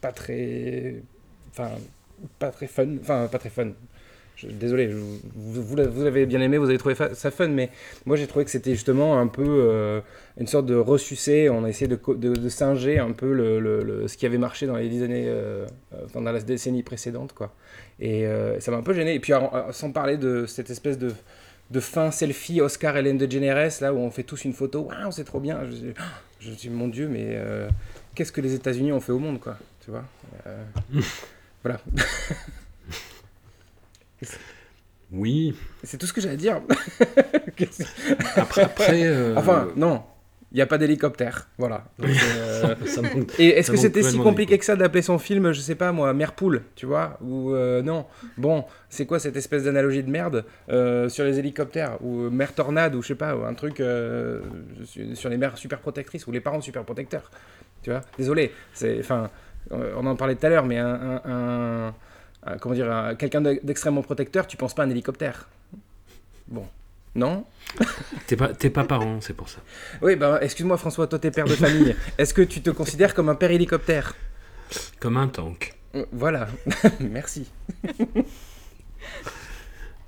pas 0.01 0.13
très, 0.13 1.03
enfin, 1.51 1.71
pas 2.39 2.51
très 2.51 2.67
fun, 2.67 2.97
enfin, 3.01 3.29
pas 3.31 3.39
très 3.39 3.51
fun. 3.51 3.69
Désolé, 4.45 4.87
vous, 4.87 5.63
vous, 5.63 6.11
bien 6.27 6.41
aimé, 6.41 6.59
vous 6.59 6.69
avez 6.69 6.79
trouvé 6.79 6.95
ça 6.95 7.31
fun, 7.31 7.49
mais 7.49 7.71
moi 8.07 8.17
j'ai 8.17 8.27
trouvé 8.29 8.45
que 8.45 8.51
c'était 8.51 8.73
justement 8.73 9.19
un 9.19 9.27
peu 9.27 9.45
euh, 9.45 10.01
une 10.39 10.47
sorte 10.47 10.67
de 10.67 10.77
ressucé. 10.77 11.49
On 11.51 11.65
a 11.65 11.69
essayé 11.69 11.89
de, 11.89 11.99
de, 12.15 12.35
de 12.35 12.49
singer 12.49 12.99
un 12.99 13.13
peu 13.13 13.33
le, 13.33 14.07
ce 14.07 14.17
qui 14.17 14.27
avait 14.27 14.39
marché 14.39 14.67
dans 14.67 14.77
les 14.77 14.89
dix 14.89 15.03
années, 15.03 15.25
euh, 15.27 15.67
euh, 15.93 16.07
dans 16.15 16.21
la 16.21 16.39
décennie 16.41 16.83
précédente, 16.83 17.33
quoi. 17.33 17.53
Et 18.01 18.27
euh, 18.27 18.61
ça 18.61 18.71
m'a 18.71 18.77
un 18.77 18.83
peu 18.83 18.95
gêné. 18.95 19.15
Et 19.15 19.21
puis, 19.21 19.33
sans 19.73 19.91
parler 19.91 20.17
de 20.17 20.47
cette 20.47 20.71
espèce 20.71 20.99
de, 20.99 21.13
de 21.71 21.81
fin 21.81 22.11
selfie 22.13 22.61
Oscar 22.61 22.97
Hélène 22.97 23.19
DeGeneres, 23.19 23.81
là 23.81 23.93
où 23.93 23.99
on 23.99 24.11
fait 24.11 24.23
tous 24.23 24.45
une 24.45 24.53
photo, 24.53 24.83
waouh, 24.83 25.11
c'est 25.11 25.25
trop 25.25 25.41
bien. 25.41 25.61
Je, 25.65 25.93
je 26.41 26.51
dis, 26.53 26.71
mon 26.71 26.87
Dieu, 26.87 27.09
mais 27.09 27.37
qu'est-ce 28.15 28.33
que 28.33 28.41
les 28.41 28.55
États-Unis 28.55 28.93
ont 28.93 29.01
fait 29.01 29.13
au 29.13 29.19
monde, 29.19 29.41
quoi 29.41 29.59
Tu 29.85 29.91
vois 29.91 30.05
Voilà. 31.65 31.81
Oui. 35.13 35.55
C'est 35.83 35.97
tout 35.97 36.07
ce 36.07 36.13
que 36.13 36.21
j'allais 36.21 36.37
dire. 36.37 36.61
Après, 38.37 38.63
après 38.63 39.03
euh, 39.07 39.35
Enfin, 39.37 39.69
non, 39.75 40.03
il 40.53 40.57
n'y 40.57 40.61
a 40.61 40.67
pas 40.67 40.79
d'hélicoptère. 40.79 41.49
Voilà. 41.59 41.85
Donc, 41.99 42.11
euh, 42.11 42.75
ça 42.87 43.03
Et 43.39 43.49
est-ce 43.49 43.71
que 43.71 43.77
c'était 43.77 44.03
si 44.03 44.19
compliqué 44.19 44.59
que 44.59 44.65
ça 44.65 44.77
d'appeler 44.77 45.03
son 45.03 45.19
film, 45.19 45.53
je 45.53 45.61
sais 45.61 45.75
pas 45.75 45.91
moi, 45.93 46.13
Mère 46.13 46.33
Poule, 46.35 46.63
tu 46.77 46.87
vois 46.87 47.19
Ou 47.23 47.53
euh, 47.55 47.83
non 47.83 48.05
Bon, 48.37 48.65
c'est 48.91 49.07
quoi 49.07 49.19
cette 49.19 49.37
espèce 49.37 49.65
d'analogie 49.65 50.03
de 50.03 50.11
merde 50.11 50.45
sur 51.09 51.25
les 51.25 51.39
hélicoptères 51.39 51.99
Ou 52.03 52.29
Mère 52.31 52.55
Tornade, 52.55 52.95
ou 52.95 53.03
je 53.03 53.09
sais 53.09 53.15
pas, 53.15 53.35
ou 53.35 53.45
un 53.45 53.55
truc 53.55 53.83
sur- 55.15 55.31
les 55.31 55.37
mères 55.37 55.57
super 55.59 55.79
protectrices, 55.81 56.27
ou 56.27 56.33
les 56.33 56.41
parents 56.41 56.61
super 56.61 56.85
protecteurs. 56.85 57.31
Tu 57.83 57.91
vois 57.91 58.03
Désolé, 58.19 58.53
c'est. 58.75 58.99
Enfin, 59.01 59.31
on 59.71 60.07
en 60.07 60.17
parlait 60.17 60.35
tout 60.37 60.47
à 60.47 60.49
l'heure, 60.51 60.67
mais 60.67 60.79
un. 60.79 60.87
un- 60.95 61.23
un- 61.25 61.87
un- 61.89 61.95
comment 62.61 62.75
dire 62.75 62.91
un- 62.91 63.15
Quelqu'un 63.15 63.41
de- 63.41 63.61
d'extrêmement 63.63 64.03
protecteur, 64.03 64.47
tu 64.47 64.57
penses 64.57 64.75
pas 64.75 64.83
à 64.83 64.87
un 64.87 64.91
hélicoptère 64.91 65.49
Bon. 66.49 66.67
Non? 67.15 67.45
T'es 68.27 68.37
pas, 68.37 68.49
t'es 68.55 68.71
pas 68.71 68.85
parent, 68.85 69.21
c'est 69.21 69.33
pour 69.35 69.49
ça. 69.49 69.59
Oui, 70.03 70.15
bah 70.17 70.39
excuse-moi 70.43 70.77
François, 70.77 71.07
toi 71.07 71.19
t'es 71.19 71.31
père 71.31 71.47
de 71.47 71.55
famille. 71.55 71.97
Est-ce 72.19 72.33
que 72.35 72.43
tu 72.43 72.61
te 72.63 72.71
considères 72.71 73.15
comme 73.15 73.29
un 73.29 73.35
père 73.35 73.51
hélicoptère? 73.51 74.15
Comme 75.01 75.17
un 75.17 75.29
tank. 75.29 75.75
Euh, 75.95 76.05
Voilà, 76.13 76.49
merci. 77.01 77.51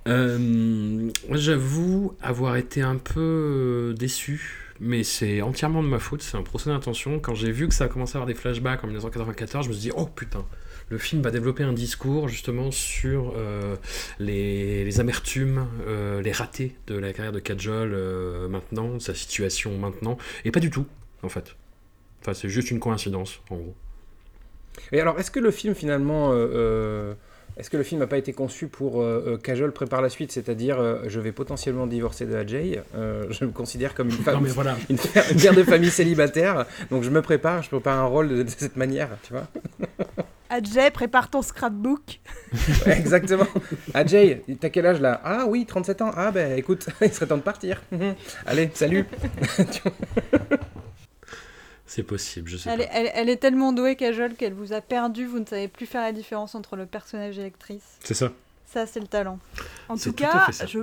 Euh, 0.09 1.11
J'avoue 1.33 2.15
avoir 2.23 2.57
été 2.57 2.83
un 2.83 2.97
peu 2.97 3.21
euh, 3.21 3.95
déçu, 3.95 4.73
mais 4.81 5.03
c'est 5.05 5.43
entièrement 5.43 5.83
de 5.83 5.89
ma 5.89 5.99
faute, 5.99 6.23
c'est 6.23 6.37
un 6.37 6.43
procès 6.43 6.71
d'intention. 6.71 7.19
Quand 7.19 7.35
j'ai 7.35 7.51
vu 7.53 7.69
que 7.69 7.75
ça 7.75 7.85
a 7.85 7.89
commencé 7.89 8.13
à 8.13 8.17
avoir 8.17 8.27
des 8.27 8.35
flashbacks 8.35 8.83
en 8.83 8.87
1994, 8.87 9.65
je 9.65 9.69
me 9.71 9.75
suis 9.75 9.83
dit, 9.83 9.93
oh 9.95 10.07
putain, 10.07 10.45
le 10.91 10.99
film 10.99 11.23
va 11.23 11.31
développer 11.31 11.63
un 11.63 11.73
discours 11.73 12.29
justement 12.29 12.73
sur 12.73 13.33
euh, 13.37 13.77
les, 14.19 15.01
amertumes, 15.01 15.69
euh, 15.87 16.21
les 16.21 16.33
ratés 16.33 16.75
de 16.89 16.97
la 16.97 17.13
carrière 17.13 17.33
de 17.33 17.39
Kajol 17.39 17.93
euh, 17.95 18.49
maintenant, 18.49 18.99
sa 18.99 19.15
situation 19.15 19.79
maintenant, 19.79 20.19
et 20.45 20.51
pas 20.51 20.61
du 20.61 20.69
tout, 20.69 20.87
en 21.23 21.29
fait. 21.29 21.57
Enfin, 22.21 22.35
c'est 22.35 22.49
juste 22.49 22.73
une 22.73 22.81
coïncidence, 22.81 23.41
en 23.51 23.57
gros. 23.57 23.75
Et 24.91 25.01
alors, 25.01 25.19
est-ce 25.21 25.31
que 25.31 25.41
le 25.41 25.53
film 25.53 25.75
finalement, 25.75 26.33
est-ce 27.61 27.71
que 27.71 27.77
le 27.77 27.83
film 27.83 28.01
n'a 28.01 28.07
pas 28.07 28.17
été 28.19 28.33
conçu 28.33 28.67
pour 28.67 29.01
euh, 29.03 29.25
euh, 29.27 29.37
Kajol 29.37 29.73
prépare 29.73 30.03
la 30.03 30.09
suite, 30.09 30.33
c'est-à-dire 30.33 30.81
euh, 30.81 31.03
je 31.07 31.21
vais 31.21 31.33
potentiellement 31.33 31.87
divorcer 31.87 32.27
de 32.27 32.35
Ajay, 32.35 32.83
euh, 32.97 33.25
je 33.31 33.45
me 33.45 33.51
considère 33.53 33.95
comme 33.95 34.09
une 34.09 34.15
femme, 34.17 34.35
Non 34.37 34.41
mais 34.41 34.49
voilà, 34.51 34.77
une, 34.91 34.99
fa- 34.99 35.31
une 35.31 35.41
mère 35.41 35.55
de 35.55 35.63
famille 35.63 35.91
célibataire, 35.91 36.67
donc 36.91 37.03
je 37.05 37.11
me 37.11 37.23
prépare, 37.23 37.63
je 37.63 37.69
prépare 37.69 37.99
un 37.99 38.07
rôle 38.07 38.29
de, 38.29 38.43
de 38.43 38.51
cette 38.51 38.77
manière, 38.77 39.09
tu 39.23 39.33
vois 39.33 39.47
Adjay, 40.53 40.91
prépare 40.91 41.31
ton 41.31 41.43
scrapbook. 41.43 42.19
Ouais, 42.85 42.99
Exactement. 42.99 43.47
Ajay, 43.95 44.43
t'as 44.61 44.69
quel 44.69 44.85
âge 44.85 45.01
là? 45.01 45.21
Ah 45.23 45.45
oui, 45.47 45.65
37 45.65 46.03
ans. 46.03 46.11
Ah 46.17 46.33
ben 46.33 46.59
écoute, 46.59 46.89
il 47.03 47.13
serait 47.15 47.27
temps 47.27 47.37
de 47.37 47.43
partir. 47.43 47.81
Allez, 48.47 48.69
salut. 48.75 49.07
C'est 51.91 52.05
possible, 52.05 52.49
je 52.49 52.57
sais 52.57 52.71
Elle 52.71 52.79
pas. 52.79 52.85
est, 52.85 52.89
elle- 52.93 53.11
elle 53.15 53.29
est 53.29 53.37
tellement 53.39 53.73
douée, 53.73 53.97
Kajol, 53.97 54.35
qu'elle 54.35 54.55
vous 54.55 54.73
a 54.73 54.81
perdu. 54.81 55.27
Vous 55.27 55.41
ne 55.41 55.45
savez 55.45 55.67
plus 55.67 55.87
faire 55.87 56.03
la 56.03 56.13
différence 56.13 56.55
entre 56.55 56.77
le 56.77 56.87
personnage 56.87 57.37
et 57.39 57.43
l'actrice. 57.43 57.99
C'est 58.05 58.15
ça. 58.15 58.31
Ça, 58.67 58.87
c'est 58.87 59.01
le 59.01 59.09
talent. 59.09 59.41
En 59.89 59.97
tout 59.97 60.13
cas, 60.13 60.47
je, 60.67 60.79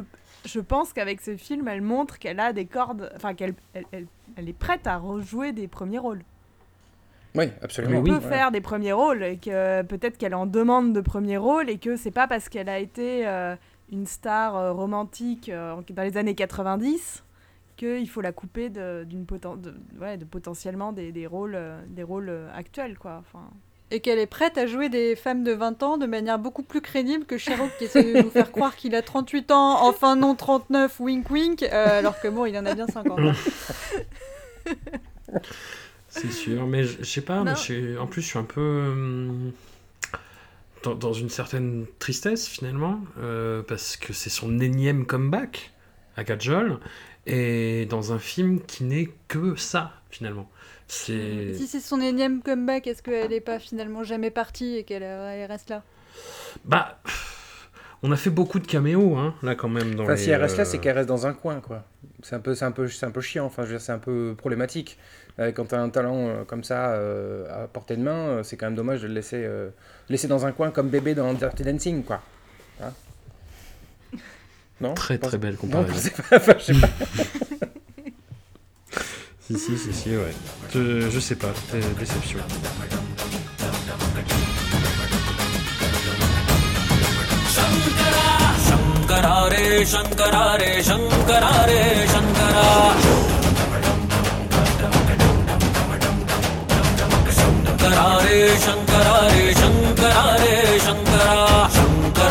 je 0.45 0.59
pense 0.59 0.91
qu'avec 0.91 1.21
ce 1.21 1.37
film, 1.37 1.69
elle 1.69 1.81
montre 1.81 2.19
qu'elle 2.19 2.41
a 2.41 2.51
des 2.51 2.65
cordes, 2.65 3.09
enfin 3.15 3.33
qu'elle 3.33 3.53
elle, 3.73 3.85
elle- 3.93 4.07
elle 4.35 4.49
est 4.49 4.53
prête 4.53 4.85
à 4.85 4.97
rejouer 4.97 5.53
des 5.53 5.69
premiers 5.69 5.99
rôles. 5.99 6.23
Oui, 7.35 7.45
Elle 7.45 7.53
absolument. 7.63 8.03
peut 8.03 8.15
Ouais. 8.15 8.19
faire 8.19 8.51
des 8.51 8.61
premiers 8.61 8.91
rôles 8.93 9.23
et 9.23 9.37
que 9.37 9.83
peut-être 9.83 10.17
qu'elle 10.17 10.35
en 10.35 10.45
demande 10.45 10.91
de 10.93 10.99
premiers 11.01 11.37
rôles 11.37 11.69
et 11.69 11.77
que 11.77 11.95
c'est 11.95 12.11
pas 12.11 12.27
parce 12.27 12.49
qu'elle 12.49 12.67
a 12.69 12.79
été 12.79 13.27
euh, 13.27 13.55
une 13.91 14.05
star 14.07 14.57
euh, 14.57 14.73
romantique 14.73 15.47
euh, 15.49 15.75
dans 15.91 16.03
les 16.03 16.17
années 16.17 16.35
90 16.35 17.23
qu'il 17.77 18.09
faut 18.09 18.21
la 18.21 18.31
couper 18.33 18.69
de, 18.69 19.05
d'une 19.05 19.23
poten- 19.25 19.61
de, 19.61 19.73
ouais, 20.01 20.17
de 20.17 20.25
potentiellement 20.25 20.91
des, 20.91 21.11
des 21.13 21.27
rôles, 21.27 21.55
euh, 21.55 21.79
des 21.87 22.03
rôles 22.03 22.29
euh, 22.29 22.49
actuels 22.53 22.97
quoi. 22.97 23.17
Enfin, 23.21 23.45
Et 23.91 23.99
qu'elle 24.01 24.19
est 24.19 24.25
prête 24.27 24.57
à 24.57 24.67
jouer 24.67 24.89
des 24.89 25.15
femmes 25.15 25.43
de 25.45 25.53
20 25.53 25.81
ans 25.83 25.97
de 25.97 26.05
manière 26.05 26.39
beaucoup 26.39 26.63
plus 26.63 26.81
crédible 26.81 27.25
que 27.25 27.37
Sherlock 27.37 27.71
qui 27.77 27.85
essaie 27.85 28.03
de 28.03 28.21
nous 28.23 28.29
faire 28.31 28.51
croire 28.51 28.75
qu'il 28.75 28.95
a 28.95 29.01
38 29.01 29.51
ans, 29.51 29.85
enfin 29.87 30.15
non 30.17 30.35
39, 30.35 30.99
wink 30.99 31.29
wink, 31.29 31.63
euh, 31.63 31.99
alors 31.99 32.19
que 32.19 32.27
bon, 32.27 32.45
il 32.45 32.57
en 32.57 32.65
a 32.65 32.73
bien 32.73 32.87
50. 32.87 33.17
hein. 33.19 33.33
C'est 36.09 36.31
sûr, 36.31 36.65
mais 36.67 36.83
je 36.83 37.03
sais 37.03 37.21
pas, 37.21 37.41
en 37.41 38.07
plus 38.07 38.21
je 38.21 38.27
suis 38.27 38.39
un 38.39 38.43
peu 38.43 38.93
dans, 40.83 40.95
dans 40.95 41.13
une 41.13 41.29
certaine 41.29 41.85
tristesse 41.99 42.47
finalement, 42.47 42.99
euh, 43.19 43.61
parce 43.61 43.97
que 43.97 44.13
c'est 44.13 44.29
son 44.29 44.59
énième 44.59 45.05
comeback 45.05 45.73
à 46.15 46.23
Kajol, 46.23 46.79
et 47.27 47.85
dans 47.85 48.13
un 48.13 48.19
film 48.19 48.61
qui 48.61 48.83
n'est 48.83 49.09
que 49.27 49.55
ça 49.55 49.91
finalement. 50.09 50.49
Si 50.87 51.67
c'est 51.67 51.81
son 51.81 51.99
énième 51.99 52.41
comeback, 52.41 52.87
est-ce 52.87 53.03
qu'elle 53.03 53.31
n'est 53.31 53.41
pas 53.41 53.59
finalement 53.59 54.03
jamais 54.03 54.31
partie 54.31 54.77
et 54.77 54.83
qu'elle 54.83 55.03
elle 55.03 55.51
reste 55.51 55.69
là? 55.69 55.83
Bah, 56.63 56.99
on 58.01 58.11
a 58.11 58.15
fait 58.15 58.29
beaucoup 58.29 58.59
de 58.59 58.67
caméos 58.67 59.17
hein, 59.17 59.35
là 59.43 59.55
quand 59.55 59.67
même. 59.67 59.95
Dans 59.95 60.03
Enfin, 60.03 60.13
les, 60.13 60.17
si 60.17 60.29
elle 60.29 60.41
reste 60.41 60.57
là, 60.57 60.63
c'est 60.63 60.77
euh, 60.77 60.79
qu'elle 60.79 60.95
reste 60.95 61.09
dans 61.09 61.27
un 61.27 61.33
coin, 61.33 61.59
quoi. 61.59 61.83
C'est 62.23 62.35
un 62.35 62.39
peu, 62.39 62.55
c'est 62.55 62.65
un 62.65 62.71
peu, 62.71 62.87
c'est 62.87 63.05
un 63.05 63.11
peu 63.11 63.21
chiant. 63.21 63.45
Enfin, 63.45 63.63
je 63.63 63.67
veux 63.67 63.73
dire, 63.73 63.81
c'est 63.81 63.91
un 63.91 63.99
peu 63.99 64.33
problématique. 64.37 64.97
Euh, 65.39 65.51
quand 65.51 65.65
t'as 65.65 65.79
un 65.79 65.89
talent 65.89 66.27
euh, 66.27 66.43
comme 66.45 66.63
ça 66.63 66.93
à 66.93 67.67
portée 67.67 67.97
de 67.97 68.01
main, 68.01 68.41
c'est 68.43 68.55
quand 68.55 68.67
même 68.67 68.75
dommage 68.75 69.01
de 69.01 69.07
le 69.07 69.13
laisser, 69.13 69.43
euh, 69.43 69.69
laisser 70.09 70.27
dans 70.27 70.45
un 70.45 70.53
coin 70.53 70.71
comme 70.71 70.87
bébé 70.89 71.13
dans 71.15 71.33
Dirty 71.33 71.63
Dancing, 71.63 72.03
quoi. 72.03 72.21
Hein? 72.81 72.93
Non 74.81 74.93
Très 74.93 75.17
très 75.17 75.37
belle 75.37 75.55
comparaison. 75.55 75.93
Je 75.95 75.99
je 76.57 76.63
sais 76.63 76.73
pas. 76.73 76.87
si, 79.41 79.57
si, 79.57 79.77
si, 79.77 79.93
si, 79.93 80.09
ouais. 80.15 80.33
Je, 80.73 81.19
sais 81.19 81.35
pas, 81.35 81.53
déception. 81.99 82.39
Shankara 89.85 90.57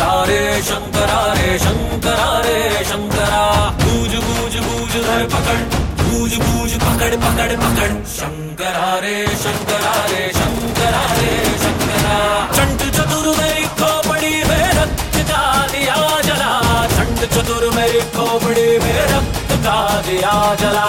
रे 0.06 0.62
शङ्करा 0.62 1.20
रे 1.38 1.58
शङ्करा 1.58 2.28
रे 2.46 2.58
शङ्करा 2.90 3.42
बूझ 3.82 4.12
बूझ 4.26 4.54
बूझ, 4.66 4.92
धर, 5.06 5.22
पकड़। 5.34 5.60
बूझ 6.02 6.32
बूझ, 6.34 6.70
पकड़ 6.84 7.14
पकड़ 7.24 7.52
पकड़। 7.64 7.90
शङ्करा 8.14 8.88
रे 9.04 9.16
शङ्करा 9.44 9.94
रे 10.12 10.22
शङ्करा 10.38 11.02
रे 11.18 11.32
शङ्करा 11.64 12.16
चण्ड 12.56 12.80
चतुर 12.96 13.26
मेरी 13.38 13.66
खोपड़ी 13.80 14.34
में 14.50 14.66
रक्त 14.78 15.16
का 15.30 15.42
दिया 15.72 15.98
जला। 16.28 16.52
चण्ड 16.96 17.20
चतुर 17.34 17.70
मेरी 17.76 18.00
खोपड़ी 18.16 18.68
में 18.78 19.00
रक्त 19.14 19.52
का 19.66 19.78
दिया 20.08 20.36
जला। 20.60 20.86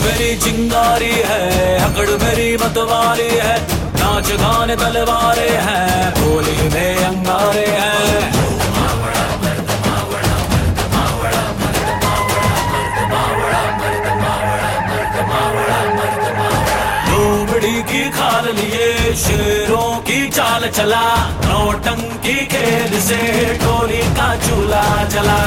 मेरी 0.00 0.36
चिंगारी 0.36 1.14
है, 1.26 1.42
हकड़ 1.80 2.10
मेरी 2.24 2.56
मतवारी 2.56 3.30
है, 3.34 3.56
नाच 3.94 4.30
गाने 4.32 4.76
तलवारे 4.76 5.48
हैं, 5.48 6.10
बोली 6.12 6.68
में 6.74 7.04
अंगारे 7.04 7.66
हैं। 7.66 8.50
की 17.90 18.10
खाल 18.10 18.44
शेरों 19.16 19.96
की 20.00 20.28
चाल 20.28 20.68
चला, 20.68 21.02
नौटंकी 21.44 22.34
खेल 22.46 23.00
से 23.00 23.18
टोली 23.62 24.02
का 24.16 24.28
चूल्हा 24.36 25.04
जला 25.04 25.40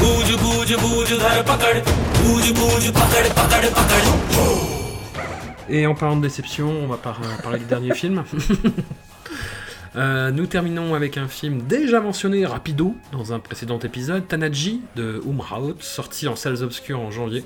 बूझ 0.00 0.28
बूझ 0.42 0.72
बूझ 0.84 1.08
धर 1.22 1.42
पकड़ 1.50 1.76
बूझ 2.18 2.44
बूझ 2.58 2.82
पकड़ 3.00 3.26
पकड़ 3.40 3.66
पकड़ 3.78 4.02
Et 5.76 5.86
en 5.86 5.94
parlant 5.94 6.16
de 6.16 6.24
déception, 6.28 6.66
on 6.84 6.86
va 6.88 6.98
par- 7.04 7.20
parler 7.42 7.58
du 7.60 7.64
dernier 7.64 7.94
film. 7.94 8.16
Euh, 9.95 10.29
nous 10.31 10.45
terminons 10.45 10.93
avec 10.93 11.17
un 11.17 11.27
film 11.27 11.63
déjà 11.63 11.99
mentionné 11.99 12.45
rapido 12.45 12.95
dans 13.11 13.33
un 13.33 13.39
précédent 13.39 13.79
épisode, 13.79 14.27
Tanaji 14.27 14.81
de 14.95 15.21
Umraut, 15.25 15.75
sorti 15.79 16.27
en 16.27 16.35
salles 16.35 16.63
obscures 16.63 16.99
en 16.99 17.09
janvier, 17.09 17.43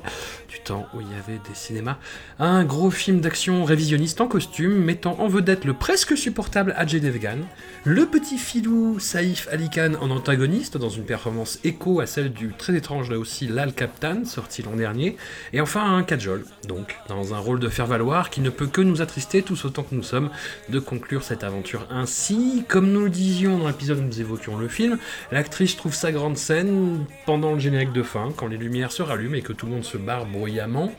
du 0.49 0.59
temps 0.59 0.85
où 0.93 1.01
il 1.01 1.07
y 1.07 1.15
avait 1.15 1.39
des 1.47 1.55
cinémas. 1.55 1.97
Un 2.39 2.65
gros 2.65 2.91
film 2.91 3.21
d'action 3.21 3.63
révisionniste 3.63 4.19
en 4.19 4.27
costume, 4.27 4.73
mettant 4.73 5.19
en 5.19 5.27
vedette 5.27 5.63
le 5.63 5.73
presque 5.73 6.17
supportable 6.17 6.73
Ajay 6.77 6.99
Devgan, 6.99 7.39
le 7.85 8.05
petit 8.05 8.37
filou 8.37 8.99
Saïf 8.99 9.47
Ali 9.51 9.69
Khan 9.69 9.93
en 10.01 10.11
antagoniste 10.11 10.77
dans 10.77 10.89
une 10.89 11.05
performance 11.05 11.59
écho 11.63 12.01
à 12.01 12.05
celle 12.05 12.33
du 12.33 12.53
très 12.57 12.75
étrange 12.75 13.09
là 13.09 13.17
aussi 13.17 13.47
Lal 13.47 13.73
Kaptan, 13.73 14.25
sorti 14.25 14.63
l'an 14.63 14.75
dernier, 14.75 15.15
et 15.53 15.61
enfin 15.61 15.95
un 15.95 16.03
Kajol, 16.03 16.45
donc 16.67 16.97
dans 17.07 17.33
un 17.33 17.39
rôle 17.39 17.59
de 17.59 17.69
faire-valoir 17.69 18.29
qui 18.29 18.41
ne 18.41 18.49
peut 18.49 18.67
que 18.67 18.81
nous 18.81 19.01
attrister 19.01 19.43
tous 19.43 19.63
autant 19.65 19.83
que 19.83 19.95
nous 19.95 20.03
sommes 20.03 20.29
de 20.69 20.79
conclure 20.79 21.23
cette 21.23 21.43
aventure 21.43 21.87
ainsi. 21.89 22.32
Comme 22.67 22.91
nous 22.91 23.03
le 23.03 23.09
disions 23.09 23.57
dans 23.57 23.67
l'épisode 23.67 23.99
où 23.99 24.01
nous 24.01 24.19
évoquions 24.19 24.57
le 24.57 24.67
film, 24.67 24.97
l'actrice 25.31 25.75
trouve 25.75 25.93
sa 25.93 26.11
grande 26.11 26.37
scène 26.37 27.05
pendant 27.25 27.53
le 27.53 27.59
générique 27.59 27.93
de 27.93 28.03
fin, 28.03 28.29
quand 28.35 28.47
les 28.47 28.57
lumières 28.57 28.91
se 28.91 29.01
rallument 29.01 29.35
et 29.35 29.41
que 29.41 29.53
tout 29.53 29.65
le 29.65 29.73
monde 29.73 29.83
se 29.83 29.97
barre 29.97 30.25
bruyamment. 30.25 30.91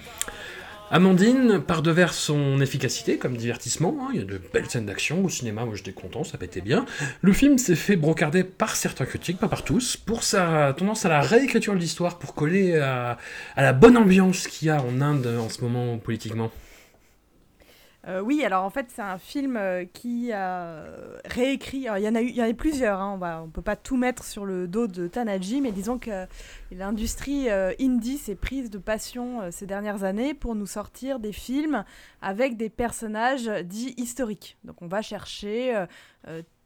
Amandine 0.91 1.61
part 1.61 1.82
de 1.82 1.91
vers 1.91 2.12
son 2.12 2.61
efficacité 2.61 3.18
comme 3.18 3.37
divertissement, 3.37 3.97
hein, 4.01 4.11
il 4.12 4.20
y 4.20 4.22
a 4.22 4.26
de 4.26 4.41
belles 4.53 4.68
scènes 4.68 4.87
d'action 4.87 5.24
au 5.24 5.28
cinéma, 5.28 5.64
moi 5.64 5.74
j'étais 5.74 5.93
content, 5.93 6.22
ça 6.22 6.39
pétait 6.39 6.61
bien. 6.61 6.85
Le 7.22 7.32
film 7.32 7.59
s'est 7.59 7.74
fait 7.74 7.97
brocarder 7.97 8.45
par 8.45 8.76
certains 8.76 9.07
critiques, 9.07 9.39
pas 9.39 9.49
par 9.49 9.64
tous, 9.64 9.97
pour 9.97 10.22
sa 10.22 10.72
tendance 10.74 11.05
à 11.05 11.09
la 11.09 11.20
réécriture 11.20 11.74
de 11.74 11.78
l'histoire, 11.78 12.18
pour 12.18 12.35
coller 12.35 12.76
à, 12.76 13.18
à 13.57 13.62
la 13.62 13.72
bonne 13.72 13.97
ambiance 13.97 14.47
qu'il 14.47 14.68
y 14.68 14.70
a 14.70 14.80
en 14.82 15.01
Inde 15.01 15.26
en 15.26 15.49
ce 15.49 15.62
moment 15.62 15.99
politiquement. 15.99 16.53
Euh, 18.07 18.21
oui, 18.21 18.45
alors 18.45 18.65
en 18.65 18.71
fait, 18.71 18.87
c'est 18.91 19.03
un 19.03 19.17
film 19.19 19.57
euh, 19.57 19.85
qui 19.87 20.31
a 20.33 20.61
euh, 20.61 21.19
réécrit. 21.25 21.87
Il 21.97 22.03
y 22.03 22.09
en 22.09 22.15
a 22.15 22.21
eu, 22.21 22.29
il 22.29 22.37
y 22.37 22.43
en 22.43 22.45
a 22.45 22.51
eu 22.51 22.55
plusieurs. 22.55 23.01
Hein, 23.01 23.13
on 23.15 23.19
va, 23.19 23.43
on 23.43 23.49
peut 23.49 23.63
pas 23.63 23.77
tout 23.77 23.97
mettre 23.97 24.25
sur 24.25 24.45
le 24.45 24.69
dos 24.69 24.87
de 24.87 25.09
Tanaji, 25.09 25.61
mais 25.61 25.73
disons 25.73 25.99
que 25.99 26.27
l'industrie 26.71 27.49
indie 27.51 28.19
s'est 28.19 28.35
prise 28.35 28.71
de 28.71 28.79
passion 28.79 29.51
ces 29.51 29.67
dernières 29.67 30.05
années 30.05 30.35
pour 30.35 30.55
nous 30.55 30.67
sortir 30.67 31.19
des 31.19 31.33
films 31.33 31.85
avec 32.21 32.57
des 32.57 32.69
personnages 32.69 33.47
dits 33.65 33.95
historiques. 33.97 34.59
Donc, 34.65 34.83
on 34.83 34.87
va 34.87 35.03
chercher 35.03 35.87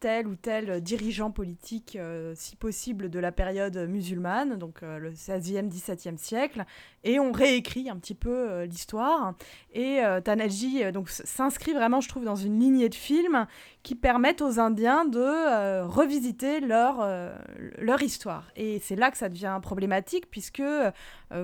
tel 0.00 0.26
ou 0.26 0.36
tel 0.36 0.80
dirigeant 0.80 1.30
politique, 1.30 1.96
euh, 1.96 2.32
si 2.36 2.56
possible, 2.56 3.10
de 3.10 3.18
la 3.18 3.32
période 3.32 3.76
musulmane, 3.76 4.56
donc 4.56 4.82
euh, 4.82 4.98
le 4.98 5.12
16e, 5.12 5.68
17e 5.68 6.16
siècle, 6.16 6.64
et 7.04 7.18
on 7.18 7.32
réécrit 7.32 7.90
un 7.90 7.96
petit 7.96 8.14
peu 8.14 8.30
euh, 8.30 8.66
l'histoire. 8.66 9.34
Et 9.72 10.00
Tanaji 10.24 10.90
donc, 10.92 11.08
s'inscrit 11.08 11.72
vraiment, 11.72 12.00
je 12.00 12.08
trouve, 12.08 12.24
dans 12.24 12.36
une 12.36 12.58
lignée 12.58 12.88
de 12.88 12.94
films 12.94 13.46
qui 13.82 13.94
permettent 13.94 14.42
aux 14.42 14.58
Indiens 14.58 15.04
de 15.04 15.82
revisiter 15.82 16.60
leur, 16.60 17.06
leur 17.78 18.02
histoire. 18.02 18.50
Et 18.56 18.80
c'est 18.80 18.96
là 18.96 19.10
que 19.10 19.18
ça 19.18 19.28
devient 19.28 19.58
problématique, 19.62 20.30
puisque 20.30 20.62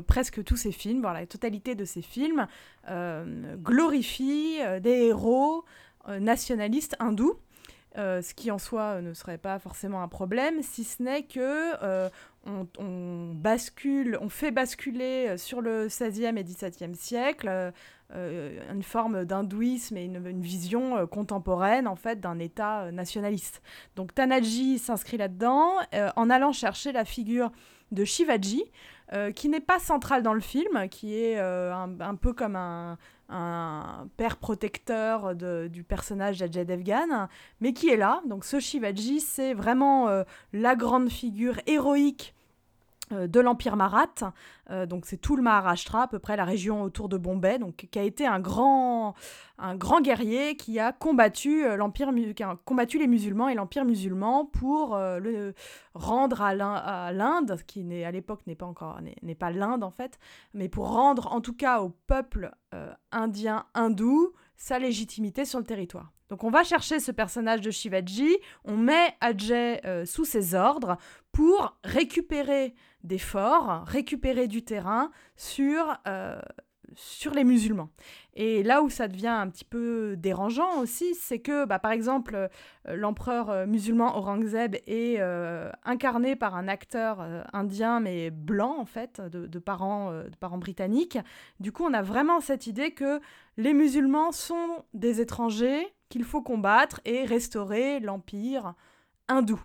presque 0.06 0.42
tous 0.42 0.56
ces 0.56 0.72
films, 0.72 1.00
voire 1.00 1.14
la 1.14 1.26
totalité 1.26 1.74
de 1.74 1.84
ces 1.84 2.02
films, 2.02 2.46
glorifient 2.88 4.58
des 4.80 5.06
héros 5.06 5.64
nationalistes 6.08 6.96
hindous. 6.98 7.38
Euh, 7.96 8.22
ce 8.22 8.34
qui 8.34 8.50
en 8.50 8.58
soi 8.58 8.82
euh, 8.82 9.00
ne 9.00 9.14
serait 9.14 9.38
pas 9.38 9.60
forcément 9.60 10.02
un 10.02 10.08
problème, 10.08 10.62
si 10.62 10.82
ce 10.82 11.00
n'est 11.00 11.22
que 11.22 11.72
euh, 11.84 12.08
on, 12.44 13.32
bascule, 13.34 14.18
on 14.20 14.28
fait 14.28 14.50
basculer 14.50 15.38
sur 15.38 15.60
le 15.60 15.86
16e 15.86 16.36
et 16.36 16.42
17e 16.42 16.94
siècle 16.94 17.72
une 18.12 18.82
forme 18.82 19.24
d'hindouisme 19.24 19.96
et 19.96 20.04
une, 20.04 20.40
vision 20.40 21.06
contemporaine 21.06 21.88
en 21.88 21.96
fait 21.96 22.20
d'un 22.20 22.38
État 22.38 22.92
nationaliste. 22.92 23.62
Donc 23.96 24.14
Tanaji 24.14 24.78
s'inscrit 24.78 25.16
là-dedans 25.16 25.78
en 26.16 26.28
allant 26.28 26.52
chercher 26.52 26.92
la 26.92 27.06
figure 27.06 27.50
de 27.92 28.04
Shivaji, 28.04 28.62
qui 29.34 29.48
n'est 29.48 29.58
pas 29.58 29.78
centrale 29.78 30.22
dans 30.22 30.34
le 30.34 30.40
film, 30.40 30.88
qui 30.90 31.16
est 31.16 31.38
un, 31.38 31.98
un 31.98 32.14
peu 32.14 32.34
comme 32.34 32.56
un, 32.56 32.98
un 33.34 34.08
père 34.16 34.36
protecteur 34.36 35.34
du 35.34 35.82
personnage 35.82 36.38
d'Ajay 36.38 36.64
Devgan, 36.64 37.28
mais 37.60 37.72
qui 37.72 37.88
est 37.88 37.96
là. 37.96 38.22
Donc 38.26 38.44
ce 38.44 38.60
Shivaji, 38.60 39.20
c'est 39.20 39.54
vraiment 39.54 40.08
euh, 40.08 40.22
la 40.52 40.76
grande 40.76 41.08
figure 41.08 41.60
héroïque 41.66 42.34
de 43.10 43.40
l'Empire 43.40 43.76
Marathe. 43.76 44.24
Euh, 44.70 44.86
donc 44.86 45.04
c'est 45.04 45.18
tout 45.18 45.36
le 45.36 45.42
Maharashtra, 45.42 46.04
à 46.04 46.08
peu 46.08 46.18
près 46.18 46.36
la 46.36 46.44
région 46.44 46.82
autour 46.82 47.08
de 47.10 47.18
Bombay, 47.18 47.58
donc 47.58 47.86
qui 47.90 47.98
a 47.98 48.02
été 48.02 48.26
un 48.26 48.40
grand, 48.40 49.14
un 49.58 49.76
grand 49.76 50.00
guerrier 50.00 50.56
qui 50.56 50.80
a 50.80 50.92
combattu 50.92 51.66
euh, 51.66 51.76
l'Empire, 51.76 52.10
combattu 52.64 52.98
les 52.98 53.06
musulmans 53.06 53.48
et 53.48 53.54
l'Empire 53.54 53.84
musulman 53.84 54.46
pour 54.46 54.94
euh, 54.94 55.18
le 55.18 55.54
rendre 55.94 56.40
à 56.40 56.54
l'In- 56.54 56.74
à 56.74 57.12
l'Inde, 57.12 57.58
qui 57.66 57.84
n'est 57.84 58.04
à 58.04 58.10
l'époque 58.10 58.40
n'est 58.46 58.54
pas 58.56 58.66
encore 58.66 58.98
n'est 59.22 59.34
pas 59.34 59.50
l'Inde 59.50 59.84
en 59.84 59.90
fait, 59.90 60.18
mais 60.54 60.70
pour 60.70 60.88
rendre 60.88 61.30
en 61.30 61.42
tout 61.42 61.54
cas 61.54 61.80
au 61.80 61.90
peuple 62.06 62.52
euh, 62.72 62.90
indien 63.12 63.66
hindou 63.74 64.32
sa 64.56 64.78
légitimité 64.78 65.44
sur 65.44 65.58
le 65.58 65.66
territoire. 65.66 66.10
Donc 66.30 66.42
on 66.42 66.50
va 66.50 66.64
chercher 66.64 67.00
ce 67.00 67.12
personnage 67.12 67.60
de 67.60 67.70
Shivaji, 67.70 68.38
on 68.64 68.78
met 68.78 69.14
Ajay 69.20 69.80
euh, 69.84 70.06
sous 70.06 70.24
ses 70.24 70.54
ordres 70.54 70.96
pour 71.32 71.76
récupérer 71.84 72.74
des 73.04 73.18
forts, 73.18 73.84
récupérer 73.86 74.48
du 74.48 74.64
terrain 74.64 75.10
sur, 75.36 75.96
euh, 76.08 76.40
sur 76.96 77.34
les 77.34 77.44
musulmans. 77.44 77.90
Et 78.34 78.62
là 78.62 78.82
où 78.82 78.88
ça 78.88 79.08
devient 79.08 79.28
un 79.28 79.48
petit 79.48 79.64
peu 79.64 80.16
dérangeant 80.16 80.80
aussi, 80.80 81.14
c'est 81.14 81.38
que, 81.38 81.66
bah, 81.66 81.78
par 81.78 81.92
exemple, 81.92 82.34
euh, 82.34 82.96
l'empereur 82.96 83.50
euh, 83.50 83.66
musulman 83.66 84.16
Aurangzeb 84.16 84.76
est 84.86 85.20
incarné 85.84 86.34
par 86.34 86.56
un 86.56 86.66
acteur 86.66 87.20
indien, 87.52 88.00
mais 88.00 88.30
blanc, 88.30 88.76
en 88.78 88.86
fait, 88.86 89.20
de, 89.20 89.58
parents, 89.58 90.10
de 90.12 90.36
parents 90.40 90.58
britanniques. 90.58 91.18
Du 91.60 91.72
coup, 91.72 91.84
on 91.84 91.92
a 91.92 92.02
vraiment 92.02 92.40
cette 92.40 92.66
idée 92.66 92.92
que 92.92 93.20
les 93.58 93.74
musulmans 93.74 94.32
sont 94.32 94.84
des 94.94 95.20
étrangers 95.20 95.86
qu'il 96.08 96.24
faut 96.24 96.42
combattre 96.42 97.00
et 97.04 97.24
restaurer 97.24 98.00
l'empire 98.00 98.74
hindou. 99.28 99.60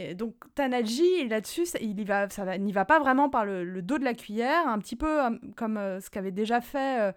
Et 0.00 0.14
donc 0.14 0.34
Tanaji, 0.54 1.26
là-dessus, 1.26 1.64
il 1.80 1.98
y 1.98 2.04
va, 2.04 2.28
ça 2.30 2.44
va- 2.44 2.56
n'y 2.56 2.70
va 2.70 2.84
pas 2.84 3.00
vraiment 3.00 3.28
par 3.28 3.44
le, 3.44 3.82
dos 3.82 3.98
de 3.98 4.04
la 4.04 4.14
cuillère, 4.14 4.68
un 4.68 4.78
petit 4.78 4.94
peu 4.94 5.24
euh, 5.24 5.30
comme 5.56 5.76
euh, 5.76 6.00
ce 6.00 6.08
qu'avait 6.08 6.30
déjà 6.30 6.60
fait 6.60 7.12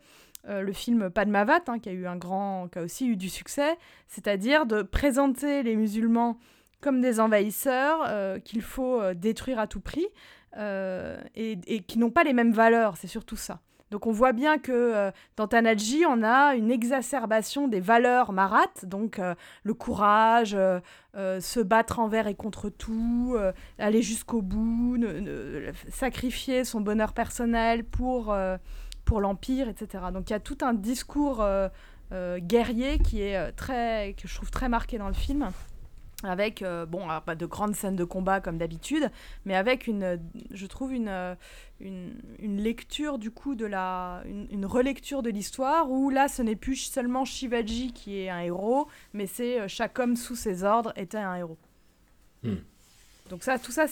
euh, 0.50 0.62
le 0.62 0.74
film 0.74 1.12
Padmavat, 1.12 1.62
hein, 1.68 1.78
qui 1.78 1.90
a 1.90 1.92
eu 1.92 2.08
un 2.08 2.16
grand, 2.16 2.70
qui 2.70 2.80
a 2.80 2.82
aussi 2.82 3.08
eu 3.08 3.16
du 3.18 3.30
succès, 3.30 3.78
c'est-à-dire 4.08 4.66
de 4.66 4.82
présenter 4.82 5.62
les 5.62 5.76
musulmans 5.76 6.40
comme 6.82 7.02
des 7.02 7.20
envahisseurs 7.20 8.10
qu'il 8.44 8.64
faut 8.64 9.14
détruire 9.14 9.60
à 9.60 9.68
tout 9.68 9.82
prix 9.82 10.08
et 10.58 11.84
qui 11.88 12.00
n'ont 12.00 12.10
pas 12.10 12.24
les 12.24 12.34
mêmes 12.34 12.54
valeurs, 12.54 12.98
c'est 12.98 13.06
surtout 13.06 13.36
ça. 13.36 13.60
Donc 13.92 14.08
on 14.08 14.12
voit 14.12 14.32
bien 14.32 14.58
que 14.58 14.72
euh, 14.72 15.12
dans 15.36 15.48
Tanaji, 15.48 16.06
on 16.08 16.24
a 16.24 16.56
une 16.56 16.72
exacerbation 16.72 17.68
des 17.68 17.82
valeurs 17.82 18.32
marathes, 18.32 18.86
donc 18.86 19.20
euh, 19.20 19.36
le 19.64 19.74
courage, 19.74 20.56
euh, 20.56 20.80
se 21.42 21.60
battre 21.60 22.00
envers 22.00 22.28
et 22.28 22.36
contre 22.36 22.70
tout, 22.70 23.38
aller 23.78 24.02
jusqu'au 24.02 24.42
bout, 24.42 24.98
sacrifier 25.90 26.64
son 26.64 26.80
bonheur 26.80 27.12
personnel 27.12 27.84
pour, 27.84 28.34
l'Empire, 29.20 29.68
etc. 29.68 30.06
Donc 30.14 30.30
il 30.30 30.34
y 30.34 30.36
a 30.38 30.40
tout 30.40 30.60
un 30.62 30.74
discours 30.74 31.46
guerrier 32.38 32.98
qui 33.00 33.22
est 33.22 33.52
très, 33.52 34.16
que 34.18 34.26
je 34.26 34.34
trouve 34.34 34.52
très 34.52 34.70
marqué 34.70 34.98
dans 34.98 35.10
le 35.10 35.14
film. 35.14 35.50
Avec, 36.24 36.62
euh, 36.62 36.86
bon, 36.86 37.10
alors, 37.10 37.24
pas 37.24 37.36
de 37.36 37.48
grandes 37.48 37.74
scènes 37.74 37.96
de 37.96 38.04
combat 38.04 38.42
comme 38.42 38.60
d'habitude, 38.60 39.10
mais 39.46 39.56
avec 39.56 39.88
une, 39.88 40.20
je 40.52 40.68
trouve, 40.68 40.94
une, 40.94 41.08
euh, 41.08 41.34
une, 41.80 42.14
une 42.38 42.58
lecture 42.62 43.18
du 43.18 43.32
coup 43.32 43.56
de 43.56 43.66
la. 43.66 44.22
Une, 44.26 44.48
une 44.52 44.68
relecture 44.68 45.24
de 45.24 45.32
l'histoire 45.32 45.90
où 45.90 46.12
là, 46.12 46.28
ce 46.28 46.44
n'est 46.44 46.56
plus 46.56 46.76
seulement 46.76 47.26
Shivaji 47.26 47.92
qui 47.92 48.20
est 48.20 48.30
un 48.30 48.42
héros, 48.42 48.88
mais 49.14 49.26
c'est 49.26 49.62
euh, 49.62 49.68
chaque 49.68 49.98
homme 49.98 50.16
sous 50.16 50.36
ses 50.36 50.64
ordres 50.64 50.94
était 50.96 51.18
un 51.18 51.36
héros. 51.36 51.58
Donc 53.30 53.44
ça, 53.44 53.58
tout 53.58 53.72
ça, 53.72 53.86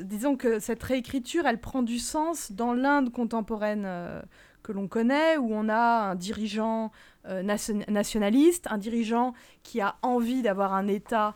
disons 0.00 0.36
que 0.36 0.58
cette 0.58 0.82
réécriture, 0.82 1.46
elle 1.46 1.60
prend 1.60 1.82
du 1.82 1.98
sens 1.98 2.52
dans 2.52 2.72
l'Inde 2.72 3.10
contemporaine 3.10 3.84
euh, 3.86 4.20
que 4.62 4.72
l'on 4.72 4.88
connaît, 4.88 5.38
où 5.38 5.48
on 5.52 5.68
a 5.68 6.10
un 6.10 6.14
dirigeant 6.14 6.92
euh, 7.26 7.42
nation- 7.42 7.84
nationaliste, 7.88 8.66
un 8.70 8.78
dirigeant 8.78 9.32
qui 9.62 9.80
a 9.80 9.96
envie 10.02 10.42
d'avoir 10.42 10.74
un 10.74 10.86
État 10.86 11.34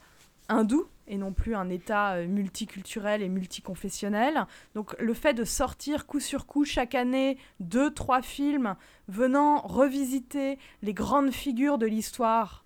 hindou 0.48 0.86
et 1.06 1.16
non 1.16 1.32
plus 1.32 1.54
un 1.54 1.70
État 1.70 2.14
euh, 2.14 2.26
multiculturel 2.26 3.22
et 3.22 3.28
multiconfessionnel. 3.28 4.46
Donc 4.74 4.94
le 5.00 5.14
fait 5.14 5.34
de 5.34 5.44
sortir 5.44 6.06
coup 6.06 6.20
sur 6.20 6.46
coup 6.46 6.64
chaque 6.64 6.94
année 6.94 7.38
deux, 7.60 7.92
trois 7.92 8.22
films 8.22 8.76
venant 9.08 9.60
revisiter 9.60 10.58
les 10.82 10.94
grandes 10.94 11.30
figures 11.30 11.78
de 11.78 11.86
l'histoire 11.86 12.64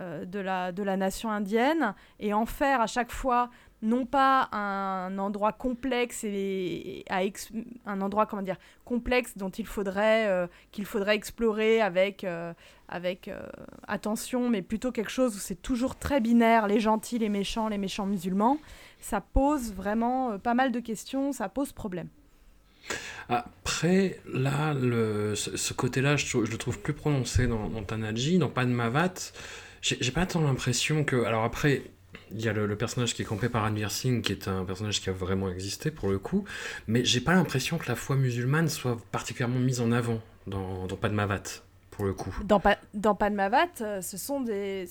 euh, 0.00 0.24
de, 0.24 0.40
la, 0.40 0.72
de 0.72 0.82
la 0.82 0.96
nation 0.96 1.30
indienne 1.30 1.94
et 2.18 2.34
en 2.34 2.44
faire 2.46 2.80
à 2.80 2.86
chaque 2.86 3.12
fois 3.12 3.50
non 3.82 4.06
pas 4.06 4.48
un 4.52 5.18
endroit 5.18 5.52
complexe 5.52 6.24
et 6.24 7.04
à 7.10 7.24
ex- 7.24 7.52
un 7.84 8.00
endroit 8.00 8.24
comment 8.24 8.42
dire 8.42 8.56
complexe 8.84 9.36
dont 9.36 9.50
il 9.50 9.66
faudrait 9.66 10.26
euh, 10.28 10.46
qu'il 10.72 10.86
faudrait 10.86 11.14
explorer 11.14 11.82
avec 11.82 12.26
avec 12.88 13.28
euh, 13.28 13.40
attention 13.88 14.48
mais 14.48 14.62
plutôt 14.62 14.92
quelque 14.92 15.10
chose 15.10 15.36
où 15.36 15.38
c'est 15.38 15.60
toujours 15.60 15.96
très 15.96 16.20
binaire 16.20 16.66
les 16.66 16.80
gentils 16.80 17.18
les 17.18 17.28
méchants 17.28 17.68
les 17.68 17.78
méchants 17.78 18.06
musulmans 18.06 18.58
ça 19.00 19.20
pose 19.20 19.72
vraiment 19.72 20.32
euh, 20.32 20.38
pas 20.38 20.54
mal 20.54 20.72
de 20.72 20.80
questions 20.80 21.32
ça 21.32 21.48
pose 21.48 21.72
problème 21.72 22.08
Après, 23.28 24.20
là, 24.32 24.74
ce, 25.34 25.72
côté-là, 25.72 26.16
je, 26.16 26.38
le 26.38 26.58
trouve 26.58 26.78
plus 26.78 26.92
prononcé 26.92 27.48
dans, 27.48 27.68
dans 27.68 27.82
Tanaji, 27.82 28.38
dans 28.38 28.48
Padmavat. 28.48 29.32
J'ai 29.82 30.12
pas 30.12 30.26
tant 30.26 30.40
l'impression 30.40 31.02
que. 31.02 31.24
Alors 31.24 31.42
après, 31.42 31.82
il 32.32 32.40
y 32.40 32.48
a 32.48 32.52
le, 32.52 32.66
le 32.66 32.76
personnage 32.76 33.14
qui 33.14 33.22
est 33.22 33.24
campé 33.24 33.48
par 33.48 33.62
Ranveer 33.64 33.90
Singh, 33.90 34.22
qui 34.22 34.32
est 34.32 34.48
un 34.48 34.64
personnage 34.64 35.00
qui 35.00 35.10
a 35.10 35.12
vraiment 35.12 35.50
existé 35.50 35.90
pour 35.90 36.08
le 36.08 36.18
coup, 36.18 36.44
mais 36.86 37.04
j'ai 37.04 37.20
pas 37.20 37.34
l'impression 37.34 37.78
que 37.78 37.88
la 37.88 37.94
foi 37.94 38.16
musulmane 38.16 38.68
soit 38.68 38.98
particulièrement 39.12 39.58
mise 39.58 39.80
en 39.80 39.92
avant 39.92 40.20
dans, 40.46 40.86
dans 40.86 40.96
Padmavat, 40.96 41.42
pour 41.96 42.04
le 42.04 42.12
coup. 42.12 42.32
Dans, 42.44 42.60
Pa- 42.60 42.78
dans 42.94 43.14
Padmavat, 43.14 43.66
euh, 43.80 44.00
ce 44.02 44.16
sont 44.16 44.40
des 44.40 44.86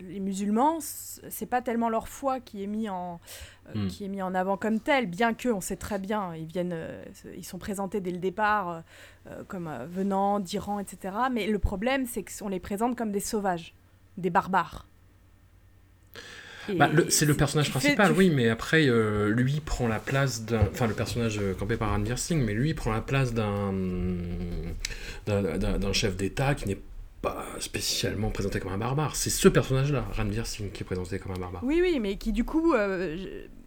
les 0.00 0.18
musulmans, 0.20 0.78
c'est 0.80 1.46
pas 1.46 1.60
tellement 1.62 1.88
leur 1.90 2.08
foi 2.08 2.40
qui 2.40 2.62
est 2.64 2.66
mis 2.66 2.88
en 2.88 3.20
euh, 3.68 3.72
Hmm. 3.74 3.86
qui 3.88 4.04
est 4.04 4.08
mis 4.08 4.22
en 4.22 4.34
avant 4.34 4.56
comme 4.56 4.80
tel, 4.80 5.06
bien 5.06 5.34
que 5.34 5.48
on 5.48 5.60
sait 5.60 5.76
très 5.76 5.98
bien, 6.00 6.34
ils 6.34 6.46
viennent, 6.46 6.72
euh, 6.74 7.04
ils 7.36 7.44
sont 7.44 7.58
présentés 7.58 8.00
dès 8.00 8.10
le 8.10 8.18
départ 8.18 8.82
euh, 9.28 9.44
comme 9.46 9.70
venant 9.88 10.40
d'Iran, 10.40 10.80
etc. 10.80 11.14
Mais 11.30 11.46
le 11.46 11.58
problème, 11.60 12.04
c'est 12.06 12.24
qu'on 12.24 12.48
les 12.48 12.58
présente 12.58 12.96
comme 12.96 13.12
des 13.12 13.20
sauvages, 13.20 13.74
des 14.16 14.30
barbares. 14.30 14.86
Bah, 16.76 16.88
c'est 17.08 17.26
le 17.26 17.34
personnage 17.34 17.70
principal, 17.70 18.12
tu 18.12 18.18
oui, 18.18 18.30
mais 18.30 18.48
après, 18.48 18.86
euh, 18.88 19.28
lui 19.30 19.60
prend 19.64 19.88
la 19.88 19.98
place 19.98 20.44
d'un. 20.44 20.60
Enfin, 20.72 20.86
le 20.86 20.94
personnage 20.94 21.38
euh, 21.40 21.54
campé 21.54 21.76
par 21.76 21.90
Ranveer 21.90 22.16
Singh, 22.16 22.42
mais 22.44 22.54
lui 22.54 22.72
prend 22.74 22.92
la 22.92 23.00
place 23.00 23.34
d'un. 23.34 23.72
d'un- 25.26 25.92
chef 25.92 26.16
d'État 26.16 26.54
qui 26.54 26.68
n'est 26.68 26.80
pas 27.20 27.44
spécialement 27.60 28.30
présenté 28.30 28.58
comme 28.60 28.72
un 28.72 28.78
barbare. 28.78 29.14
C'est 29.16 29.30
ce 29.30 29.48
personnage-là, 29.48 30.04
Ranveer 30.16 30.44
Singh, 30.46 30.70
qui 30.72 30.82
est 30.82 30.86
présenté 30.86 31.18
comme 31.18 31.32
un 31.32 31.38
barbare. 31.38 31.62
Oui, 31.64 31.80
oui, 31.82 31.98
mais 32.00 32.16
qui 32.16 32.32
du 32.32 32.44
coup, 32.44 32.74
euh, 32.74 33.16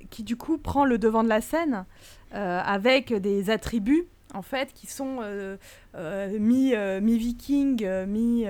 qui 0.10 0.24
du 0.24 0.36
coup 0.36 0.58
prend 0.58 0.86
le 0.86 0.98
devant 0.98 1.24
de 1.24 1.30
la 1.30 1.42
scène 1.42 1.86
euh, 2.34 2.60
avec 2.64 3.14
des 3.14 3.50
attributs 3.50 4.06
en 4.34 4.42
fait 4.42 4.74
qui 4.74 4.88
sont 4.88 5.20
mi 6.40 6.74
mi 7.02 7.18
viking, 7.18 7.88
mi 8.08 8.46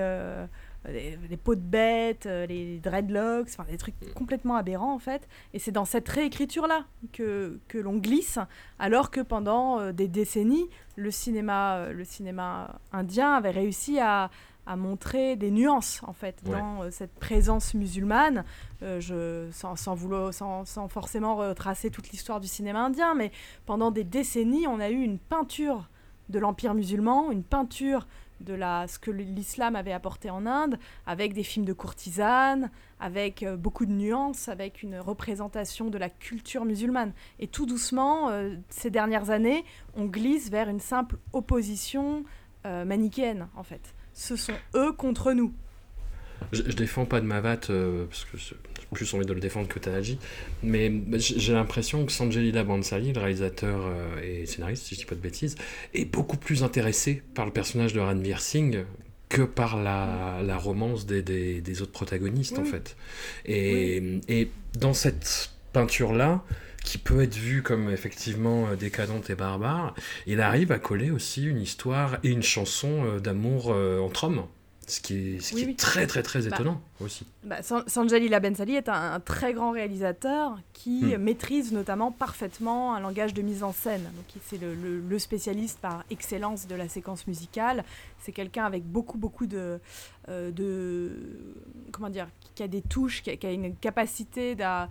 les, 0.88 1.18
les 1.28 1.36
peaux 1.36 1.54
de 1.54 1.60
bête, 1.60 2.26
euh, 2.26 2.46
les 2.46 2.78
dreadlocks, 2.78 3.48
enfin 3.48 3.64
des 3.70 3.76
trucs 3.78 3.94
complètement 4.14 4.56
aberrants 4.56 4.94
en 4.94 4.98
fait. 4.98 5.28
Et 5.54 5.58
c'est 5.58 5.72
dans 5.72 5.84
cette 5.84 6.08
réécriture 6.08 6.66
là 6.66 6.84
que 7.12 7.58
que 7.68 7.78
l'on 7.78 7.96
glisse, 7.96 8.38
alors 8.78 9.10
que 9.10 9.20
pendant 9.20 9.78
euh, 9.80 9.92
des 9.92 10.08
décennies, 10.08 10.68
le 10.96 11.10
cinéma 11.10 11.76
euh, 11.76 11.92
le 11.92 12.04
cinéma 12.04 12.78
indien 12.92 13.32
avait 13.34 13.50
réussi 13.50 13.98
à 14.00 14.30
à 14.68 14.74
montrer 14.74 15.36
des 15.36 15.52
nuances 15.52 16.00
en 16.08 16.12
fait 16.12 16.42
Ouais. 16.44 16.58
dans 16.58 16.82
euh, 16.82 16.90
cette 16.90 17.14
présence 17.14 17.72
musulmane 17.74 18.44
euh, 18.82 18.98
je, 18.98 19.48
sans, 19.52 19.76
sans, 19.76 19.94
vouloir, 19.94 20.34
sans, 20.34 20.64
sans 20.64 20.88
forcément 20.88 21.36
retracer 21.36 21.88
toute 21.88 22.10
l'histoire 22.10 22.40
du 22.40 22.48
cinéma 22.48 22.80
indien, 22.80 23.14
mais 23.14 23.30
pendant 23.64 23.92
des 23.92 24.02
décennies, 24.02 24.66
on 24.66 24.80
a 24.80 24.90
eu 24.90 25.00
une 25.00 25.20
peinture 25.20 25.88
de 26.30 26.40
l'Empire 26.40 26.74
musulman, 26.74 27.30
une 27.30 27.44
peinture 27.44 28.08
de 28.40 28.54
la, 28.54 28.86
ce 28.86 28.98
que 28.98 29.10
l'islam 29.10 29.76
avait 29.76 29.92
apporté 29.92 30.30
en 30.30 30.46
Inde, 30.46 30.78
avec 31.06 31.32
des 31.32 31.42
films 31.42 31.64
de 31.64 31.72
courtisanes, 31.72 32.70
avec 33.00 33.42
euh, 33.42 33.56
beaucoup 33.56 33.86
de 33.86 33.92
nuances, 33.92 34.48
avec 34.48 34.82
une 34.82 34.98
représentation 34.98 35.90
de 35.90 35.98
la 35.98 36.08
culture 36.08 36.64
musulmane. 36.64 37.12
Et 37.38 37.48
tout 37.48 37.66
doucement, 37.66 38.30
euh, 38.30 38.54
ces 38.68 38.90
dernières 38.90 39.30
années, 39.30 39.64
on 39.94 40.06
glisse 40.06 40.50
vers 40.50 40.68
une 40.68 40.80
simple 40.80 41.16
opposition 41.32 42.24
euh, 42.66 42.84
manichéenne, 42.84 43.48
en 43.56 43.62
fait. 43.62 43.94
Ce 44.12 44.36
sont 44.36 44.54
eux 44.74 44.92
contre 44.92 45.32
nous. 45.32 45.52
Je, 46.52 46.62
je 46.66 46.76
défends 46.76 47.04
pas 47.04 47.20
de 47.20 47.26
Mavat 47.26 47.56
parce 47.56 48.24
que 48.24 48.36
plus 48.94 49.12
envie 49.14 49.26
de 49.26 49.32
le 49.32 49.40
défendre 49.40 49.68
que 49.68 49.78
Tanaji, 49.78 50.18
mais 50.62 50.92
j'ai 51.18 51.52
l'impression 51.52 52.06
que 52.06 52.12
Sanjelila 52.12 52.64
Bansali, 52.64 53.12
le 53.12 53.20
réalisateur 53.20 53.80
euh, 53.84 54.42
et 54.42 54.46
scénariste, 54.46 54.84
si 54.84 54.94
je 54.94 55.00
dis 55.00 55.06
pas 55.06 55.14
de 55.14 55.20
bêtises, 55.20 55.56
est 55.94 56.04
beaucoup 56.04 56.36
plus 56.36 56.62
intéressé 56.62 57.22
par 57.34 57.46
le 57.46 57.52
personnage 57.52 57.92
de 57.92 58.00
Ranveer 58.00 58.40
Singh 58.40 58.84
que 59.28 59.42
par 59.42 59.76
la, 59.76 60.40
la 60.42 60.56
romance 60.56 61.04
des, 61.04 61.22
des, 61.22 61.60
des 61.60 61.82
autres 61.82 61.92
protagonistes 61.92 62.58
en 62.58 62.64
fait. 62.64 62.96
Et, 63.44 64.20
et 64.28 64.50
dans 64.78 64.94
cette 64.94 65.50
peinture-là, 65.72 66.42
qui 66.84 66.98
peut 66.98 67.20
être 67.20 67.34
vue 67.34 67.62
comme 67.62 67.90
effectivement 67.90 68.68
euh, 68.68 68.76
décadente 68.76 69.28
et 69.28 69.34
barbare, 69.34 69.96
il 70.28 70.40
arrive 70.40 70.70
à 70.70 70.78
coller 70.78 71.10
aussi 71.10 71.44
une 71.44 71.60
histoire 71.60 72.18
et 72.22 72.28
une 72.28 72.44
chanson 72.44 73.04
euh, 73.04 73.18
d'amour 73.18 73.70
entre 74.00 74.24
hommes. 74.24 74.46
Ce 74.88 75.00
qui 75.00 75.14
est, 75.36 75.40
ce 75.40 75.48
qui 75.50 75.54
Oui, 75.56 75.62
est 75.62 75.66
oui. 75.66 75.74
très 75.76 76.06
très 76.06 76.22
très 76.22 76.42
Bah, 76.42 76.46
étonnant 76.54 76.80
aussi. 77.00 77.26
Bah, 77.42 77.60
San- 77.62 77.82
Sanjay 77.88 78.20
Leela 78.20 78.38
Bensali 78.38 78.76
est 78.76 78.88
un, 78.88 79.14
un 79.14 79.18
très 79.20 79.52
grand 79.52 79.72
réalisateur 79.72 80.58
qui 80.72 81.04
Hmm. 81.04 81.16
maîtrise 81.16 81.72
notamment 81.72 82.12
parfaitement 82.12 82.94
un 82.94 83.00
langage 83.00 83.34
de 83.34 83.42
mise 83.42 83.64
en 83.64 83.72
scène. 83.72 84.08
C'est 84.48 84.60
le, 84.60 84.74
le- 84.74 85.00
le 85.00 85.18
spécialiste 85.18 85.78
par 85.80 86.04
excellence 86.10 86.68
de 86.68 86.76
la 86.76 86.88
séquence 86.88 87.26
musicale. 87.26 87.84
C'est 88.22 88.30
quelqu'un 88.32 88.64
avec 88.64 88.84
beaucoup 88.84 89.18
beaucoup 89.18 89.46
de, 89.46 89.80
de 90.28 91.10
comment 91.92 92.10
dire, 92.10 92.28
qui 92.54 92.62
a 92.62 92.68
des 92.68 92.82
touches, 92.82 93.22
qui 93.22 93.30
a, 93.30 93.36
qui 93.36 93.46
a 93.46 93.52
une 93.52 93.74
capacité 93.76 94.56
à 94.62 94.88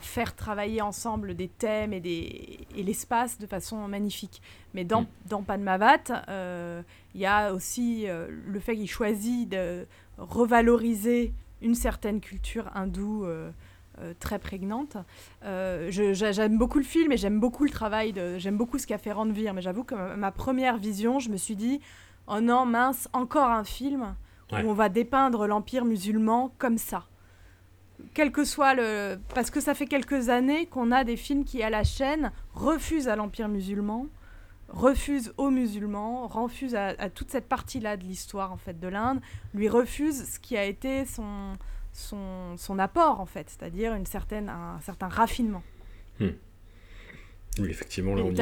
faire 0.00 0.34
travailler 0.34 0.80
ensemble 0.80 1.34
des 1.34 1.48
thèmes 1.48 1.92
et, 1.92 2.00
des, 2.00 2.60
et 2.74 2.82
l'espace 2.82 3.38
de 3.38 3.46
façon 3.46 3.88
magnifique. 3.88 4.40
Mais 4.74 4.84
dans, 4.84 5.02
Hmm. 5.02 5.28
dans 5.28 5.42
Padmavat, 5.42 6.24
euh, 6.28 6.82
il 7.14 7.20
y 7.20 7.26
a 7.26 7.52
aussi 7.52 8.08
euh, 8.08 8.28
le 8.46 8.60
fait 8.60 8.76
qu'il 8.76 8.88
choisit 8.88 9.48
de 9.48 9.86
revaloriser 10.18 11.32
une 11.62 11.74
certaine 11.74 12.20
culture 12.20 12.70
hindoue 12.74 13.24
euh, 13.24 13.50
euh, 13.98 14.14
très 14.18 14.38
prégnante. 14.38 14.96
Euh, 15.44 15.90
j'aime 15.90 16.58
beaucoup 16.58 16.78
le 16.78 16.84
film 16.84 17.12
et 17.12 17.16
j'aime 17.16 17.40
beaucoup 17.40 17.64
le 17.64 17.70
travail, 17.70 18.14
j'aime 18.38 18.56
beaucoup 18.56 18.78
ce 18.78 18.86
qu'a 18.86 18.98
fait 18.98 19.12
Ranveer, 19.12 19.52
mais 19.52 19.62
j'avoue 19.62 19.84
que 19.84 19.94
ma, 19.94 20.16
ma 20.16 20.30
première 20.30 20.76
vision, 20.76 21.18
je 21.18 21.30
me 21.30 21.36
suis 21.36 21.56
dit, 21.56 21.80
oh 22.28 22.40
non, 22.40 22.66
mince, 22.66 23.08
encore 23.12 23.50
un 23.50 23.64
film 23.64 24.14
Ouais. 24.52 24.62
où 24.62 24.70
on 24.70 24.74
va 24.74 24.88
dépeindre 24.88 25.46
l'empire 25.46 25.84
musulman 25.84 26.52
comme 26.58 26.78
ça. 26.78 27.06
Quel 28.14 28.30
que 28.30 28.44
soit 28.44 28.74
le... 28.74 29.18
Parce 29.34 29.50
que 29.50 29.60
ça 29.60 29.74
fait 29.74 29.86
quelques 29.86 30.28
années 30.28 30.66
qu'on 30.66 30.92
a 30.92 31.02
des 31.02 31.16
films 31.16 31.44
qui, 31.44 31.62
à 31.62 31.70
la 31.70 31.82
chaîne, 31.82 32.30
refusent 32.54 33.08
à 33.08 33.16
l'empire 33.16 33.48
musulman, 33.48 34.06
refusent 34.68 35.32
aux 35.36 35.50
musulmans, 35.50 36.28
refusent 36.28 36.74
à, 36.74 36.88
à 36.98 37.10
toute 37.10 37.30
cette 37.30 37.48
partie-là 37.48 37.96
de 37.96 38.04
l'histoire, 38.04 38.52
en 38.52 38.56
fait, 38.56 38.78
de 38.78 38.88
l'Inde, 38.88 39.20
lui 39.54 39.68
refusent 39.68 40.28
ce 40.30 40.38
qui 40.38 40.56
a 40.56 40.64
été 40.64 41.06
son, 41.06 41.56
son, 41.92 42.56
son 42.56 42.78
apport, 42.78 43.20
en 43.20 43.26
fait, 43.26 43.48
c'est-à-dire 43.50 43.94
une 43.94 44.06
certaine, 44.06 44.48
un 44.48 44.78
certain 44.80 45.08
raffinement. 45.08 45.62
Oui, 47.58 47.68
effectivement, 47.70 48.14
là, 48.14 48.22
on 48.22 48.32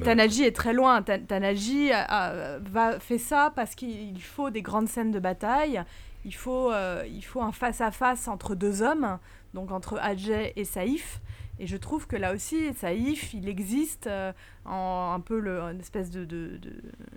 Tanaji, 0.00 0.42
est 0.44 0.54
très 0.56 0.72
loin. 0.72 1.02
Ta- 1.02 1.18
Tanaji 1.18 1.92
a- 1.92 2.02
a- 2.02 2.58
va, 2.58 2.98
fait 2.98 3.18
ça 3.18 3.52
parce 3.54 3.74
qu'il 3.74 4.20
faut 4.20 4.50
des 4.50 4.62
grandes 4.62 4.88
scènes 4.88 5.12
de 5.12 5.20
bataille. 5.20 5.82
Il 6.24 6.34
faut, 6.34 6.72
euh, 6.72 7.04
il 7.08 7.22
faut 7.24 7.40
un 7.42 7.52
face-à-face 7.52 8.26
entre 8.26 8.54
deux 8.56 8.82
hommes, 8.82 9.18
donc 9.54 9.70
entre 9.70 9.98
Ajay 9.98 10.52
et 10.56 10.64
Saïf. 10.64 11.20
Et 11.58 11.66
je 11.66 11.76
trouve 11.76 12.06
que 12.06 12.16
là 12.16 12.34
aussi, 12.34 12.74
Saïf, 12.74 13.32
il 13.32 13.48
existe 13.48 14.08
euh, 14.08 14.32
en 14.66 15.12
un 15.14 15.20
peu 15.20 15.38
le, 15.38 15.60
une 15.60 15.80
espèce 15.80 16.10
de, 16.10 16.24
de, 16.24 16.58
de, 16.58 16.72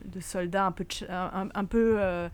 de 0.06 0.20
soldat 0.22 0.66
un 0.68 0.72
peu, 0.72 0.86
un, 1.10 1.50
un 1.54 1.66
peu, 1.66 1.96
euh, 1.98 2.30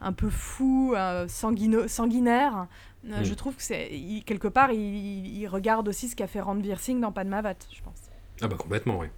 un 0.00 0.12
peu 0.12 0.28
fou, 0.28 0.92
euh, 0.96 1.26
sanguino- 1.28 1.88
sanguinaire. 1.88 2.66
Euh, 3.08 3.20
Mm. 3.20 3.24
Je 3.24 3.34
trouve 3.34 3.54
que 3.54 3.62
c'est 3.62 3.88
quelque 4.26 4.48
part, 4.48 4.72
il 4.72 5.46
regarde 5.46 5.86
aussi 5.86 6.08
ce 6.08 6.16
qu'a 6.16 6.26
fait 6.26 6.40
Ranveer 6.40 6.74
Singh 6.80 7.00
dans 7.00 7.12
Padmavat, 7.12 7.54
je 7.72 7.80
pense. 7.80 7.94
Ah 8.42 8.48
bah 8.48 8.56
complètement, 8.56 8.98
oui. 9.00 9.08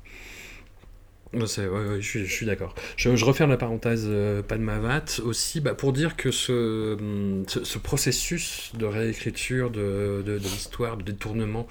C'est- 1.46 1.68
ouais, 1.68 1.86
ouais, 1.86 2.00
je 2.00 2.24
suis, 2.24 2.46
d'accord. 2.46 2.74
Je, 2.96 3.10
referme 3.22 3.50
la 3.50 3.58
parenthèse 3.58 4.06
euh, 4.08 4.42
Padmavat 4.42 5.04
aussi 5.22 5.60
bah, 5.60 5.74
pour 5.74 5.92
dire 5.92 6.16
que 6.16 6.30
ce, 6.30 6.94
hum, 6.94 7.44
ce, 7.46 7.64
ce 7.64 7.76
processus 7.78 8.72
de 8.78 8.86
réécriture 8.86 9.70
de, 9.70 10.22
de, 10.24 10.32
l'histoire, 10.38 10.96
de 10.96 11.02
détournement 11.02 11.66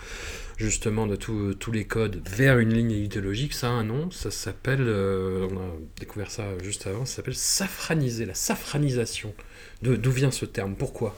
justement 0.57 1.07
de 1.07 1.15
tous 1.15 1.71
les 1.71 1.85
codes 1.85 2.21
vers 2.29 2.59
une 2.59 2.73
ligne 2.73 2.91
idéologique, 2.91 3.53
ça 3.53 3.67
a 3.67 3.71
un 3.71 3.83
nom, 3.83 4.11
ça 4.11 4.31
s'appelle, 4.31 4.85
euh, 4.87 5.47
on 5.51 5.57
a 5.57 5.71
découvert 5.99 6.31
ça 6.31 6.45
juste 6.63 6.87
avant, 6.87 7.05
ça 7.05 7.17
s'appelle 7.17 7.35
safraniser, 7.35 8.25
la 8.25 8.33
safranisation. 8.35 9.33
D'où 9.81 10.11
vient 10.11 10.31
ce 10.31 10.45
terme? 10.45 10.75
Pourquoi? 10.75 11.15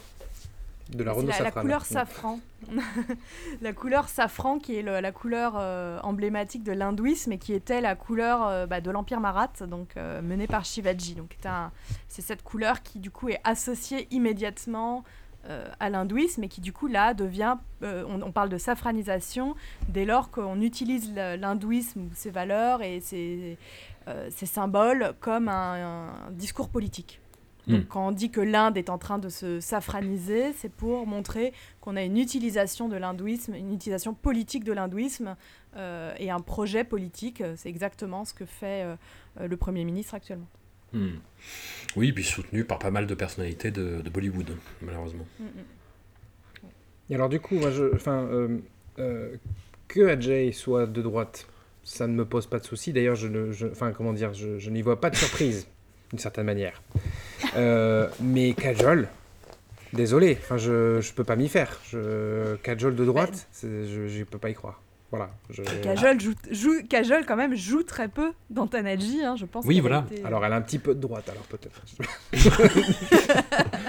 De 0.89 1.03
la 1.03 1.13
la, 1.27 1.37
la 1.43 1.51
couleur 1.61 1.85
safran. 1.93 2.39
la 3.61 3.73
couleur 3.73 4.09
safran 4.09 4.59
qui 4.59 4.75
est 4.75 4.81
le- 4.81 4.99
la 4.99 5.11
couleur 5.11 5.53
euh, 5.57 5.99
emblématique 6.03 6.63
de 6.63 6.71
l'hindouisme 6.71 7.31
et 7.31 7.37
qui 7.37 7.53
était 7.53 7.81
la 7.81 7.95
couleur 7.95 8.45
euh, 8.47 8.65
bah, 8.65 8.81
de 8.81 8.89
l'Empire 8.91 9.19
Marathe, 9.19 9.63
donc 9.63 9.95
euh, 9.97 10.21
mené 10.21 10.47
par 10.47 10.65
Shivaji. 10.65 11.15
Donc 11.15 11.37
c'est 12.07 12.21
cette 12.21 12.43
couleur 12.43 12.81
qui 12.81 12.99
du 12.99 13.11
coup 13.11 13.29
est 13.29 13.39
associée 13.43 14.07
immédiatement 14.11 15.03
euh, 15.47 15.67
à 15.79 15.89
l'hindouisme 15.89 16.43
et 16.43 16.47
qui 16.49 16.59
du 16.59 16.73
coup 16.73 16.87
là 16.87 17.13
devient, 17.13 17.55
on, 17.81 18.21
on 18.21 18.31
parle 18.31 18.49
de 18.49 18.57
safranisation 18.57 19.55
dès 19.87 20.05
lors 20.05 20.31
qu'on 20.31 20.59
utilise 20.59 21.13
l'hindouisme 21.13 22.01
ou 22.01 22.09
ses 22.13 22.29
valeurs 22.31 22.81
et 22.81 22.99
ses, 22.99 23.57
ses 24.31 24.45
symboles 24.47 25.13
comme 25.21 25.47
un, 25.47 26.07
un 26.27 26.31
discours 26.31 26.67
politique. 26.69 27.21
Donc, 27.69 27.81
Hmm. 27.83 27.87
quand 27.87 28.07
on 28.07 28.11
dit 28.11 28.29
que 28.31 28.41
l'Inde 28.41 28.75
est 28.77 28.89
en 28.89 28.97
train 28.97 29.19
de 29.19 29.29
se 29.29 29.59
safraniser, 29.61 30.51
c'est 30.53 30.71
pour 30.71 31.05
montrer 31.07 31.53
qu'on 31.81 31.95
a 31.95 32.03
une 32.03 32.17
utilisation 32.17 32.89
de 32.89 32.97
l'hindouisme, 32.97 33.53
une 33.53 33.73
utilisation 33.73 34.13
politique 34.13 34.63
de 34.65 34.73
l'hindouisme 34.73 35.35
euh, 35.77 36.11
et 36.17 36.31
un 36.31 36.39
projet 36.39 36.83
politique. 36.83 37.41
C'est 37.55 37.69
exactement 37.69 38.25
ce 38.25 38.33
que 38.33 38.45
fait 38.45 38.83
euh, 39.39 39.47
le 39.47 39.55
Premier 39.55 39.85
ministre 39.85 40.15
actuellement. 40.15 40.47
Hmm. 40.93 41.17
Oui, 41.95 42.11
puis 42.11 42.23
soutenu 42.23 42.65
par 42.65 42.79
pas 42.79 42.89
mal 42.91 43.05
de 43.05 43.13
personnalités 43.13 43.69
de, 43.71 44.01
de 44.01 44.09
Bollywood, 44.09 44.57
malheureusement. 44.81 45.25
Mm, 45.39 45.43
mm. 45.43 46.67
Et 47.11 47.15
alors 47.15 47.29
du 47.29 47.39
coup, 47.39 47.55
moi, 47.55 47.71
je, 47.71 47.93
enfin, 47.93 48.23
euh, 48.31 48.57
euh, 48.99 49.35
que 49.87 50.01
Ajay 50.07 50.51
soit 50.51 50.85
de 50.87 51.01
droite, 51.01 51.47
ça 51.83 52.07
ne 52.07 52.13
me 52.13 52.25
pose 52.25 52.47
pas 52.47 52.59
de 52.59 52.65
souci. 52.65 52.93
D'ailleurs, 52.93 53.15
je, 53.15 53.27
ne- 53.27 53.51
je- 53.51 53.67
enfin, 53.67 53.91
comment 53.91 54.13
dire, 54.13 54.33
je, 54.33 54.57
je 54.59 54.69
n'y 54.69 54.81
vois 54.81 54.99
pas 54.99 55.09
de 55.09 55.15
surprise, 55.15 55.67
d'une 56.09 56.19
certaine 56.19 56.45
manière. 56.45 56.81
Euh, 57.55 58.07
mais 58.21 58.53
Kajol, 58.53 59.07
désolé, 59.93 60.37
enfin, 60.41 60.57
je, 60.57 60.99
je 61.01 61.13
peux 61.13 61.23
pas 61.23 61.35
m'y 61.35 61.49
faire. 61.49 61.79
Je, 61.89 62.55
Kajol 62.57 62.95
de 62.95 63.05
droite, 63.05 63.47
je, 63.61 64.07
je 64.07 64.23
peux 64.23 64.37
pas 64.39 64.49
y 64.49 64.53
croire. 64.53 64.81
Voilà. 65.11 65.31
je- 65.49 65.63
Kajol, 65.81 66.19
joue, 66.51 66.75
quand 67.27 67.35
même, 67.35 67.55
joue 67.55 67.81
très 67.81 68.07
peu 68.09 68.31
dans 68.51 68.67
Tanaji, 68.67 69.23
hein, 69.23 69.35
je 69.35 69.45
pense. 69.45 69.65
Oui, 69.65 69.79
voilà. 69.79 70.05
été- 70.11 70.23
Alors, 70.23 70.45
elle 70.45 70.53
a 70.53 70.55
un 70.57 70.61
petit 70.61 70.77
peu 70.77 70.93
de 70.93 70.99
droite, 70.99 71.27
alors 71.29 71.41
peut-être. 71.45 71.81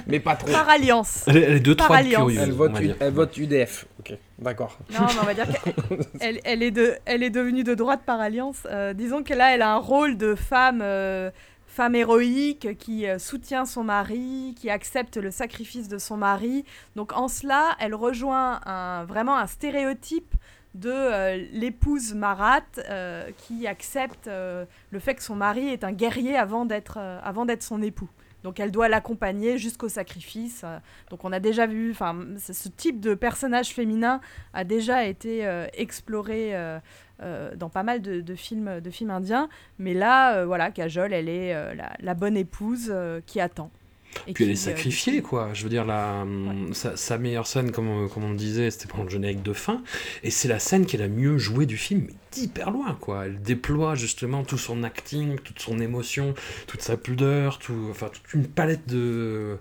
mais 0.07 0.21
pas 0.21 0.37
trop. 0.37 0.51
Par 0.51 0.69
alliance. 0.69 1.25
Elle, 1.27 1.37
est- 1.37 1.43
elle 1.43 1.57
est 1.57 1.61
de 1.61 1.75
Par 1.75 1.87
trois 1.87 1.97
alliance. 1.99 2.33
Elle 2.39 2.53
vote, 2.53 2.73
va 2.73 2.81
U- 2.81 2.87
dire. 2.87 2.97
elle 3.01 3.13
vote 3.13 3.37
UDF. 3.37 3.87
Ok, 3.99 4.15
d'accord. 4.39 4.79
Non, 4.93 5.01
mais 5.09 5.21
on 5.21 5.27
va 5.27 5.35
dire 5.35 5.47
qu'elle 5.49 5.75
elle, 6.21 6.41
elle 6.45 6.63
est, 6.63 6.71
de, 6.71 6.95
elle 7.05 7.23
est 7.23 7.29
devenue 7.31 7.65
de 7.65 7.75
droite 7.75 8.01
par 8.07 8.19
alliance. 8.21 8.67
Euh, 8.71 8.95
disons 8.95 9.23
que 9.23 9.35
là, 9.35 9.55
elle 9.55 9.61
a 9.63 9.75
un 9.75 9.79
rôle 9.79 10.17
de 10.17 10.35
femme, 10.35 10.81
euh, 10.83 11.31
femme 11.81 11.95
héroïque 11.95 12.77
qui 12.77 13.07
euh, 13.07 13.19
soutient 13.19 13.65
son 13.65 13.85
mari, 13.85 14.55
qui 14.61 14.69
accepte 14.69 15.17
le 15.17 15.31
sacrifice 15.31 15.89
de 15.89 15.97
son 15.97 16.19
mari. 16.19 16.67
Donc 16.95 17.15
en 17.15 17.27
cela, 17.27 17.75
elle 17.81 17.95
rejoint 17.95 18.61
vraiment 19.09 19.39
un 19.39 19.47
stéréotype 19.47 20.35
de 20.75 20.91
euh, 20.91 21.37
l'épouse 21.53 22.13
marate 22.13 22.81
euh, 22.91 23.31
qui 23.39 23.67
accepte 23.67 24.29
le 24.29 24.99
fait 24.99 25.15
que 25.15 25.23
son 25.23 25.37
mari 25.37 25.69
est 25.69 25.83
un 25.83 25.93
guerrier 25.93 26.37
avant 26.37 26.67
d'être 26.67 26.99
son 27.61 27.81
époux. 27.81 28.11
Donc 28.45 28.61
elle 28.61 28.71
doit 28.71 28.89
l'accompagner 28.89 29.59
jusqu'au 29.59 29.89
sacrifice. 29.89 30.63
euh, 30.65 30.79
donc 31.11 31.25
on 31.25 31.33
a 31.33 31.41
déjà 31.41 31.67
vu, 31.67 31.95
ce 31.95 32.69
type 32.69 33.01
de 33.01 33.15
personnage 33.15 33.71
féminin 33.71 34.21
a 34.55 34.65
déjà 34.65 35.05
été 35.05 35.47
euh, 35.47 35.67
exploré 35.75 36.51
euh, 36.55 36.81
dans 37.57 37.69
pas 37.69 37.83
mal 37.83 38.01
de, 38.01 38.35
films, 38.35 38.81
de 38.81 38.91
films 38.91 39.11
indiens. 39.11 39.49
Mais 39.79 39.95
là, 39.95 40.45
voilà, 40.45 40.71
Kajol, 40.71 41.13
elle 41.13 41.29
est 41.29 41.55
la, 42.01 42.15
bonne 42.15 42.37
épouse 42.37 42.95
qui 43.27 43.41
attend. 43.41 43.71
Et 44.27 44.33
Puis 44.33 44.45
elle 44.45 44.51
est 44.51 44.53
euh, 44.55 44.57
sacrifiée, 44.57 45.23
quoi. 45.23 45.51
Je 45.55 45.63
veux 45.63 45.69
dire, 45.71 45.85
la, 45.85 46.27
sa, 46.73 46.97
sa 46.97 47.19
meilleure 47.19 47.47
scène, 47.47 47.73
comme, 47.73 47.89
on- 47.89 48.09
comme 48.09 48.25
on 48.25 48.31
le 48.31 48.37
disait, 48.37 48.71
c'était 48.71 48.87
pendant 48.87 49.05
le 49.05 49.11
générique 49.11 49.43
de 49.43 49.53
fin. 49.53 49.83
Et 50.23 50.31
c'est 50.31 50.49
la 50.49 50.59
scène 50.59 50.87
qui 50.87 50.97
est 50.97 50.99
la 50.99 51.09
mieux 51.09 51.39
jouée 51.39 51.67
du 51.67 51.77
film, 51.77 52.05
mais 52.07 52.15
d'hyper 52.33 52.71
loin, 52.71 52.97
quoi. 53.01 53.27
Elle 53.27 53.41
déploie 53.43 53.95
justement 53.95 54.45
tout 54.45 54.59
son 54.59 54.83
acting, 54.83 55.39
toute 55.41 55.61
son 55.61 55.79
émotion, 55.81 56.35
toute 56.67 56.83
sa 56.83 56.97
pudeur, 56.97 57.59
tout, 57.59 57.89
enfin, 57.91 58.09
toute 58.13 58.35
une 58.35 58.47
palette 58.47 58.87
de. 58.89 59.59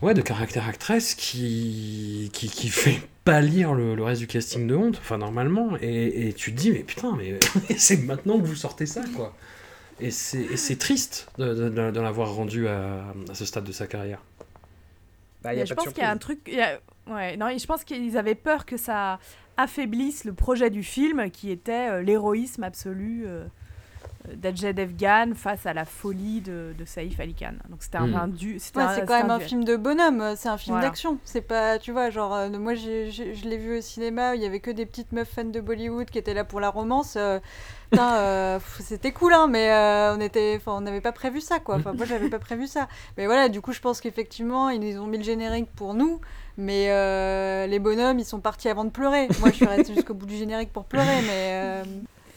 Ouais, 0.00 0.14
de 0.14 0.22
caractère 0.22 0.68
actrice 0.68 1.14
qui, 1.16 2.30
qui, 2.32 2.48
qui 2.48 2.68
fait 2.68 3.00
pâlir 3.24 3.74
le, 3.74 3.96
le 3.96 4.04
reste 4.04 4.20
du 4.20 4.28
casting 4.28 4.66
de 4.68 4.76
honte, 4.76 4.98
enfin, 5.00 5.18
normalement. 5.18 5.76
Et, 5.80 6.28
et 6.28 6.32
tu 6.32 6.52
te 6.54 6.60
dis, 6.60 6.70
mais 6.70 6.84
putain, 6.84 7.16
mais 7.16 7.38
c'est 7.76 7.96
maintenant 8.04 8.38
que 8.38 8.46
vous 8.46 8.54
sortez 8.54 8.86
ça, 8.86 9.02
quoi. 9.16 9.36
Et 10.00 10.10
c'est 10.10 10.40
et 10.42 10.56
c'est 10.56 10.76
triste 10.76 11.28
de, 11.38 11.54
de- 11.54 11.68
de- 11.68 11.90
de 11.90 12.00
l'avoir 12.00 12.32
rendu 12.34 12.68
à, 12.68 13.04
à 13.28 13.34
ce 13.34 13.44
stade 13.44 13.64
de 13.64 13.72
sa 13.72 13.86
carrière. 13.86 14.22
Bah, 15.42 15.54
y 15.54 15.56
a 15.56 15.60
Mais 15.60 15.60
pas 15.62 15.66
je 15.66 15.74
pense 15.74 15.88
qu'il 15.92 16.02
y 16.02 16.06
a 16.06 16.10
un 16.10 16.16
truc. 16.18 16.40
il 16.46 16.54
y 16.54 16.60
a- 16.62 16.78
Ouais, 17.08 17.36
non, 17.38 17.48
je 17.56 17.66
pense 17.66 17.84
qu'ils 17.84 18.18
avaient 18.18 18.34
peur 18.34 18.66
que 18.66 18.76
ça 18.76 19.18
affaiblisse 19.56 20.24
le 20.24 20.34
projet 20.34 20.68
du 20.70 20.82
film, 20.82 21.30
qui 21.30 21.50
était 21.50 21.88
euh, 21.90 22.02
l'héroïsme 22.02 22.62
absolu 22.64 23.24
euh, 23.26 23.46
d'Ajay 24.36 24.72
Devgan 24.72 25.32
face 25.34 25.66
à 25.66 25.72
la 25.72 25.84
folie 25.84 26.40
de, 26.40 26.74
de 26.78 26.84
Saïf 26.84 27.18
Ali 27.20 27.34
Khan. 27.34 27.52
Donc 27.70 27.82
c'était 27.82 27.98
un, 27.98 28.06
Mm. 28.08 28.14
un 28.16 28.28
du. 28.28 28.58
c'était 28.58 28.78
Ouais, 28.78 28.84
un- 28.84 28.94
c'est 28.94 29.06
quand 29.06 29.18
même 29.20 29.30
un 29.30 29.40
film 29.40 29.64
de 29.64 29.76
bonhomme, 29.76 30.20
euh, 30.20 30.34
c'est 30.36 30.48
un 30.48 30.58
film 30.58 30.74
Voilà. 30.76 30.88
d'action. 30.88 31.18
C'est 31.24 31.40
pas, 31.42 31.78
tu 31.78 31.92
vois, 31.92 32.10
genre, 32.10 32.34
euh, 32.34 32.48
moi 32.50 32.74
je 32.74 33.48
l'ai 33.48 33.56
vu 33.58 33.78
au 33.78 33.80
cinéma, 33.80 34.34
il 34.36 34.42
y 34.42 34.46
avait 34.46 34.60
que 34.60 34.70
des 34.70 34.86
petites 34.86 35.12
meufs 35.12 35.28
fans 35.28 35.44
de 35.44 35.60
Bollywood 35.60 36.10
qui 36.10 36.18
étaient 36.18 36.34
là 36.34 36.44
pour 36.44 36.60
la 36.60 36.70
romance. 36.70 37.14
euh, 37.16 37.38
euh, 37.98 38.58
c'était 38.80 39.12
cool, 39.12 39.32
hein, 39.32 39.46
mais 39.48 39.70
euh, 39.70 40.14
on 40.14 40.20
était, 40.20 40.54
enfin, 40.56 40.72
on 40.76 40.80
n'avait 40.82 41.00
pas 41.00 41.12
prévu 41.12 41.40
ça, 41.40 41.58
quoi. 41.58 41.76
Enfin, 41.76 41.94
moi 41.94 42.04
j'avais 42.04 42.28
pas 42.28 42.38
prévu 42.38 42.66
ça. 42.66 42.86
Mais 43.16 43.24
voilà, 43.26 43.48
du 43.48 43.60
coup, 43.62 43.72
je 43.72 43.80
pense 43.80 44.00
qu'effectivement, 44.02 44.68
ils 44.68 44.78
nous 44.80 45.00
ont 45.00 45.06
mis 45.06 45.16
le 45.18 45.24
générique 45.24 45.70
pour 45.74 45.94
nous, 45.94 46.20
mais 46.58 46.90
euh, 46.90 47.66
les 47.66 47.78
bonhommes, 47.78 48.18
ils 48.18 48.24
sont 48.26 48.40
partis 48.40 48.68
avant 48.68 48.84
de 48.84 48.90
pleurer. 48.90 49.28
Moi, 49.40 49.48
je 49.50 49.54
suis 49.56 49.64
restée 49.66 49.94
jusqu'au 49.94 50.12
bout 50.14 50.26
du 50.26 50.36
générique 50.36 50.72
pour 50.72 50.84
pleurer, 50.84 51.22
mais. 51.26 51.82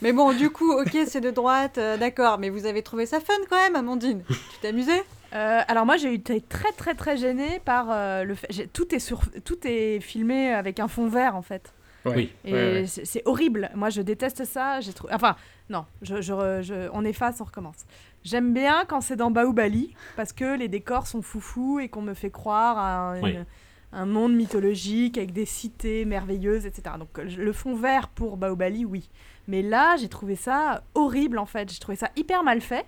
Mais 0.01 0.13
bon, 0.13 0.33
du 0.33 0.49
coup, 0.49 0.71
ok, 0.71 0.97
c'est 1.07 1.21
de 1.21 1.29
droite, 1.31 1.77
euh, 1.77 1.97
d'accord, 1.97 2.39
mais 2.39 2.49
vous 2.49 2.65
avez 2.65 2.81
trouvé 2.81 3.05
ça 3.05 3.19
fun 3.19 3.33
quand 3.49 3.57
même, 3.57 3.75
Amandine 3.75 4.23
Tu 4.27 4.35
t'es 4.61 4.69
amusée 4.69 5.01
Euh, 5.33 5.61
alors 5.69 5.85
moi 5.85 5.95
j'ai 5.95 6.13
été 6.13 6.41
très 6.41 6.73
très 6.73 6.93
très 6.93 7.15
gênée 7.15 7.61
par 7.63 7.87
euh, 7.89 8.23
le 8.25 8.35
fait. 8.35 8.67
Tout 8.73 8.93
est 8.93 8.99
sur, 8.99 9.21
tout 9.45 9.59
est 9.63 10.01
filmé 10.01 10.51
avec 10.53 10.79
un 10.81 10.89
fond 10.89 11.07
vert 11.07 11.35
en 11.37 11.41
fait. 11.41 11.71
Oui. 12.05 12.31
Et 12.43 12.51
Ouais, 12.51 12.59
ouais. 12.81 12.85
c'est 12.87 13.21
horrible. 13.25 13.69
Moi, 13.75 13.89
je 13.91 14.01
déteste 14.01 14.43
ça. 14.43 14.81
J'ai 14.81 14.91
trouvé. 14.91 15.13
Enfin, 15.13 15.35
non. 15.69 15.85
Je, 16.01 16.19
je- 16.19 16.61
je- 16.63 16.89
on 16.93 17.05
efface, 17.05 17.39
on 17.39 17.43
recommence. 17.45 17.85
J'aime 18.23 18.53
bien 18.53 18.85
quand 18.87 19.01
c'est 19.01 19.15
dans 19.15 19.29
Baobali 19.31 19.93
parce 20.17 20.33
que 20.33 20.57
les 20.57 20.67
décors 20.67 21.05
sont 21.07 21.21
foufous 21.21 21.79
et 21.79 21.89
qu'on 21.89 22.01
me 22.01 22.15
fait 22.15 22.31
croire 22.31 22.77
à 22.79 23.11
un, 23.11 23.21
Oui. 23.21 23.31
une- 23.33 23.45
un 23.93 24.05
monde 24.07 24.33
mythologique 24.33 25.17
avec 25.17 25.31
des 25.31 25.45
cités 25.45 26.03
merveilleuses, 26.05 26.65
etc. 26.65 26.95
Donc 26.97 27.17
le 27.19 27.53
fond 27.53 27.75
vert 27.75 28.07
pour 28.09 28.35
Baobali, 28.35 28.83
oui. 28.83 29.09
Mais 29.47 29.61
là, 29.61 29.95
j'ai 29.97 30.07
trouvé 30.09 30.35
ça 30.35 30.83
horrible 30.95 31.37
en 31.39 31.45
fait. 31.45 31.71
J'ai 31.71 31.79
trouvé 31.79 31.95
ça 31.95 32.09
hyper 32.15 32.43
mal 32.43 32.61
fait. 32.61 32.85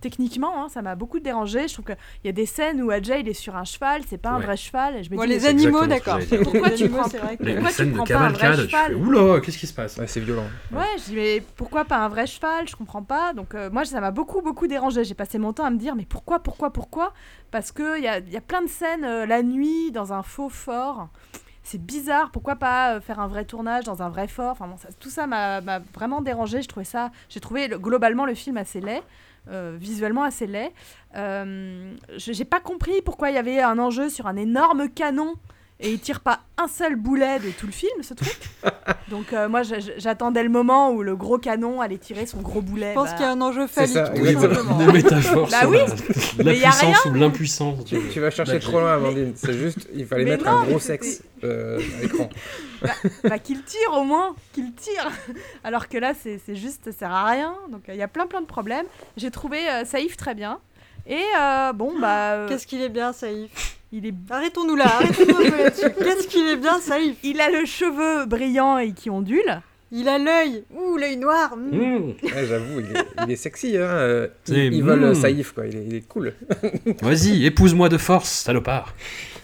Techniquement, 0.00 0.62
hein, 0.62 0.68
ça 0.68 0.80
m'a 0.80 0.94
beaucoup 0.94 1.18
dérangé. 1.18 1.66
Je 1.66 1.72
trouve 1.72 1.86
qu'il 1.86 1.96
y 2.22 2.28
a 2.28 2.32
des 2.32 2.46
scènes 2.46 2.80
où 2.80 2.90
Ajay 2.92 3.18
il 3.18 3.28
est 3.28 3.32
sur 3.34 3.56
un 3.56 3.64
cheval, 3.64 4.02
c'est 4.08 4.16
pas 4.16 4.30
un 4.30 4.38
Ouais. 4.38 4.44
vrai 4.44 4.56
cheval. 4.56 4.94
Et 4.94 5.02
je 5.02 5.10
me 5.10 5.16
Bon, 5.16 5.22
dis, 5.24 5.28
les 5.30 5.44
animaux, 5.44 5.86
d'accord. 5.86 6.20
Pourquoi 6.44 6.68
Les 6.68 6.76
tu 6.76 6.84
animaux, 6.84 6.98
prends- 7.00 7.08
c'est 7.08 7.18
vrai 7.18 7.36
que- 7.36 7.42
Pourquoi 7.52 7.72
tu 7.72 7.90
prends 7.90 8.04
pas 8.04 8.18
un 8.20 8.28
vrai 8.30 8.56
cheval 8.56 8.92
fais 8.92 8.94
oula, 8.94 9.40
qu'est-ce 9.40 9.58
qui 9.58 9.66
se 9.66 9.74
passe? 9.74 9.96
Ouais, 9.96 10.06
c'est 10.06 10.20
violent. 10.20 10.44
Ouais, 10.70 10.84
je 10.98 11.02
dis 11.06 11.16
mais 11.16 11.42
pourquoi 11.56 11.84
pas 11.84 11.96
un 11.96 12.08
vrai 12.08 12.28
cheval? 12.28 12.68
Je 12.68 12.76
comprends 12.76 13.02
pas. 13.02 13.32
Donc 13.32 13.56
euh, 13.56 13.70
moi 13.72 13.84
ça 13.84 14.00
m'a 14.00 14.12
beaucoup 14.12 14.40
beaucoup 14.40 14.68
dérangé. 14.68 15.02
J'ai 15.02 15.14
passé 15.14 15.36
mon 15.38 15.52
temps 15.52 15.64
à 15.64 15.70
me 15.70 15.78
dire 15.78 15.96
mais 15.96 16.06
pourquoi 16.08 16.38
pourquoi 16.38 16.72
pourquoi? 16.72 17.12
Parce 17.50 17.72
que 17.72 17.98
il 17.98 18.04
y 18.04 18.08
a, 18.08 18.20
y 18.20 18.36
a 18.36 18.40
plein 18.40 18.62
de 18.62 18.68
scènes 18.68 19.02
euh, 19.04 19.26
la 19.26 19.42
nuit 19.42 19.90
dans 19.90 20.12
un 20.12 20.22
faux 20.22 20.48
fort. 20.48 21.08
C'est 21.70 21.84
bizarre. 21.84 22.30
Pourquoi 22.30 22.56
pas 22.56 22.94
euh, 22.94 23.00
faire 23.02 23.20
un 23.20 23.26
vrai 23.28 23.44
tournage 23.44 23.84
dans 23.84 24.02
un 24.02 24.08
vrai 24.08 24.26
fort? 24.26 24.52
Enfin 24.52 24.66
bon, 24.68 24.76
tout 24.98 25.10
ça 25.10 25.26
m'a 25.26 25.60
vraiment 25.92 26.22
dérangé. 26.22 26.62
Je 26.62 26.68
trouvais 26.68 26.84
ça. 26.86 27.10
J'ai 27.28 27.40
trouvé 27.40 27.68
le- 27.68 27.78
globalement 27.78 28.24
le 28.24 28.32
film 28.34 28.56
assez 28.56 28.80
laid. 28.80 29.02
euh, 29.50 29.76
visuellement 29.78 30.22
assez 30.22 30.46
laid. 30.46 30.72
Euh, 31.16 31.94
J'ai 32.16 32.44
pas 32.46 32.60
compris 32.60 33.02
pourquoi 33.04 33.28
il 33.30 33.34
y 33.34 33.38
avait 33.38 33.60
un 33.60 33.78
enjeu 33.78 34.08
sur 34.08 34.26
un 34.26 34.36
énorme 34.36 34.88
canon 34.88 35.34
Et 35.80 35.92
il 35.92 36.00
tire 36.00 36.18
pas 36.20 36.40
un 36.56 36.66
seul 36.66 36.96
boulet 36.96 37.38
de 37.38 37.50
tout 37.50 37.66
le 37.66 37.72
film, 37.72 38.02
ce 38.02 38.12
truc. 38.12 38.36
Donc 39.10 39.32
euh, 39.32 39.48
moi, 39.48 39.62
j'a- 39.62 39.76
j'attendais 39.96 40.42
le 40.42 40.48
moment 40.48 40.90
où 40.90 41.04
le 41.04 41.14
gros 41.14 41.38
canon 41.38 41.80
allait 41.80 41.98
tirer 41.98 42.26
son 42.26 42.40
gros 42.40 42.60
boulet. 42.62 42.90
Je 42.90 42.94
pense 42.94 43.10
bah, 43.10 43.14
qu'il 43.16 43.26
y 43.26 43.28
a 43.28 43.30
un 43.32 43.40
enjeu 43.40 43.68
C'est 43.72 43.86
phallique. 43.86 43.94
ça, 43.94 44.08
tout 44.08 44.40
simplement. 44.40 44.76
Des 44.78 44.92
métaphores 44.92 45.48
Bah 45.48 45.68
oui, 45.68 45.78
la, 46.38 46.44
mais 46.44 46.58
y 46.58 46.64
a 46.64 46.70
puissance 46.70 47.04
ou 47.04 47.14
l'impuissance. 47.14 47.84
Tu, 47.84 47.96
tu 48.12 48.18
vas 48.18 48.30
chercher 48.30 48.54
Bah, 48.54 48.58
trop 48.58 48.80
loin, 48.80 48.94
Amandine. 48.94 49.32
C'est 49.36 49.52
juste, 49.56 49.86
il 49.94 50.04
fallait 50.04 50.24
Mais 50.24 50.30
mettre 50.32 50.46
non, 50.46 50.58
un 50.58 50.64
gros 50.64 50.80
sexe 50.80 51.22
euh, 51.44 51.78
à 51.98 52.02
l'écran. 52.02 52.28
bah, 53.22 53.38
qu'il 53.38 53.62
tire 53.62 53.92
au 53.92 54.02
moins, 54.02 54.34
qu'il 54.52 54.72
tire. 54.74 55.08
Alors 55.62 55.88
que 55.88 55.96
là, 55.98 56.12
c'est 56.20 56.40
c'est 56.44 56.56
juste, 56.56 56.86
ça 56.86 56.92
sert 56.92 57.12
à 57.12 57.24
rien. 57.30 57.54
Donc 57.70 57.82
il 57.86 57.94
y 57.94 58.02
a 58.02 58.08
plein 58.08 58.26
plein 58.26 58.40
de 58.40 58.46
problèmes. 58.46 58.86
J'ai 59.16 59.30
trouvé 59.30 59.58
euh, 59.68 59.84
Saïf 59.84 60.16
très 60.16 60.34
bien. 60.34 60.58
Et 61.08 61.22
euh, 61.40 61.72
bon, 61.72 61.98
bah, 61.98 62.32
euh, 62.32 62.48
Qu'est-ce 62.48 62.66
qu'il 62.66 62.80
est 62.82 62.88
bien, 62.88 63.12
Saïf 63.12 63.74
il 63.90 64.04
est 64.04 64.12
Arrêtons-nous 64.28 64.76
là, 64.76 64.84
arrêtons-nous 64.86 65.36
un 65.46 65.50
peu 65.50 65.56
là-dessus. 65.62 65.90
Qu'est-ce 65.98 66.28
qu'il 66.28 66.46
est 66.46 66.56
bien, 66.58 66.78
Saïf 66.78 67.16
Il 67.22 67.40
a 67.40 67.48
le 67.50 67.64
cheveu 67.64 68.26
brillant 68.26 68.76
et 68.76 68.92
qui 68.92 69.08
ondule. 69.08 69.62
Il 69.90 70.06
a 70.10 70.18
l'œil. 70.18 70.64
Ouh, 70.76 70.98
l'œil 70.98 71.16
noir. 71.16 71.56
mm. 71.56 71.70
Mmh. 71.74 72.14
Ouais, 72.24 72.46
J'avoue, 72.46 72.80
il, 72.80 72.94
est- 72.94 73.24
il 73.26 73.30
est 73.32 73.36
sexy. 73.36 73.78
Hein. 73.78 73.80
euh, 73.80 74.28
C'est- 74.44 74.66
Ils, 74.66 74.74
ils 74.74 74.82
veulent 74.82 75.12
mm. 75.12 75.14
Saïf, 75.14 75.52
quoi. 75.52 75.66
Il 75.66 75.76
est, 75.76 75.84
il 75.86 75.94
est 75.94 76.06
cool. 76.06 76.34
Vas-y, 77.00 77.46
épouse-moi 77.46 77.88
de 77.88 77.96
force, 77.96 78.28
salopard. 78.30 78.94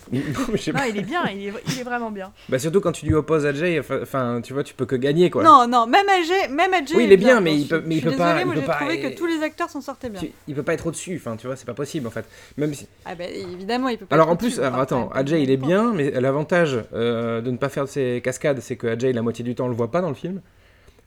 Non, 0.13 0.21
mais 0.53 0.59
il 0.91 0.99
est 0.99 1.03
bien, 1.03 1.25
il 1.31 1.47
est, 1.49 1.53
il 1.69 1.81
est 1.81 1.83
vraiment 1.83 2.11
bien. 2.11 2.33
Bah, 2.49 2.59
surtout 2.59 2.81
quand 2.81 2.93
tu 2.93 3.07
lui 3.07 3.15
opposes 3.15 3.47
Ajay, 3.47 3.81
enfin- 3.81 4.41
tu 4.43 4.53
vois, 4.53 4.63
tu 4.65 4.75
peux 4.75 4.87
que 4.87 4.97
gagner, 4.97 5.31
quoi. 5.31 5.43
Non, 5.43 5.67
non, 5.69 5.87
même 5.87 6.07
AG, 6.09 6.51
même 6.51 6.73
AG 6.75 6.89
Oui, 6.95 7.05
il 7.05 7.13
est 7.13 7.17
bien, 7.17 7.41
mais 7.41 7.57
il 7.57 7.67
peut- 7.69 7.83
mais 7.85 7.97
il 7.97 8.03
pas- 8.03 8.43
il 8.43 8.53
peut 8.53 8.61
pas- 8.63 8.75
trouvé 8.77 9.01
que 9.01 9.17
tous 9.17 9.27
les 9.27 9.43
acteurs 9.43 9.71
s'en 9.71 9.81
sortaient 9.81 10.11
bien. 10.11 10.21
Tu- 10.21 10.33
il 10.49 10.55
peut 10.55 10.63
pas 10.63 10.75
être 10.75 10.87
au-dessus, 10.87 11.17
enfin, 11.17 11.37
tu 11.37 11.47
vois, 11.47 11.57
c'est 11.57 11.67
pas 11.67 11.75
possible, 11.75 12.07
en 12.07 12.11
fait. 12.11 12.25
Même 12.57 12.75
si... 12.75 12.87
Ah 13.05 13.15
bah 13.15 13.25
évidemment, 13.25 13.89
il 13.89 13.99
peut 13.99 14.07
pas. 14.07 14.15
Alors 14.15 14.27
être 14.29 14.33
en 14.33 14.37
plus, 14.37 14.61
alors 14.61 14.79
attends, 14.81 15.09
Ajay 15.11 15.43
il 15.43 15.51
est 15.51 15.57
bien, 15.57 15.93
mais 15.95 16.11
l'avantage 16.11 16.79
euh, 16.95 17.41
de 17.41 17.51
ne 17.51 17.57
pas 17.57 17.69
faire 17.69 17.85
de 17.85 17.89
ses 17.91 18.21
cascades, 18.23 18.61
c'est 18.61 18.77
que 18.77 18.87
Ajay 18.87 19.13
la 19.13 19.23
moitié 19.23 19.45
du 19.45 19.55
temps 19.55 19.65
on 19.67 19.69
le 19.69 19.75
voit 19.75 19.91
pas 19.91 20.01
dans 20.01 20.09
le 20.09 20.15
film. 20.15 20.41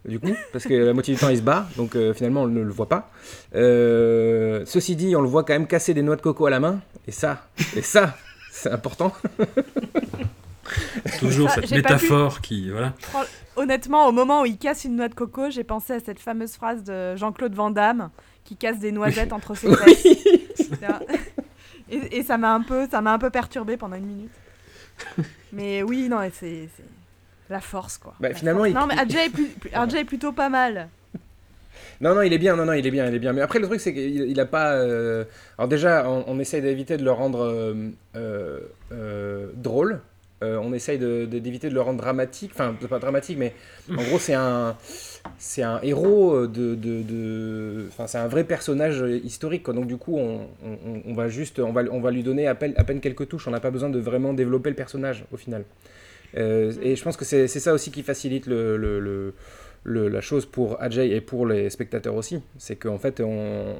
Du 0.07 0.19
coup, 0.21 0.33
parce 0.53 0.63
que 0.65 0.73
la 0.73 0.93
moitié 0.93 1.13
du 1.15 1.19
temps 1.19 1.27
il 1.27 1.37
se 1.37 1.41
bat, 1.41 1.67
donc 1.75 1.95
euh, 1.95 2.13
finalement 2.13 2.43
on 2.43 2.47
ne 2.47 2.61
le 2.61 2.71
voit 2.71 2.87
pas. 2.87 3.09
Euh, 3.55 4.61
ceci 4.65 4.95
dit, 4.95 5.15
on 5.15 5.21
le 5.21 5.27
voit 5.27 5.43
quand 5.43 5.53
même 5.53 5.67
casser 5.67 5.93
des 5.93 6.01
noix 6.01 6.15
de 6.15 6.21
coco 6.21 6.45
à 6.45 6.49
la 6.49 6.59
main, 6.61 6.79
et 7.07 7.11
ça, 7.11 7.47
et 7.75 7.81
ça, 7.81 8.15
c'est 8.61 8.71
important. 8.71 9.13
Toujours 11.19 11.49
Ça, 11.49 11.61
cette 11.61 11.71
métaphore 11.71 12.41
qui. 12.41 12.69
Voilà. 12.69 12.93
Honnêtement, 13.55 14.07
au 14.07 14.11
moment 14.11 14.41
où 14.41 14.45
il 14.45 14.57
casse 14.57 14.83
une 14.83 14.97
noix 14.97 15.07
de 15.07 15.15
coco, 15.15 15.49
j'ai 15.49 15.63
pensé 15.63 15.93
à 15.93 15.99
cette 15.99 16.19
fameuse 16.19 16.53
phrase 16.53 16.83
de 16.83 17.15
Jean-Claude 17.15 17.53
Van 17.55 17.69
Damme 17.71 18.09
qui 18.43 18.55
casse 18.57 18.79
des 18.79 18.91
noisettes 18.91 19.31
entre 19.33 19.55
ses 19.55 19.73
fesses. 19.75 20.05
Et, 21.89 22.17
et 22.17 22.23
ça 22.23 22.37
m'a 22.37 22.53
un 22.53 22.61
peu, 22.61 22.85
ça 22.91 22.99
m'a 22.99 23.13
un 23.13 23.17
peu 23.17 23.29
perturbé 23.29 23.77
pendant 23.77 23.95
une 23.95 24.05
minute. 24.05 24.31
Mais 25.53 25.83
oui, 25.83 26.09
non, 26.09 26.17
c'est 26.33 26.67
la 27.49 27.61
force 27.61 27.97
quoi. 27.97 28.13
Bah, 28.19 28.27
La 28.27 28.35
finalement, 28.35 28.59
force. 28.65 28.71
il- 28.71 28.75
non, 28.75 28.87
mais 28.87 28.99
Adjay 28.99 29.27
est, 29.27 29.29
plus- 29.29 29.45
plus- 29.47 29.69
Adjay 29.73 29.99
est 30.01 30.03
plutôt 30.03 30.33
pas 30.33 30.49
mal. 30.49 30.89
Non, 31.99 32.13
non, 32.13 32.21
il 32.21 32.31
est 32.31 32.37
bien, 32.37 32.55
non, 32.55 32.65
non, 32.65 32.73
il 32.73 32.85
est 32.85 32.91
bien, 32.91 33.07
il 33.07 33.15
est 33.15 33.19
bien. 33.19 33.33
Mais 33.33 33.41
après, 33.41 33.59
le 33.59 33.65
truc, 33.67 33.79
c'est 33.79 33.93
qu'il 33.93 34.29
il 34.29 34.39
a 34.39 34.45
pas. 34.45 34.73
euh, 34.73 35.23
Alors, 35.57 35.67
déjà, 35.67 36.07
on, 36.09 36.39
essaye 36.39 36.61
d'éviter 36.61 36.97
de 36.97 37.03
le 37.03 37.11
rendre 37.11 37.41
euh, 37.43 37.89
euh, 38.91 39.47
drôle. 39.55 39.99
On 40.39 40.71
essaye 40.71 40.99
d'éviter 40.99 41.67
de, 41.67 41.73
le 41.73 41.81
rendre 41.81 41.99
dramatique. 41.99 42.51
Enfin, 42.53 42.75
pas 42.87 42.99
dramatique, 42.99 43.39
mais 43.39 43.53
en 43.91 44.03
gros, 44.03 44.19
c'est 44.19 44.35
un. 44.35 44.75
C'est 45.39 45.63
un 45.63 45.79
héros 45.81 46.45
de. 46.45 47.87
Enfin, 47.89 48.05
c'est 48.05 48.19
un 48.19 48.27
vrai 48.27 48.43
personnage 48.43 49.03
historique. 49.23 49.65
Donc, 49.65 49.87
du 49.87 49.97
coup, 49.97 50.15
on, 50.17 50.47
on- 51.07 51.13
va 51.15 51.27
juste. 51.27 51.59
On 51.59 51.71
va, 51.71 51.81
on 51.91 51.99
va 51.99 52.11
lui 52.11 52.21
donner 52.21 52.45
à 52.47 52.53
peine, 52.53 52.99
quelques 53.01 53.27
touches. 53.27 53.47
On 53.47 53.51
n'a 53.51 53.59
pas 53.59 53.71
besoin 53.71 53.89
de 53.89 53.97
vraiment 53.99 54.33
développer 54.33 54.69
le 54.69 54.75
personnage, 54.75 55.25
au 55.31 55.37
final. 55.37 55.63
Et 56.35 56.95
je 56.95 57.03
pense 57.03 57.17
que 57.17 57.25
c'est 57.25 57.47
ça 57.47 57.73
aussi 57.73 57.89
qui 57.89 58.03
facilite 58.03 58.45
le, 58.45 59.33
la 59.87 60.21
chose 60.21 60.45
pour 60.45 60.81
Ajay 60.81 61.09
et 61.11 61.21
pour 61.21 61.47
les 61.47 61.69
spectateurs 61.69 62.15
aussi, 62.15 62.41
c'est 62.57 62.75
qu'en 62.75 62.97
fait, 62.97 63.21
on 63.21 63.75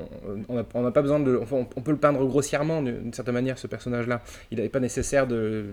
n'a 0.50 0.92
pas 0.92 1.02
besoin 1.02 1.20
de... 1.20 1.38
enfin, 1.42 1.68
on, 1.76 1.82
peut 1.82 1.92
le 1.92 1.98
peindre 1.98 2.26
grossièrement 2.26 2.82
d'une 2.82 3.14
certaine 3.14 3.34
manière, 3.34 3.60
ce 3.60 3.68
personnage-là. 3.68 4.22
Il 4.52 4.60
n'est 4.60 4.70
pas 4.70 4.80
nécessaire 4.80 5.28
de, 5.28 5.66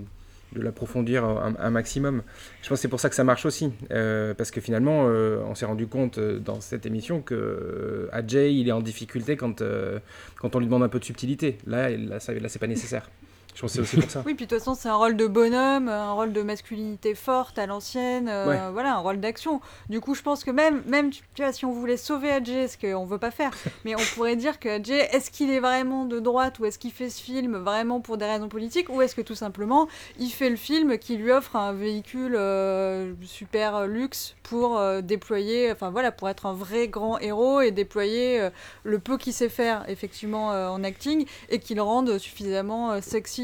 l'approfondir 0.57 1.25
un, 1.25 1.71
maximum. 1.71 2.23
Je 2.63 2.69
pense 2.69 2.79
que 2.79 2.83
c'est 2.83 2.89
pour 2.89 3.01
ça 3.01 3.09
que 3.09 3.15
ça 3.15 3.25
marche 3.25 3.47
aussi, 3.47 3.73
euh, 3.91 4.35
parce 4.35 4.51
que 4.51 4.61
finalement, 4.61 5.07
euh, 5.09 5.39
on 5.47 5.55
s'est 5.55 5.67
rendu 5.67 5.87
compte 5.87 6.19
euh, 6.19 6.39
dans 6.39 6.61
cette 6.61 6.87
émission 6.87 7.21
que 7.23 8.09
Ajay, 8.13 8.55
il 8.55 8.69
est 8.69 8.73
en 8.73 8.81
difficulté 8.81 9.37
quand, 9.37 9.63
on 9.63 10.59
lui 10.59 10.67
demande 10.67 10.83
un 10.83 10.89
peu 10.89 10.99
de 10.99 11.05
subtilité. 11.05 11.59
Là, 11.67 11.91
là, 11.91 12.19
là 12.19 12.49
c'est 12.49 12.59
pas 12.59 12.67
nécessaire. 12.67 13.09
Je 13.55 13.61
pense 13.61 13.71
que 13.71 13.77
c'est 13.77 13.81
aussi 13.83 13.97
pour 13.99 14.11
ça. 14.11 14.23
Oui, 14.27 14.35
puis 14.35 14.47
de 14.47 14.51
toute 14.51 14.59
façon, 14.59 14.75
c'est 14.75 14.89
un 14.89 14.97
rôle 14.97 15.17
de 15.17 15.27
bonhomme, 15.29 15.89
un 15.89 16.13
rôle 16.13 16.33
de 16.33 16.43
masculinité 16.43 17.15
forte 17.15 17.59
à 17.59 17.67
l'ancienne, 17.67 18.29
euh, 18.29 18.49
Ouais. 18.49 18.73
voilà, 18.73 18.95
un 18.97 18.99
rôle 18.99 19.21
d'action. 19.21 19.61
Du 19.89 20.01
coup, 20.01 20.15
je 20.15 20.23
pense 20.23 20.43
que 20.43 20.51
même, 20.51 20.83
même 20.87 21.11
tu 21.11 21.23
vois, 21.39 21.53
si 21.53 21.65
on 21.65 21.71
voulait 21.73 21.97
sauver 21.97 22.31
Adjé, 22.33 22.67
ce 22.67 22.77
qu'on 22.77 23.05
veut 23.05 23.19
pas 23.19 23.31
faire, 23.31 23.53
mais 23.85 23.95
on 23.95 24.05
pourrait 24.15 24.35
dire 24.37 24.59
que 24.59 24.69
Adjé, 24.69 24.97
est-ce 25.13 25.31
qu'il 25.31 25.51
est 25.51 25.61
vraiment 25.61 26.05
de 26.05 26.19
droite 26.19 26.59
ou 26.59 26.65
est-ce 26.65 26.79
qu'il 26.81 26.91
fait 26.93 27.11
ce 27.11 27.23
film 27.23 27.57
vraiment 27.57 28.01
pour 28.01 28.17
des 28.17 28.25
raisons 28.27 28.49
politiques 28.49 28.89
ou 28.89 29.01
est-ce 29.03 29.15
que 29.15 29.23
tout 29.23 29.35
simplement 29.37 29.87
il 30.19 30.31
fait 30.31 30.51
le 30.51 30.57
film 30.57 30.99
qui 30.99 31.17
lui 31.17 31.31
offre 31.31 31.55
un 31.57 31.73
véhicule 31.73 32.35
euh, 32.37 33.13
super 33.25 33.87
luxe 33.87 34.35
pour 34.43 34.79
euh, 34.79 35.01
déployer, 35.01 35.71
enfin 35.71 35.91
voilà, 35.91 36.11
pour 36.11 36.29
être 36.29 36.47
un 36.47 36.55
vrai 36.55 36.89
grand 36.89 37.19
héros 37.21 37.61
et 37.61 37.71
déployer 37.71 38.49
le 38.83 38.99
peu 38.99 39.17
qu'il 39.17 39.33
sait 39.33 39.49
faire 39.49 39.85
effectivement 39.89 40.49
en 40.49 40.83
acting 40.83 41.25
et 41.51 41.61
qu'il 41.61 41.81
rende 41.81 42.19
suffisamment 42.19 42.93
euh, 42.93 43.01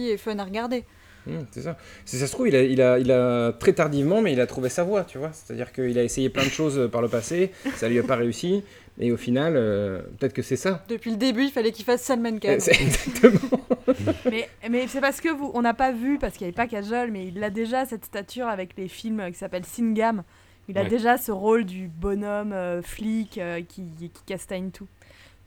et 0.08 0.16
fun 0.16 0.38
à 0.38 0.44
regarder. 0.44 0.84
Mmh, 1.26 1.38
c'est 1.50 1.60
ça. 1.62 1.76
Si 2.06 2.16
ça 2.16 2.26
se 2.26 2.32
trouve, 2.32 2.48
il 2.48 2.56
a, 2.56 2.62
il, 2.62 2.80
a, 2.80 2.98
il 2.98 3.12
a 3.12 3.52
très 3.52 3.74
tardivement, 3.74 4.22
mais 4.22 4.32
il 4.32 4.40
a 4.40 4.46
trouvé 4.46 4.70
sa 4.70 4.84
voie, 4.84 5.04
tu 5.04 5.18
vois. 5.18 5.30
C'est-à-dire 5.32 5.70
qu'il 5.72 5.98
a 5.98 6.02
essayé 6.02 6.30
plein 6.30 6.44
de 6.44 6.48
choses 6.50 6.78
euh, 6.78 6.88
par 6.88 7.02
le 7.02 7.08
passé, 7.08 7.50
ça 7.76 7.88
lui 7.90 7.98
a 7.98 8.02
pas 8.02 8.16
réussi, 8.16 8.64
et 8.98 9.12
au 9.12 9.18
final, 9.18 9.52
euh, 9.56 10.00
peut-être 10.18 10.32
que 10.32 10.40
c'est 10.40 10.56
ça. 10.56 10.82
Depuis 10.88 11.10
le 11.10 11.18
début, 11.18 11.44
il 11.44 11.50
fallait 11.50 11.72
qu'il 11.72 11.84
fasse 11.84 12.00
Salman 12.00 12.38
Khan. 12.38 12.56
C'est 12.58 12.80
exactement. 12.80 13.60
Mais, 14.30 14.48
mais 14.70 14.86
c'est 14.86 15.00
parce 15.00 15.20
que 15.20 15.28
vous, 15.28 15.50
on 15.52 15.62
n'a 15.62 15.74
pas 15.74 15.92
vu, 15.92 16.18
parce 16.18 16.34
qu'il 16.38 16.46
n'y 16.46 16.54
avait 16.54 16.56
pas 16.56 16.66
Kajol, 16.68 17.10
mais 17.10 17.26
il 17.26 17.42
a 17.42 17.50
déjà 17.50 17.84
cette 17.84 18.04
stature 18.04 18.46
avec 18.46 18.70
les 18.78 18.88
films 18.88 19.22
qui 19.30 19.36
s'appellent 19.38 19.66
Singam. 19.66 20.22
Il 20.68 20.78
a 20.78 20.82
Ouais. 20.82 20.88
déjà 20.88 21.18
ce 21.18 21.32
rôle 21.32 21.64
du 21.64 21.88
bonhomme 21.88 22.52
euh, 22.52 22.80
flic 22.82 23.36
euh, 23.38 23.60
qui, 23.68 23.82
qui 23.98 24.10
castagne 24.24 24.70
tout. 24.70 24.86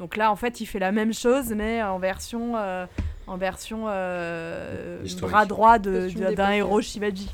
Donc 0.04 0.18
là, 0.18 0.30
en 0.34 0.36
fait, 0.36 0.60
il 0.60 0.66
fait 0.66 0.80
la 0.80 0.92
même 0.92 1.14
chose, 1.14 1.54
mais 1.56 1.82
en 1.82 1.98
version, 1.98 2.58
euh, 2.58 2.86
en 3.26 3.38
version 3.38 3.86
euh, 3.88 5.02
bras 5.22 5.46
droit 5.46 5.80
de- 5.80 6.02
Costume 6.08 6.26
de- 6.26 6.34
d'un 6.36 6.52
héros. 6.52 6.82
Shivaji. 6.82 7.30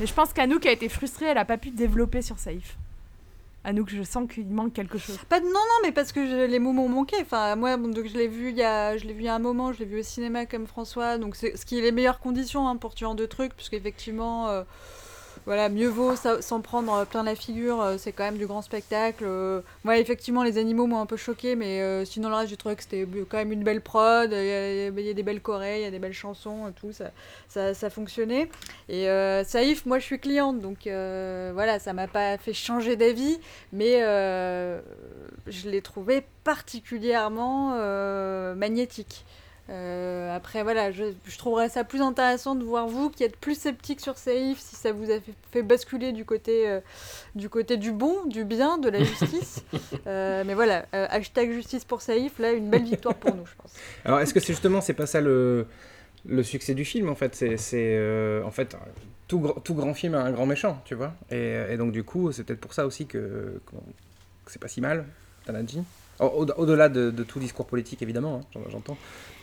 Mais 0.00 0.06
je 0.06 0.12
pense 0.12 0.32
qu'Anouk 0.32 0.66
a 0.66 0.72
été 0.72 0.88
frustrée, 0.88 1.26
elle 1.26 1.36
n'a 1.36 1.44
pas 1.44 1.56
pu 1.56 1.70
développer 1.70 2.20
sur 2.20 2.36
Saïf. 2.40 2.76
Anouk, 3.62 3.90
je 3.90 4.02
sens 4.02 4.28
qu'il 4.28 4.48
manque 4.48 4.72
quelque 4.72 4.98
chose. 4.98 5.18
Pas 5.28 5.38
de- 5.38 5.44
non, 5.44 5.52
non, 5.52 5.78
mais 5.84 5.92
parce 5.92 6.10
que 6.10 6.26
je- 6.26 6.46
les 6.50 6.58
mots 6.58 6.72
m'ont 6.72 6.88
manqué. 6.88 7.14
Enfin, 7.22 7.54
moi, 7.54 7.76
bon, 7.76 7.86
donc, 7.92 8.06
je 8.08 8.18
l'ai 8.18 8.26
vu 8.26 8.48
il 8.50 8.56
y 8.56 8.64
a, 8.64 8.96
je 8.96 9.04
l'ai 9.04 9.12
vu 9.12 9.20
il 9.20 9.26
y 9.26 9.28
a 9.28 9.36
un 9.36 9.38
moment, 9.38 9.72
je 9.72 9.78
l'ai 9.78 9.84
vu 9.84 10.00
au 10.00 10.02
cinéma 10.02 10.46
comme 10.46 10.66
François. 10.66 11.16
Donc, 11.16 11.36
c'est 11.36 11.56
ce 11.56 11.64
qui 11.64 11.78
est 11.78 11.82
les 11.82 11.92
meilleures 11.92 12.18
conditions 12.18 12.66
hein, 12.68 12.74
pour 12.74 12.92
tuer 12.96 13.06
en 13.06 13.14
deux 13.14 13.28
trucs, 13.28 13.54
puisqu'effectivement, 13.54 14.48
euh, 14.48 14.64
voilà, 15.48 15.68
mieux 15.70 15.88
vaut 15.88 16.14
s'en 16.14 16.60
prendre 16.60 16.92
euh, 16.94 17.04
plein 17.04 17.22
la 17.22 17.34
figure. 17.34 17.80
euh, 17.80 17.96
c'est 17.98 18.12
quand 18.12 18.24
même 18.24 18.36
du 18.36 18.46
grand 18.46 18.62
spectacle. 18.62 19.24
euh. 19.26 19.62
moi, 19.82 19.98
effectivement, 19.98 20.42
les 20.44 20.58
animaux 20.58 20.86
m'ont 20.86 21.00
un 21.00 21.06
peu 21.06 21.16
choqué, 21.16 21.56
mais 21.56 21.80
euh, 21.80 22.04
sinon 22.04 22.28
le 22.28 22.34
reste, 22.36 22.50
j'ai 22.50 22.56
trouvé 22.58 22.76
que 22.76 22.82
c'était 22.82 23.06
quand 23.28 23.38
même 23.38 23.50
une 23.52 23.64
belle 23.64 23.80
prod. 23.80 24.30
Il 24.30 24.36
y, 24.36 24.50
a- 24.52 24.88
y 24.90 25.10
a 25.10 25.14
des 25.14 25.22
belles 25.22 25.40
chorés, 25.40 25.80
il 25.80 25.82
y 25.82 25.86
a 25.86 25.90
des 25.90 25.98
belles 25.98 26.12
chansons, 26.12 26.72
tout 26.78 26.92
ça, 26.92 27.10
ça, 27.48 27.72
ça 27.74 27.88
fonctionnait. 27.90 28.50
Et 28.90 29.08
euh, 29.08 29.42
Saïf, 29.44 29.86
moi, 29.86 29.98
je 29.98 30.04
suis 30.04 30.18
cliente, 30.20 30.60
donc 30.60 30.86
euh, 30.86 31.50
voilà, 31.54 31.78
ça 31.78 31.92
m'a 31.94 32.06
pas 32.08 32.36
fait 32.38 32.52
changer 32.52 32.96
d'avis 32.96 33.40
mais 33.72 34.02
euh, 34.02 34.80
je 35.46 35.70
l'ai 35.70 35.80
trouvé 35.82 36.22
particulièrement 36.44 37.72
euh, 37.76 38.54
magnétique. 38.54 39.24
Euh, 39.70 40.34
après, 40.34 40.62
voilà, 40.62 40.90
je, 40.92 41.04
je 41.26 41.36
trouverais 41.38 41.68
ça 41.68 41.84
plus 41.84 42.00
intéressant 42.00 42.54
de 42.54 42.64
voir 42.64 42.88
vous 42.88 43.10
qui 43.10 43.22
êtes 43.22 43.36
plus 43.36 43.54
sceptique 43.58 44.00
sur 44.00 44.16
Saïf, 44.16 44.58
si 44.58 44.76
ça 44.76 44.92
vous 44.92 45.10
a 45.10 45.20
fait, 45.20 45.34
fait 45.52 45.62
basculer 45.62 46.12
du 46.12 46.24
côté, 46.24 46.66
euh, 46.68 46.80
du 47.34 47.50
côté 47.50 47.76
du 47.76 47.92
bon, 47.92 48.24
du 48.24 48.44
bien, 48.44 48.78
de 48.78 48.88
la 48.88 49.02
justice. 49.04 49.62
Euh, 50.06 50.42
mais 50.46 50.54
voilà, 50.54 50.86
hashtag 50.92 51.52
justice 51.52 51.84
pour 51.84 52.00
Saïf, 52.00 52.38
là, 52.38 52.52
une 52.52 52.70
belle 52.70 52.84
victoire 52.84 53.14
pour 53.14 53.34
nous, 53.34 53.44
je 53.44 53.52
pense. 53.60 53.74
Alors, 54.06 54.20
est-ce 54.20 54.32
que 54.32 54.40
c'est 54.40 54.54
justement, 54.54 54.80
c'est 54.80 54.94
pas 54.94 55.06
ça 55.06 55.20
le, 55.20 55.66
le 56.26 56.42
succès 56.42 56.74
du 56.74 56.84
film, 56.86 57.10
en 57.10 57.14
fait? 57.14 57.34
C'est, 57.34 58.42
en 58.42 58.50
fait, 58.50 58.74
tout, 59.26 59.40
gr- 59.40 59.62
tout 59.62 59.74
grand 59.74 59.92
film 59.92 60.14
a 60.14 60.20
un 60.22 60.30
grand 60.32 60.46
méchant, 60.46 60.80
tu 60.86 60.94
vois? 60.94 61.12
Et, 61.30 61.56
et 61.70 61.76
donc, 61.76 61.92
du 61.92 62.04
coup, 62.04 62.32
c'est 62.32 62.44
peut-être 62.44 62.60
pour 62.60 62.72
ça 62.72 62.86
aussi 62.86 63.06
que, 63.06 63.60
c'est 64.46 64.60
pas 64.60 64.68
si 64.68 64.80
mal, 64.80 65.04
Tanadji. 65.44 65.82
Au- 66.20 66.26
au- 66.26 66.46
Au-delà 66.60 66.88
de, 66.88 67.10
de 67.10 67.22
tout 67.22 67.38
discours 67.38 67.66
politique, 67.66 68.02
évidemment, 68.02 68.40
hein, 68.42 68.46
j'en- 68.54 68.70
j'entends. 68.70 68.96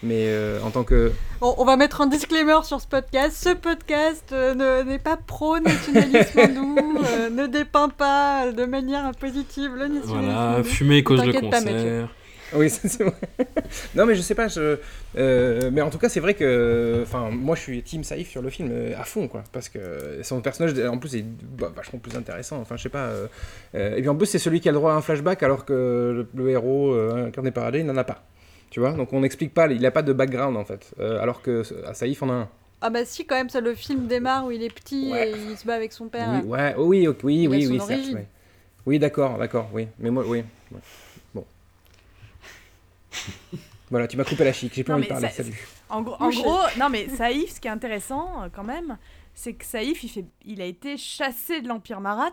Mais 0.03 0.25
euh, 0.27 0.59
en 0.63 0.71
tant 0.71 0.83
que. 0.83 1.11
On, 1.41 1.55
on 1.57 1.65
va 1.65 1.77
mettre 1.77 2.01
un 2.01 2.07
disclaimer 2.07 2.57
sur 2.63 2.81
ce 2.81 2.87
podcast. 2.87 3.35
Ce 3.41 3.53
podcast 3.55 4.25
euh, 4.33 4.53
ne- 4.53 4.83
n'est 4.89 4.99
pas 4.99 5.17
pro-nationalisme 5.17 6.37
hindou, 6.39 6.97
euh, 7.05 7.29
ne 7.29 7.47
dépeint 7.47 7.89
pas 7.89 8.51
de 8.51 8.65
manière 8.65 9.09
positive 9.19 9.71
le 9.75 9.87
nationalisme 9.87 10.05
Voilà, 10.31 10.63
fumer 10.63 11.01
cause 11.03 11.23
le 11.23 11.31
T'inquiète 11.31 11.49
pas. 11.49 12.09
Oui, 12.53 12.69
c'est 12.69 13.01
vrai. 13.03 13.13
non, 13.95 14.05
mais 14.05 14.15
je 14.15 14.21
sais 14.21 14.35
pas. 14.35 14.47
Je, 14.47 14.77
euh, 15.17 15.69
mais 15.73 15.81
en 15.81 15.89
tout 15.89 15.97
cas, 15.97 16.09
c'est 16.09 16.19
vrai 16.19 16.35
que. 16.35 16.99
Enfin, 17.01 17.29
moi, 17.31 17.55
je 17.55 17.61
suis 17.61 17.81
Team 17.83 18.03
Saïf 18.03 18.29
sur 18.29 18.41
le 18.41 18.49
film 18.49 18.69
euh, 18.71 18.93
à 18.97 19.03
fond, 19.03 19.27
quoi. 19.27 19.43
Parce 19.51 19.67
que 19.67 19.79
son 20.21 20.41
personnage, 20.41 20.77
en 20.87 20.97
plus, 20.97 21.15
est 21.15 21.23
bah, 21.23 21.71
vachement 21.75 21.99
plus 21.99 22.15
intéressant. 22.15 22.57
Enfin, 22.59 22.77
je 22.77 22.83
sais 22.83 22.89
pas. 22.89 23.05
euh, 23.07 23.27
euh, 23.73 23.95
et 23.95 24.01
puis 24.01 24.09
en 24.09 24.15
plus, 24.15 24.27
c'est 24.27 24.39
celui 24.39 24.59
qui 24.61 24.69
a 24.69 24.71
le 24.71 24.77
droit 24.77 24.93
à 24.93 24.95
un 24.95 25.01
flashback, 25.01 25.41
alors 25.43 25.65
que 25.65 25.73
le, 25.73 26.27
le 26.43 26.49
héros 26.51 26.93
euh, 26.93 27.27
incarné 27.27 27.51
par 27.51 27.65
Adé 27.65 27.83
n'en 27.83 27.97
a 27.97 28.03
pas. 28.03 28.23
Tu 28.69 28.79
vois 28.79 28.91
Donc 28.91 29.13
on 29.13 29.21
n'explique 29.21 29.53
pas, 29.53 29.67
il 29.67 29.85
a 29.85 29.91
pas 29.91 30.01
de 30.01 30.11
background 30.13 30.57
en 30.57 30.65
fait. 30.65 30.91
Alors 30.99 31.41
que 31.41 31.63
à 31.85 31.93
Saïf 31.93 32.21
en 32.23 32.29
a 32.29 32.33
un. 32.33 32.49
Ah 32.81 32.89
bah 32.89 33.05
si, 33.05 33.25
quand 33.25 33.35
même, 33.35 33.49
ça, 33.49 33.61
le 33.61 33.73
film 33.73 34.05
démarre 34.07 34.45
où 34.45 34.51
il 34.51 34.61
est 34.61 34.73
petit 34.73 35.11
Ouais. 35.11 35.29
et 35.31 35.35
il 35.51 35.57
se 35.57 35.65
bat 35.65 35.75
avec 35.75 35.93
son 35.93 36.07
père. 36.07 36.41
Oui, 36.43 36.49
ouais, 36.49 36.75
oh 36.77 36.83
oui, 36.85 37.07
oui, 37.23 37.43
Il 37.43 37.47
oui, 37.49 37.67
oui, 37.67 37.79
certes. 37.79 38.01
Oui, 38.85 38.99
d'accord, 38.99 39.37
d'accord, 39.37 39.69
oui. 39.73 39.87
Mais 39.97 40.11
moi, 40.11 40.23
oui. 40.27 40.43
ouais. 40.71 40.79
Voilà, 43.91 44.07
tu 44.07 44.17
m'as 44.17 44.23
coupé 44.23 44.43
la 44.43 44.51
chic, 44.51 44.73
j'ai 44.73 44.83
plus 44.83 44.91
Non, 44.91 44.97
envie 44.97 45.05
de 45.07 45.09
parler, 45.11 45.27
ça- 45.27 45.43
salut. 45.43 45.67
En, 45.89 46.01
gros- 46.01 46.15
en 46.19 46.25
Boucher. 46.25 46.41
gros, 46.41 46.57
non 46.79 46.89
mais 46.89 47.07
Saïf, 47.07 47.51
ce 47.53 47.59
qui 47.61 47.67
est 47.67 47.71
intéressant 47.71 48.41
euh, 48.43 48.47
quand 48.51 48.63
même, 48.63 48.97
c'est 49.35 49.53
que 49.53 49.63
Saïf, 49.63 50.03
il, 50.03 50.09
fait, 50.09 50.25
il 50.43 50.59
a 50.59 50.65
été 50.65 50.97
chassé 50.97 51.61
de 51.61 51.67
l'Empire 51.67 52.01
Marat. 52.01 52.31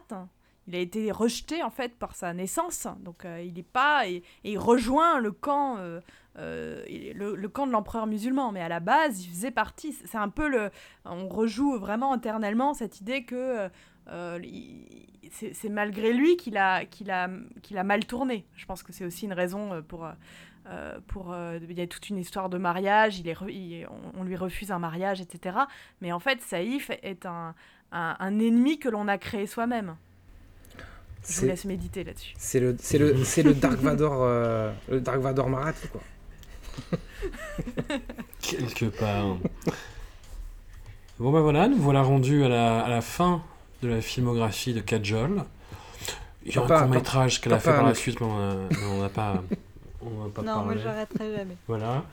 Il 0.67 0.75
a 0.75 0.79
été 0.79 1.11
rejeté 1.13 1.63
en 1.63 1.69
fait 1.71 1.95
par 1.99 2.15
sa 2.17 2.33
naissance. 2.33 2.87
Donc 3.01 3.25
euh, 3.27 3.43
il 3.47 3.59
est 3.59 3.63
pas 3.69 4.09
et, 4.09 4.23
et 4.45 4.53
il 4.53 4.59
rejoint 4.59 5.19
le 5.19 5.31
camp, 5.33 5.77
euh, 5.79 6.01
euh, 6.39 6.83
le, 7.15 7.35
le 7.35 7.49
camp 7.51 7.67
de 7.67 7.73
l'empereur 7.73 8.07
musulman. 8.07 8.51
Mais 8.53 8.63
à 8.63 8.69
la 8.71 8.81
base, 8.81 9.23
il 9.23 9.29
faisait 9.29 9.51
partie. 9.51 9.93
C'est 10.07 10.17
un 10.19 10.31
peu 10.31 10.49
le, 10.49 10.71
on 11.05 11.29
rejoue 11.29 11.79
vraiment 11.79 12.15
éternellement 12.15 12.73
cette 12.73 13.01
idée 13.03 13.25
que 13.25 13.69
c'est 15.31 15.69
malgré 15.69 16.13
lui 16.13 16.37
qu'il 16.37 16.57
a, 16.57 16.85
qu'il 16.87 17.11
a, 17.11 17.29
qu'il 17.63 17.77
a 17.79 17.85
mal 17.85 18.05
tourné. 18.07 18.47
Je 18.57 18.65
pense 18.67 18.83
que 18.83 18.93
c'est 18.93 19.05
aussi 19.05 19.27
une 19.27 19.33
raison 19.35 19.73
euh, 19.75 19.83
pour. 19.83 20.09
Euh, 20.69 20.99
pour, 21.09 21.33
euh, 21.33 21.59
il 21.69 21.79
y 21.79 21.81
a 21.83 21.87
toute 21.87 22.09
une 22.09 22.19
histoire 22.19 22.49
de 22.49 22.59
mariage, 22.59 23.19
il 23.19 23.29
est 23.29 23.35
re- 23.35 23.51
il- 23.51 23.87
on, 24.15 24.21
on 24.21 24.25
lui 24.25 24.37
refuse 24.37 24.71
un 24.71 24.79
mariage, 24.79 25.21
etc. 25.21 25.57
Mais 26.01 26.13
en 26.13 26.21
fait, 26.21 26.41
Saïf 26.41 26.91
est 27.03 27.27
un, 27.27 27.55
un, 27.93 28.17
un 28.19 28.39
ennemi 28.39 28.79
que 28.79 28.89
l'on 28.89 29.09
a 29.09 29.19
créé 29.19 29.47
soi-même. 29.47 29.97
Je 31.29 31.41
vous 31.41 31.47
laisse 31.47 31.65
méditer 31.65 32.03
là-dessus. 32.05 32.35
c'est 32.37 32.59
le, 32.61 32.77
c'est 32.81 32.99
le, 32.99 33.23
c'est 33.25 33.43
le 33.45 33.55
Dark 33.55 33.79
Vador, 33.79 34.15
euh, 34.23 34.73
le 34.91 35.01
Dark 35.01 35.21
Vador 35.21 35.49
Marathi, 35.49 35.87
quoi. 35.89 36.01
Quelque 38.41 38.87
part. 38.87 39.37
Bon 41.19 41.31
ben 41.31 41.41
voilà, 41.41 41.69
nous 41.69 41.77
voilà 41.77 42.03
rendus 42.03 42.45
à 42.45 42.49
la, 42.49 42.81
à 42.81 42.89
la 42.89 43.01
fin 43.01 43.43
de 43.83 43.89
la 43.89 44.01
filmographie 44.01 44.75
de 44.75 44.81
Kajol. 44.81 45.45
Il 46.45 46.55
y 46.55 46.59
a 46.59 46.63
un 46.63 46.67
court 46.67 46.89
métrage 46.89 47.41
qu'elle 47.41 47.53
a 47.53 47.61
fait 47.61 47.71
par 47.71 47.87
la 47.87 47.95
suite, 47.95 48.21
mais 48.21 48.27
on 48.27 49.01
n'a 49.01 49.09
pas, 49.09 49.45
on 50.05 50.25
n'a 50.25 50.31
pas 50.31 50.43
Non, 50.43 50.65
moi 50.65 50.75
j'arrêterai 50.77 51.37
jamais. 51.37 51.57
Voilà. 51.69 52.05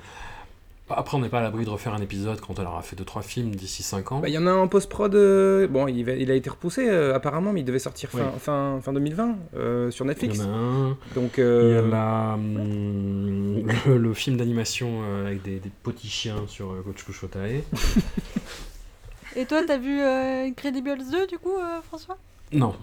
Après, 0.91 1.15
on 1.15 1.19
n'est 1.21 1.29
pas 1.29 1.37
à 1.37 1.43
l'abri 1.43 1.65
de 1.65 1.69
refaire 1.69 1.93
un 1.93 2.01
épisode 2.01 2.39
quand 2.41 2.57
elle 2.57 2.65
aura 2.65 2.81
fait 2.81 2.95
2-3 2.99 3.21
films 3.21 3.51
d'ici 3.53 3.83
5 3.83 4.11
ans. 4.11 4.19
Bah, 4.21 4.27
Il 4.27 4.33
y 4.33 4.39
en 4.39 4.47
a 4.47 4.49
un 4.49 4.57
en 4.57 4.67
post-prod, 4.67 5.13
euh, 5.13 5.67
bon, 5.67 5.85
il, 5.87 6.03
va- 6.03 6.13
il 6.13 6.31
a 6.31 6.33
été 6.33 6.49
repoussé 6.49 6.89
euh, 6.89 7.13
apparemment, 7.13 7.53
mais 7.53 7.59
il 7.59 7.63
devait 7.63 7.77
sortir 7.77 8.09
fin, 8.09 8.17
Oui. 8.33 8.39
fin, 8.39 8.79
fin 8.81 8.91
2020 8.93 9.35
euh, 9.55 9.91
sur 9.91 10.05
Il 10.05 10.07
Netflix. 10.07 10.37
y 10.39 10.41
en 10.41 10.45
a 10.51 10.57
un. 10.57 10.97
Donc, 11.13 11.33
Il 11.37 11.41
y 11.41 11.43
euh, 11.43 11.83
a 11.85 11.87
la, 11.87 12.33
hum, 12.33 13.67
le, 13.85 13.97
le 13.99 14.13
film 14.15 14.37
d'animation 14.37 15.01
euh, 15.03 15.27
avec 15.27 15.43
des, 15.43 15.59
des 15.59 15.69
petits 15.83 16.09
chiens 16.09 16.43
sur 16.47 16.71
euh, 16.71 16.81
Coach 16.83 17.03
Kushotae. 17.03 17.61
Et 19.35 19.45
toi, 19.45 19.61
t'as 19.67 19.77
vu 19.77 20.01
euh, 20.01 20.45
Incredibles 20.47 20.97
2 21.11 21.27
du 21.27 21.37
coup, 21.37 21.55
euh, 21.55 21.81
François? 21.87 22.17
Non. 22.51 22.75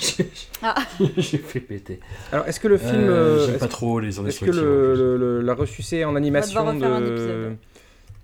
J'ai 0.00 0.30
Ah. 0.62 0.74
j'ai 1.18 1.36
fait 1.38 1.60
péter. 1.60 2.00
alors, 2.32 2.46
est-ce 2.46 2.58
que 2.58 2.68
le 2.68 2.78
film, 2.78 2.94
Euh, 2.94 3.46
J'aime 3.46 3.58
pas 3.58 3.68
trop 3.68 4.00
les 4.00 4.18
Est-ce 4.18 4.40
que 4.40 4.50
le, 4.50 4.94
le- 4.94 5.16
le- 5.18 5.40
la 5.42 5.54
ressucée 5.54 6.04
en 6.06 6.16
animation 6.16 6.72
de, 6.72 7.52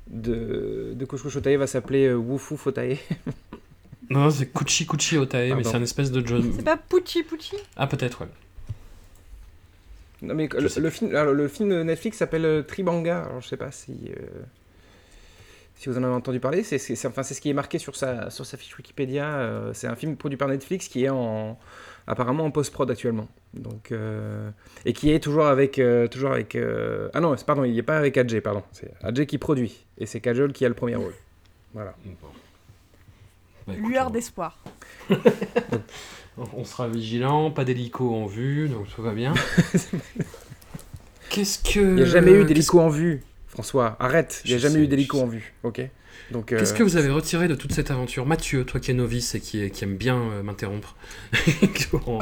de, 0.08 0.94
de 0.94 1.04
Koshko 1.04 1.28
Shotae 1.28 1.56
va 1.56 1.66
s'appeler 1.66 2.06
euh, 2.06 2.14
Wufu 2.14 2.56
Fotae 2.56 2.96
Non, 4.10 4.30
c'est 4.30 4.46
Kuchi 4.52 4.86
Kuchi 4.86 5.18
Otae, 5.18 5.36
mais 5.36 5.50
Pardon. 5.50 5.70
c'est 5.70 5.76
un 5.76 5.82
espèce 5.82 6.10
de 6.10 6.26
John. 6.26 6.50
C'est 6.56 6.64
pas 6.64 6.76
Pucci 6.78 7.22
Pucci? 7.24 7.56
Ah, 7.76 7.86
peut-être, 7.86 8.22
ouais. 8.22 8.28
Non 10.22 10.34
mais 10.34 10.48
le 10.54 10.90
film, 10.90 11.14
alors, 11.14 11.32
le 11.32 11.48
film 11.48 11.82
Netflix 11.82 12.18
s'appelle 12.18 12.44
euh, 12.44 12.62
Tribanga. 12.62 13.22
Alors 13.24 13.40
je 13.40 13.48
sais 13.48 13.56
pas 13.56 13.70
si 13.70 13.92
euh, 14.10 14.42
si 15.80 15.88
vous 15.88 15.96
en 15.98 16.02
avez 16.04 16.12
entendu 16.12 16.40
parler. 16.40 16.62
C'est 16.62 16.76
c'est- 16.78 16.94
c'est- 16.94 17.08
enfin 17.08 17.22
c'est 17.22 17.32
ce 17.34 17.40
qui 17.40 17.48
est 17.48 17.54
marqué 17.54 17.78
sur 17.78 17.96
sa 17.96 18.28
sur 18.30 18.44
sa 18.44 18.56
fiche 18.56 18.76
Wikipédia. 18.76 19.24
euh, 19.26 19.72
c'est 19.72 19.86
un 19.86 19.96
film 19.96 20.16
produit 20.16 20.36
par 20.36 20.48
Netflix 20.48 20.88
qui 20.88 21.04
est 21.04 21.08
en 21.08 21.58
apparemment 22.06 22.44
en 22.44 22.50
post 22.50 22.70
prod 22.72 22.90
actuellement. 22.90 23.28
Donc 23.54 23.90
euh, 23.92 24.50
et 24.84 24.92
qui 24.92 25.10
est 25.10 25.20
toujours 25.20 25.46
avec 25.46 25.78
euh, 25.78 26.06
toujours 26.06 26.32
avec 26.32 26.54
euh, 26.54 27.08
ah 27.14 27.20
non 27.20 27.34
c'est- 27.36 27.46
pardon 27.46 27.64
il 27.64 27.76
est 27.78 27.82
pas 27.82 27.96
avec 27.96 28.16
Adjé 28.18 28.40
pardon 28.42 28.62
c'est 28.72 28.92
Adjé 29.02 29.24
qui 29.26 29.38
produit 29.38 29.86
et 29.98 30.04
c'est 30.06 30.20
Kajol 30.20 30.52
qui 30.52 30.64
a 30.66 30.68
le 30.68 30.74
premier 30.74 30.96
rôle. 30.96 31.14
Voilà. 31.72 31.94
Bon. 32.04 32.12
Bah, 33.66 33.74
écoute, 33.76 33.88
Lueur 33.90 34.08
on- 34.08 34.10
d'espoir. 34.10 34.62
On 36.54 36.64
sera 36.64 36.88
vigilant, 36.88 37.50
pas 37.50 37.64
d'hélico 37.64 38.14
en 38.14 38.24
vue, 38.26 38.68
donc 38.68 38.86
tout 38.94 39.02
va 39.02 39.12
bien. 39.12 39.34
Qu'est-ce 41.28 41.58
que. 41.62 41.80
Il 41.80 41.94
n'y 41.96 42.02
a 42.02 42.04
jamais 42.06 42.30
eu 42.32 42.36
qu'est-ce- 42.38 42.48
d'hélico 42.48 42.80
en 42.80 42.88
vue. 42.88 43.22
François, 43.62 43.96
arrête. 44.00 44.40
Il 44.44 44.50
n'y 44.50 44.54
a 44.54 44.58
jamais 44.58 44.74
sais, 44.74 44.80
eu 44.80 44.86
d'hélico 44.88 45.20
en 45.20 45.26
vue. 45.26 45.52
Ok. 45.64 45.80
Donc. 46.30 46.46
Qu'est-ce 46.46 46.72
euh, 46.74 46.76
que 46.78 46.82
vous 46.82 46.96
avez 46.96 47.10
retiré 47.10 47.48
de 47.48 47.54
toute 47.54 47.72
cette 47.72 47.90
aventure 47.90 48.24
Mathieu, 48.24 48.64
toi 48.64 48.80
qui 48.80 48.90
es 48.90 48.94
novice 48.94 49.34
et 49.34 49.40
qui, 49.40 49.70
qui 49.70 49.84
aime 49.84 49.96
bien 49.96 50.16
euh, 50.16 50.42
m'interrompre 50.42 50.96
en, 52.06 52.18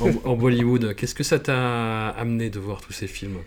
en- 0.00 0.12
en 0.30 0.36
Bollywood, 0.36 0.94
qu'est-ce 0.94 1.14
que 1.14 1.24
ça 1.24 1.38
t'a 1.38 2.08
amené 2.10 2.50
de 2.50 2.58
voir 2.58 2.80
tous 2.80 2.92
ces 2.92 3.06
films? 3.06 3.38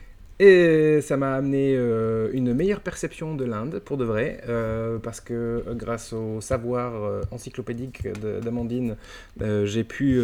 Et 0.44 1.02
ça 1.02 1.18
m'a 1.18 1.36
amené 1.36 1.76
euh, 1.76 2.32
une 2.34 2.56
meilleure 2.56 2.80
perception 2.80 3.36
de 3.36 3.46
l'Inde, 3.46 3.80
pour 3.86 3.98
de 3.98 4.06
vrai, 4.06 4.42
euh, 4.50 4.98
parce 4.98 5.22
que 5.22 5.34
euh, 5.36 5.76
grâce 5.76 6.14
au 6.14 6.42
savoir 6.42 7.22
encyclopédique 7.30 8.08
d'Amandine, 8.42 8.96
j'ai 9.40 9.84
pu, 9.84 10.20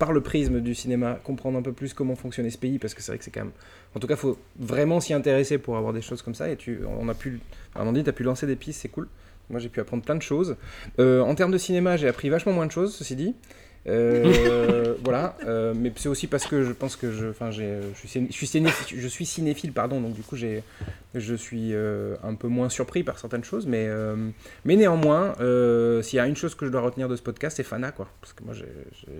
par 0.00 0.12
le 0.12 0.20
prisme 0.20 0.58
du 0.58 0.74
cinéma, 0.74 1.20
comprendre 1.22 1.58
un 1.58 1.62
peu 1.62 1.70
plus 1.70 1.94
comment 1.94 2.16
fonctionnait 2.16 2.50
ce 2.50 2.58
pays, 2.58 2.80
parce 2.80 2.92
que 2.92 3.02
c'est 3.02 3.12
vrai 3.12 3.18
que 3.18 3.24
c'est 3.24 3.30
quand 3.30 3.44
même... 3.44 3.52
En 3.94 4.00
tout 4.00 4.08
cas, 4.08 4.14
il 4.14 4.20
faut 4.20 4.36
vraiment 4.58 4.98
s'y 4.98 5.14
intéresser 5.14 5.58
pour 5.58 5.76
avoir 5.76 5.92
des 5.92 6.02
choses 6.02 6.22
comme 6.22 6.34
ça, 6.34 6.50
et 6.50 6.56
tu, 6.56 6.80
on 6.98 7.08
a 7.08 7.14
pu... 7.14 7.38
Amandine, 7.76 8.02
tu 8.02 8.10
as 8.10 8.14
pu 8.14 8.24
lancer 8.24 8.48
des 8.48 8.56
pistes, 8.56 8.80
c'est 8.82 8.88
cool. 8.88 9.06
Moi, 9.48 9.60
j'ai 9.60 9.68
pu 9.68 9.78
apprendre 9.78 10.02
plein 10.02 10.16
de 10.16 10.22
choses. 10.22 10.56
En 10.98 11.34
termes 11.36 11.52
de 11.52 11.58
cinéma, 11.58 11.96
j'ai 11.96 12.08
appris 12.08 12.30
vachement 12.30 12.52
moins 12.52 12.66
de 12.66 12.72
choses, 12.72 12.96
ceci 12.96 13.14
dit. 13.14 13.36
Euh, 13.88 14.94
voilà, 15.04 15.36
euh, 15.46 15.74
mais 15.76 15.92
c'est 15.96 16.08
aussi 16.08 16.26
parce 16.28 16.46
que 16.46 16.62
je 16.62 16.72
pense 16.72 16.94
que 16.96 17.10
je, 17.10 17.26
enfin, 17.28 17.50
j'ai, 17.50 17.78
je 17.94 18.06
suis, 18.06 18.46
cinéphile, 18.46 19.00
je 19.00 19.08
suis 19.08 19.26
cinéphile, 19.26 19.72
pardon, 19.72 20.00
donc 20.00 20.14
du 20.14 20.22
coup, 20.22 20.36
j'ai, 20.36 20.62
je 21.14 21.34
suis 21.34 21.74
euh, 21.74 22.14
un 22.22 22.34
peu 22.34 22.46
moins 22.48 22.68
surpris 22.68 23.02
par 23.02 23.18
certaines 23.18 23.42
choses, 23.44 23.66
mais, 23.66 23.86
euh, 23.88 24.14
mais 24.64 24.76
néanmoins, 24.76 25.34
euh, 25.40 26.00
s'il 26.02 26.18
y 26.18 26.20
a 26.20 26.26
une 26.26 26.36
chose 26.36 26.54
que 26.54 26.64
je 26.66 26.70
dois 26.70 26.80
retenir 26.82 27.08
de 27.08 27.16
ce 27.16 27.22
podcast, 27.22 27.56
c'est 27.56 27.64
Fana, 27.64 27.90
quoi, 27.90 28.08
parce 28.20 28.32
que 28.32 28.44
moi, 28.44 28.54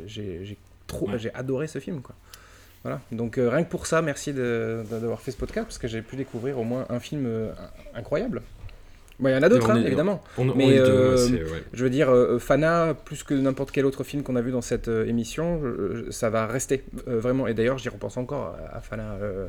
j'ai, 0.07 0.59
trop, 0.87 1.09
Ouais. 1.09 1.19
j'ai 1.19 1.35
adoré 1.35 1.67
ce 1.67 1.79
film, 1.81 2.01
quoi. 2.01 2.15
Voilà, 2.85 3.01
donc 3.13 3.39
euh, 3.39 3.49
rien 3.49 3.63
que 3.65 3.71
pour 3.71 3.87
ça, 3.87 4.03
merci 4.03 4.33
de- 4.33 4.83
de- 4.91 4.99
d'avoir 4.99 5.21
fait 5.21 5.31
ce 5.31 5.37
podcast, 5.37 5.67
parce 5.67 5.79
que 5.79 5.87
j'ai 5.89 6.03
pu 6.03 6.17
découvrir 6.17 6.59
au 6.59 6.65
moins 6.65 6.85
un 6.89 6.99
film 6.99 7.25
euh, 7.27 7.53
incroyable. 7.95 8.43
Bon, 9.23 9.29
il 9.29 9.33
y 9.33 9.37
en 9.37 9.43
a 9.43 9.49
d'autres, 9.49 9.71
hein, 9.71 9.83
évidemment. 9.87 10.21
on, 10.37 10.49
on 10.49 10.55
Mais, 10.55 10.77
deux, 10.77 10.83
euh, 10.85 11.17
ouais. 11.31 11.63
Je 11.73 11.85
veux 11.85 11.91
dire, 11.91 12.11
euh, 12.11 12.39
Fana, 12.39 12.93
plus 13.05 13.23
que 13.23 13.33
n'importe 13.33 13.71
quel 13.71 13.87
autre 13.87 14.05
film 14.05 14.23
qu'on 14.23 14.37
a 14.37 14.43
vu 14.43 14.51
dans 14.51 14.61
cette 14.61 14.89
euh, 14.89 15.07
émission, 15.07 15.61
euh, 15.65 16.07
ça 16.11 16.29
va 16.29 16.47
rester 16.47 16.83
euh, 17.09 17.21
vraiment. 17.21 17.47
Et 17.47 17.55
d'ailleurs, 17.55 17.79
j'y 17.79 17.89
repense 17.89 18.17
encore 18.17 18.57
à, 18.73 18.77
à 18.77 18.81
Fana, 18.81 19.13
euh, 19.23 19.47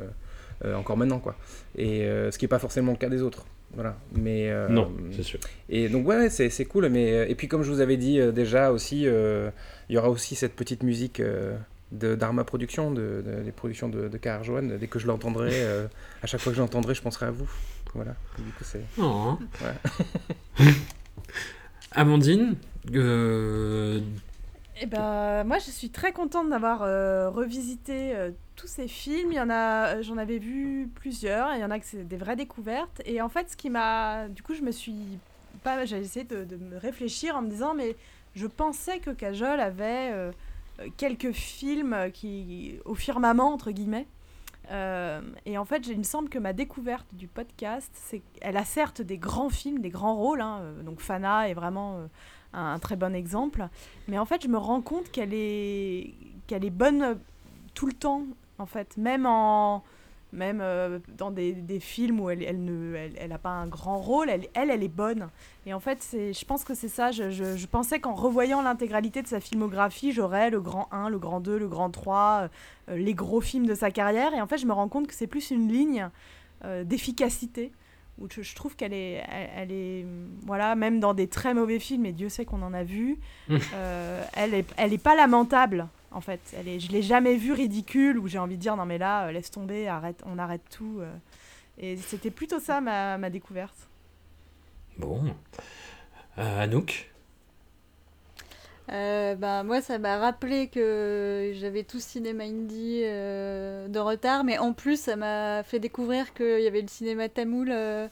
euh, 0.64 0.76
encore 0.76 0.96
maintenant, 0.96 1.20
quoi. 1.20 1.36
Et 1.76 2.04
euh, 2.04 2.30
ce 2.32 2.38
qui 2.38 2.46
n'est 2.46 2.50
pas 2.50 2.60
forcément 2.60 2.92
le 2.92 2.98
cas 2.98 3.10
des 3.10 3.22
autres. 3.24 3.46
Voilà. 3.74 3.98
Mais, 4.16 4.52
euh, 4.52 4.68
Non, 4.70 4.92
c'est 5.12 5.24
sûr. 5.24 5.40
Et 5.68 5.90
donc, 5.90 6.08
ouais, 6.08 6.30
c'est 6.30 6.50
c'est 6.52 6.66
cool. 6.66 6.88
Mais, 6.90 7.12
euh, 7.12 7.26
et 7.28 7.34
puis, 7.34 7.48
comme 7.48 7.64
je 7.64 7.72
vous 7.72 7.82
avais 7.82 7.98
dit 7.98 8.20
euh, 8.20 8.32
déjà 8.32 8.72
aussi, 8.72 9.08
euh, 9.08 9.50
il 9.90 9.96
y 9.96 9.98
aura 9.98 10.10
aussi 10.12 10.36
cette 10.36 10.54
petite 10.56 10.84
musique. 10.84 11.20
euh, 11.20 11.56
de 11.92 12.16
d'Arma 12.16 12.44
Productions, 12.44 12.90
de, 12.90 13.22
de- 13.24 13.44
des 13.44 13.52
productions 13.52 13.88
de, 13.88 14.08
de. 14.08 14.20
Johan. 14.42 14.64
Dès 14.80 14.88
que 14.88 14.98
je 14.98 15.06
l'entendrai, 15.06 15.52
euh, 15.54 15.86
à 16.24 16.26
chaque 16.26 16.42
fois 16.42 16.52
que 16.52 16.56
je 16.56 16.62
l'entendrai, 16.62 16.96
je 16.96 17.04
penserai 17.04 17.28
à 17.28 17.32
vous. 17.32 17.48
Voilà. 17.94 18.16
Du 18.38 18.52
coup, 18.52 18.64
c'est. 18.64 18.84
Non, 18.98 19.30
hein. 19.32 19.40
Ouais. 20.60 20.66
Amandine, 21.92 22.56
euh, 22.94 24.02
Eh 24.82 24.86
ben, 24.88 25.44
moi, 25.44 25.60
je 25.60 25.70
suis 25.70 25.90
très 25.90 26.12
contente 26.12 26.50
d'avoir 26.50 26.82
euh, 26.82 27.30
revisité 27.30 28.16
euh, 28.16 28.32
tous 28.56 28.68
ces 28.68 28.88
films. 28.88 29.32
Il 29.32 29.36
y 29.36 29.40
en 29.40 29.50
a, 29.50 29.96
euh, 29.98 30.02
j'en 30.04 30.18
avais 30.18 30.40
vu 30.40 30.90
plusieurs. 30.96 31.52
et 31.52 31.58
Il 31.58 31.62
y 31.62 31.66
en 31.66 31.72
a 31.72 31.80
que 31.80 31.86
c'est 31.86 32.08
des 32.08 32.18
vraies 32.18 32.36
découvertes. 32.36 33.02
Et 33.06 33.22
en 33.22 33.30
fait, 33.30 33.52
ce 33.52 33.56
qui 33.58 33.70
m'a, 33.70 34.28
du 34.28 34.42
coup, 34.42 34.56
je 34.56 34.62
me 34.64 34.72
suis 34.72 35.20
pas, 35.64 35.86
j'ai 35.86 35.98
essayé 35.98 36.26
de, 36.26 36.44
de 36.44 36.56
me 36.58 36.78
réfléchir 36.78 37.36
en 37.36 37.42
me 37.44 37.50
disant, 37.50 37.76
mais 37.76 37.96
je 38.36 38.48
pensais 38.48 38.98
que 39.00 39.12
Kajol 39.12 39.60
avait 39.60 40.10
euh, 40.12 40.32
quelques 40.98 41.32
films 41.32 42.10
qui, 42.12 42.80
au 42.86 42.96
firmament 42.96 43.54
entre 43.54 43.70
guillemets. 43.72 44.08
Euh, 44.72 45.22
et 45.46 45.58
en 45.58 45.66
fait, 45.66 45.88
il 45.88 45.98
me 45.98 46.04
semble 46.04 46.30
que 46.30 46.40
ma 46.40 46.54
découverte 46.54 47.08
du 47.14 47.28
podcast, 47.28 47.92
c'est 47.94 48.22
qu'elle 48.34 48.58
a 48.58 48.64
certes 48.64 49.02
des 49.02 49.18
grands 49.18 49.50
films, 49.50 49.80
des 49.80 49.90
grands 49.90 50.16
rôles. 50.16 50.42
hein, 50.42 50.60
euh, 50.62 50.84
donc 50.84 51.00
Fana 51.02 51.50
est 51.50 51.54
vraiment 51.54 51.98
euh, 51.98 52.06
un, 52.54 52.74
un 52.74 52.80
très 52.80 52.96
bon 52.96 53.14
exemple. 53.16 53.68
Mais 54.08 54.18
en 54.18 54.26
fait, 54.26 54.42
je 54.44 54.48
me 54.48 54.58
rends 54.58 54.82
compte 54.82 55.12
qu'elle 55.12 55.34
est, 55.34 56.14
qu'elle 56.48 56.66
est 56.66 56.70
bonne 56.70 57.20
tout 57.74 57.88
le 57.88 57.94
temps, 57.94 58.24
en 58.58 58.66
fait. 58.66 58.96
Même 58.98 59.26
en, 59.26 59.84
même 60.34 60.60
euh, 60.62 61.00
dans 61.18 61.32
des, 61.32 61.54
des 61.54 61.80
films 61.80 62.20
où 62.20 62.30
elle, 62.30 62.44
elle 62.44 62.64
ne, 62.64 62.96
elle, 62.96 63.14
elle 63.18 63.32
a 63.32 63.38
pas 63.38 63.52
un 63.52 63.68
grand 63.68 64.00
rôle, 64.00 64.30
elle, 64.30 64.48
elle, 64.56 64.72
elle 64.72 64.84
est 64.84 64.88
bonne. 64.90 65.30
Et 65.66 65.74
en 65.74 65.80
fait, 65.80 66.00
c'est, 66.02 66.34
je 66.34 66.46
pense 66.46 66.64
que 66.64 66.74
c'est 66.74 66.90
ça. 66.90 67.12
Je, 67.12 67.30
je, 67.30 67.56
je 67.56 67.68
pensais 67.68 68.00
qu'en 68.00 68.16
revoyant 68.16 68.62
l'intégralité 68.62 69.22
de 69.22 69.28
sa 69.28 69.40
filmographie, 69.40 70.12
j'aurais 70.12 70.50
le 70.50 70.60
grand 70.60 70.88
1, 70.92 71.10
le 71.10 71.20
grand 71.20 71.40
2, 71.40 71.58
le 71.58 71.68
grand 71.68 71.92
3, 71.92 72.50
euh, 72.90 72.98
les 72.98 73.14
gros 73.14 73.42
films 73.42 73.68
de 73.68 73.76
sa 73.76 73.92
carrière. 73.92 74.34
Et 74.34 74.42
en 74.42 74.48
fait, 74.48 74.58
je 74.58 74.66
me 74.66 74.74
rends 74.74 74.90
compte 74.90 75.08
que 75.08 75.14
c'est 75.14 75.28
plus 75.28 75.52
une 75.52 75.72
ligne 75.72 76.10
euh, 76.66 76.84
d'efficacité 76.84 77.72
où 78.20 78.28
je, 78.30 78.42
je 78.42 78.56
trouve 78.56 78.76
qu'elle 78.76 78.94
est, 78.94 79.24
elle, 79.56 79.72
est, 79.72 80.06
voilà, 80.46 80.76
même 80.76 81.00
dans 81.00 81.16
des 81.16 81.28
très 81.28 81.56
mauvais 81.56 81.80
films, 81.80 82.06
et 82.06 82.12
Dieu 82.12 82.30
sait 82.30 82.46
qu'on 82.46 82.62
en 82.62 82.72
a 82.72 82.84
vu, 82.84 83.18
elle 83.50 84.54
est, 84.54 84.66
elle 84.78 84.94
est 84.94 85.02
pas 85.02 85.16
lamentable. 85.16 85.88
En 86.14 86.22
fait, 86.22 86.40
elle 86.58 86.68
est, 86.68 86.80
je 86.80 86.92
l'ai 86.92 87.02
jamais 87.02 87.36
vue 87.36 87.54
ridicule 87.54 88.20
où 88.20 88.28
j'ai 88.28 88.40
envie 88.40 88.56
de 88.56 88.62
dire 88.62 88.76
non 88.78 88.86
mais 88.86 88.98
là, 88.98 89.28
euh, 89.28 89.32
laisse 89.32 89.52
tomber, 89.52 89.88
arrête, 89.88 90.22
on 90.26 90.38
arrête 90.38 90.62
tout. 90.70 91.00
euh. 91.00 91.12
Et 91.80 91.98
c'était 91.98 92.32
plutôt 92.32 92.60
ça 92.60 92.82
ma, 92.82 93.18
ma 93.18 93.30
découverte. 93.30 93.90
Bon. 94.98 95.24
Euh, 96.38 96.62
Anouk? 96.64 97.10
Euh, 98.92 99.36
bah, 99.36 99.64
moi, 99.64 99.82
ça 99.82 99.98
m'a 99.98 100.18
rappelé 100.18 100.68
que 100.68 101.52
j'avais 101.56 101.84
tout 101.84 102.00
cinéma 102.02 102.44
indie 102.44 103.02
euh, 103.06 103.88
de 103.88 103.98
retard, 104.00 104.44
mais 104.44 104.58
en 104.58 104.74
plus, 104.74 105.00
ça 105.00 105.16
m'a 105.16 105.64
fait 105.64 105.80
découvrir 105.80 106.34
qu'il 106.34 106.60
y 106.60 106.68
avait 106.68 106.82
le 106.82 106.90
cinéma 106.90 107.30
tamoul 107.30 107.70
euh, 107.72 108.08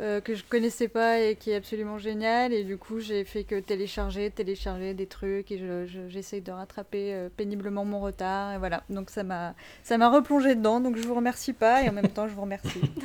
euh, 0.00 0.20
que 0.20 0.34
je 0.34 0.44
connaissais 0.44 0.88
pas 0.88 1.20
et 1.20 1.36
qui 1.36 1.50
est 1.50 1.56
absolument 1.56 1.98
génial. 1.98 2.52
Et 2.52 2.64
du 2.64 2.76
coup, 2.76 3.00
j'ai 3.00 3.24
fait 3.24 3.44
que 3.44 3.58
télécharger, 3.60 4.30
télécharger 4.30 4.94
des 4.94 5.06
trucs 5.06 5.50
et 5.52 5.58
je- 5.58 5.86
je- 5.86 6.08
j'essaye 6.08 6.40
de 6.42 6.52
rattraper 6.52 7.14
euh, 7.14 7.28
péniblement 7.34 7.84
mon 7.84 8.00
retard. 8.00 8.54
Et 8.54 8.58
voilà, 8.58 8.82
donc 8.90 9.10
ça 9.10 9.22
m'a 9.22 9.54
ça 9.82 9.96
m'a 9.98 10.10
replongé 10.10 10.54
dedans. 10.54 10.80
Donc 10.80 10.96
je 10.96 11.02
vous 11.06 11.14
remercie 11.14 11.52
pas 11.52 11.82
et 11.82 11.88
en 11.88 11.92
même 11.92 12.08
temps, 12.10 12.28
je 12.28 12.34
vous 12.34 12.42
remercie. 12.42 12.80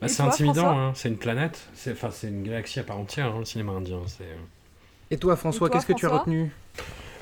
Bah, 0.00 0.08
c'est 0.08 0.22
intimidant, 0.22 0.78
hein. 0.78 0.92
c'est 0.94 1.08
une 1.08 1.18
planète, 1.18 1.58
c'est 1.74 1.92
enfin 1.92 2.10
c'est 2.10 2.28
une 2.28 2.42
galaxie 2.42 2.80
à 2.80 2.84
part 2.84 2.98
entière, 2.98 3.34
hein, 3.34 3.40
le 3.40 3.44
cinéma 3.44 3.72
indien. 3.72 4.00
C'est... 4.06 4.24
Et 5.10 5.18
toi, 5.18 5.36
François, 5.36 5.68
qu'est-ce 5.70 5.86
que 5.86 5.92
tu 5.92 6.06
as 6.06 6.10
retenu? 6.10 6.50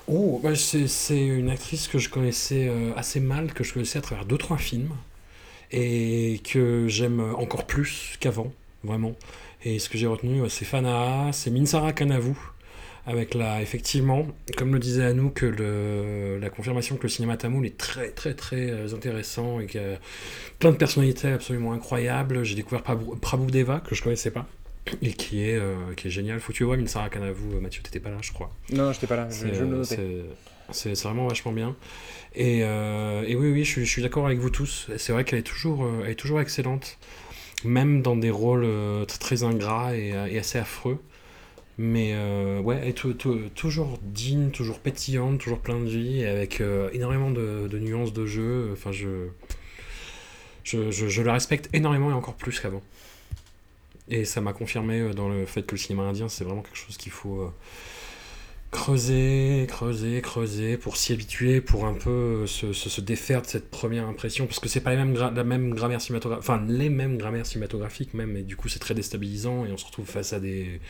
Oh, 0.06 0.40
bah, 0.42 0.54
c'est, 0.54 0.86
c'est 0.88 1.20
une 1.26 1.50
actrice 1.50 1.88
que 1.88 1.98
je 1.98 2.08
connaissais 2.08 2.68
euh, 2.68 2.92
assez 2.96 3.20
mal, 3.20 3.52
que 3.52 3.62
je 3.64 3.74
connaissais 3.74 3.98
à 3.98 4.02
travers 4.02 4.24
deux 4.24 4.38
trois 4.38 4.56
films, 4.58 4.92
et 5.70 6.40
que 6.50 6.86
j'aime 6.88 7.20
encore 7.34 7.66
plus 7.66 8.16
qu'avant, 8.20 8.52
vraiment. 8.84 9.14
Et 9.64 9.78
ce 9.78 9.88
que 9.88 9.98
j'ai 9.98 10.06
retenu, 10.06 10.40
ouais, 10.40 10.48
c'est 10.48 10.64
Fana'a, 10.64 11.32
c'est 11.32 11.50
Minsara 11.50 11.92
Kanavu, 11.92 12.34
avec 13.06 13.34
la, 13.34 13.62
effectivement, 13.62 14.26
comme 14.56 14.72
le 14.72 14.78
disait 14.78 15.04
Anou, 15.04 15.30
que 15.30 15.46
le, 15.46 16.38
la 16.38 16.50
confirmation 16.50 16.96
que 16.96 17.04
le 17.04 17.08
cinéma 17.08 17.36
tamoul 17.36 17.64
est 17.66 17.76
très 17.78 18.10
très 18.10 18.34
très 18.34 18.70
euh, 18.70 18.94
intéressant 18.94 19.60
et 19.60 19.66
qu'il 19.66 19.80
y 19.80 19.84
a 19.84 19.98
plein 20.58 20.70
de 20.72 20.76
personnalités 20.76 21.28
absolument 21.28 21.72
incroyables. 21.72 22.44
J'ai 22.44 22.54
découvert 22.54 22.82
Prabhu, 22.82 23.16
Prabhudeva, 23.20 23.80
que 23.80 23.94
je 23.94 24.02
connaissais 24.02 24.30
pas. 24.30 24.46
Et 25.02 25.12
qui 25.12 25.42
est, 25.42 25.56
euh, 25.56 25.74
qui 25.96 26.08
est 26.08 26.10
génial. 26.10 26.40
Faut 26.40 26.52
que 26.52 26.56
tu 26.58 26.64
vois 26.64 26.76
Minsara 26.76 27.10
Kanavu, 27.10 27.54
euh, 27.54 27.60
Mathieu, 27.60 27.82
t'étais 27.82 28.00
pas 28.00 28.10
là, 28.10 28.16
je 28.22 28.32
crois. 28.32 28.50
Non, 28.72 28.92
j'étais 28.92 29.06
pas 29.06 29.16
là, 29.16 29.28
je, 29.30 29.34
C'est, 29.34 29.54
je 29.54 29.64
le 29.64 29.82
c'est- 30.70 31.02
vraiment 31.02 31.26
vachement 31.28 31.52
bien. 31.52 31.76
Et, 32.34 32.60
euh, 32.62 33.22
et 33.26 33.34
oui, 33.36 33.50
oui, 33.52 33.64
je 33.64 33.70
suis, 33.70 33.84
je 33.86 33.90
suis 33.90 34.02
d'accord 34.02 34.26
avec 34.26 34.38
vous 34.38 34.50
tous. 34.50 34.88
C'est 34.96 35.12
vrai 35.12 35.24
qu'elle 35.24 35.38
est, 35.40 35.42
toujours, 35.42 35.86
elle 36.04 36.10
est 36.10 36.14
toujours 36.14 36.40
excellente, 36.40 36.98
même 37.64 38.02
dans 38.02 38.16
des 38.16 38.30
rôles 38.30 38.64
euh, 38.64 39.04
très 39.04 39.42
ingrats 39.42 39.96
et, 39.96 40.12
euh, 40.12 40.26
et 40.26 40.38
assez 40.38 40.58
affreux. 40.58 40.98
Mais 41.78 42.10
euh, 42.14 42.60
ouais, 42.60 42.92
tou- 42.92 43.14
toujours 43.54 43.98
digne, 44.02 44.50
toujours 44.50 44.80
pétillante, 44.80 45.38
toujours 45.38 45.60
plein 45.60 45.78
de 45.78 45.88
vie, 45.88 46.22
et 46.22 46.26
avec 46.26 46.60
euh, 46.60 46.90
énormément 46.92 47.30
de, 47.30 47.68
nuances 47.78 48.12
de 48.12 48.26
jeu. 48.26 48.70
Enfin, 48.72 48.90
je, 48.90 49.28
je, 50.64 50.90
je, 50.90 51.06
je 51.06 51.22
la 51.22 51.32
respecte 51.34 51.68
énormément 51.72 52.10
et 52.10 52.14
encore 52.14 52.34
plus 52.34 52.58
qu'avant. 52.58 52.82
Et 54.08 54.24
ça 54.24 54.40
m'a 54.40 54.52
confirmé 54.52 55.10
dans 55.14 55.28
le 55.28 55.46
fait 55.46 55.62
que 55.62 55.72
le 55.72 55.78
cinéma 55.78 56.02
indien, 56.02 56.28
c'est 56.28 56.42
vraiment 56.42 56.62
quelque 56.62 56.78
chose 56.78 56.96
qu'il 56.96 57.12
faut 57.12 57.52
creuser, 58.70 59.66
creuser, 59.68 60.20
creuser 60.20 60.76
pour 60.76 60.96
s'y 60.98 61.14
habituer, 61.14 61.60
pour 61.62 61.86
un 61.86 61.94
peu 61.94 62.10
euh, 62.10 62.46
se, 62.46 62.74
se, 62.74 62.90
se 62.90 63.00
défaire 63.00 63.40
de 63.40 63.46
cette 63.46 63.70
première 63.70 64.06
impression, 64.06 64.46
parce 64.46 64.60
que 64.60 64.68
c'est 64.68 64.80
pas 64.82 64.90
les 64.90 64.96
mêmes 64.98 65.14
la 65.14 65.42
même 65.44 65.72
grammaire 65.74 66.00
cinématographique, 66.02 66.44
enfin 66.50 66.62
les 66.68 66.90
mêmes 66.90 67.16
grammaires 67.16 67.46
cinématographiques 67.46 68.12
même, 68.12 68.36
et 68.36 68.42
du 68.42 68.56
coup 68.56 68.68
c'est 68.68 68.78
très 68.78 68.94
déstabilisant 68.94 69.64
et 69.64 69.72
on 69.72 69.78
se 69.78 69.86
retrouve 69.86 70.06
face 70.06 70.34
à 70.34 70.40
des, 70.40 70.80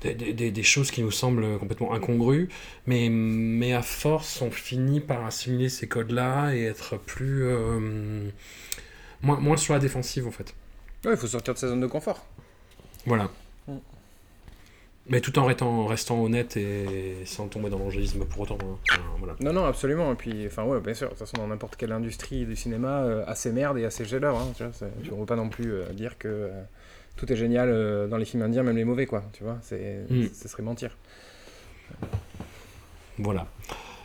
des, 0.00 0.14
des- 0.14 0.32
des- 0.32 0.50
des 0.50 0.62
choses 0.64 0.90
qui 0.90 1.00
nous 1.02 1.12
semblent 1.12 1.58
complètement 1.58 1.92
incongrues, 1.94 2.48
mais, 2.86 3.08
mais 3.08 3.72
à 3.72 3.82
force 3.82 4.42
on 4.42 4.50
finit 4.50 5.00
par 5.00 5.24
assimiler 5.24 5.68
ces 5.68 5.86
codes-là 5.86 6.54
et 6.56 6.64
être 6.64 6.98
plus... 6.98 7.44
euh, 7.44 8.28
moins, 9.22 9.38
moins 9.38 9.56
sur 9.56 9.74
la 9.74 9.80
défensive 9.80 10.26
en 10.26 10.32
fait. 10.32 10.54
Ouais, 11.04 11.12
il 11.12 11.16
faut 11.16 11.28
sortir 11.28 11.54
de 11.54 11.58
sa 11.60 11.68
zone 11.68 11.80
de 11.80 11.86
confort. 11.86 12.26
Voilà. 13.06 13.30
Mais 15.08 15.20
tout 15.20 15.36
en 15.38 15.44
restant, 15.46 15.86
restant 15.86 16.22
honnête 16.22 16.56
et 16.56 17.16
sans 17.24 17.48
tomber 17.48 17.70
dans 17.70 17.78
l'angélisme 17.78 18.24
pour 18.24 18.42
autant. 18.42 18.56
hein. 18.62 18.78
Enfin, 18.90 19.02
voilà. 19.18 19.34
Non, 19.40 19.52
non, 19.52 19.64
absolument. 19.64 20.12
Et 20.12 20.14
puis, 20.14 20.46
enfin, 20.46 20.62
ouais, 20.64 20.80
bien 20.80 20.94
sûr. 20.94 21.08
De 21.08 21.10
toute 21.10 21.18
façon, 21.18 21.36
dans 21.38 21.48
n'importe 21.48 21.74
quelle 21.76 21.90
industrie 21.92 22.46
du 22.46 22.54
cinéma, 22.54 23.00
euh, 23.02 23.24
assez 23.26 23.50
merde 23.50 23.78
et 23.78 23.84
assez 23.84 24.04
géleur. 24.04 24.36
Hein, 24.38 24.52
tu 24.56 24.62
vois, 24.62 24.72
tu 25.02 25.10
ne 25.10 25.16
veux 25.16 25.26
pas 25.26 25.34
non 25.36 25.48
plus 25.48 25.72
euh, 25.72 25.86
dire 25.92 26.18
que 26.18 26.28
euh, 26.28 26.62
tout 27.16 27.30
est 27.32 27.36
génial 27.36 27.68
euh, 27.68 28.06
dans 28.06 28.16
les 28.16 28.24
films 28.24 28.42
indiens, 28.44 28.62
même 28.62 28.76
les 28.76 28.84
mauvais, 28.84 29.06
quoi. 29.06 29.24
Tu 29.32 29.42
vois, 29.42 29.58
c'est, 29.62 30.04
Mm. 30.08 30.28
ce 30.32 30.48
serait 30.48 30.62
mentir. 30.62 30.96
Voilà. 33.18 33.46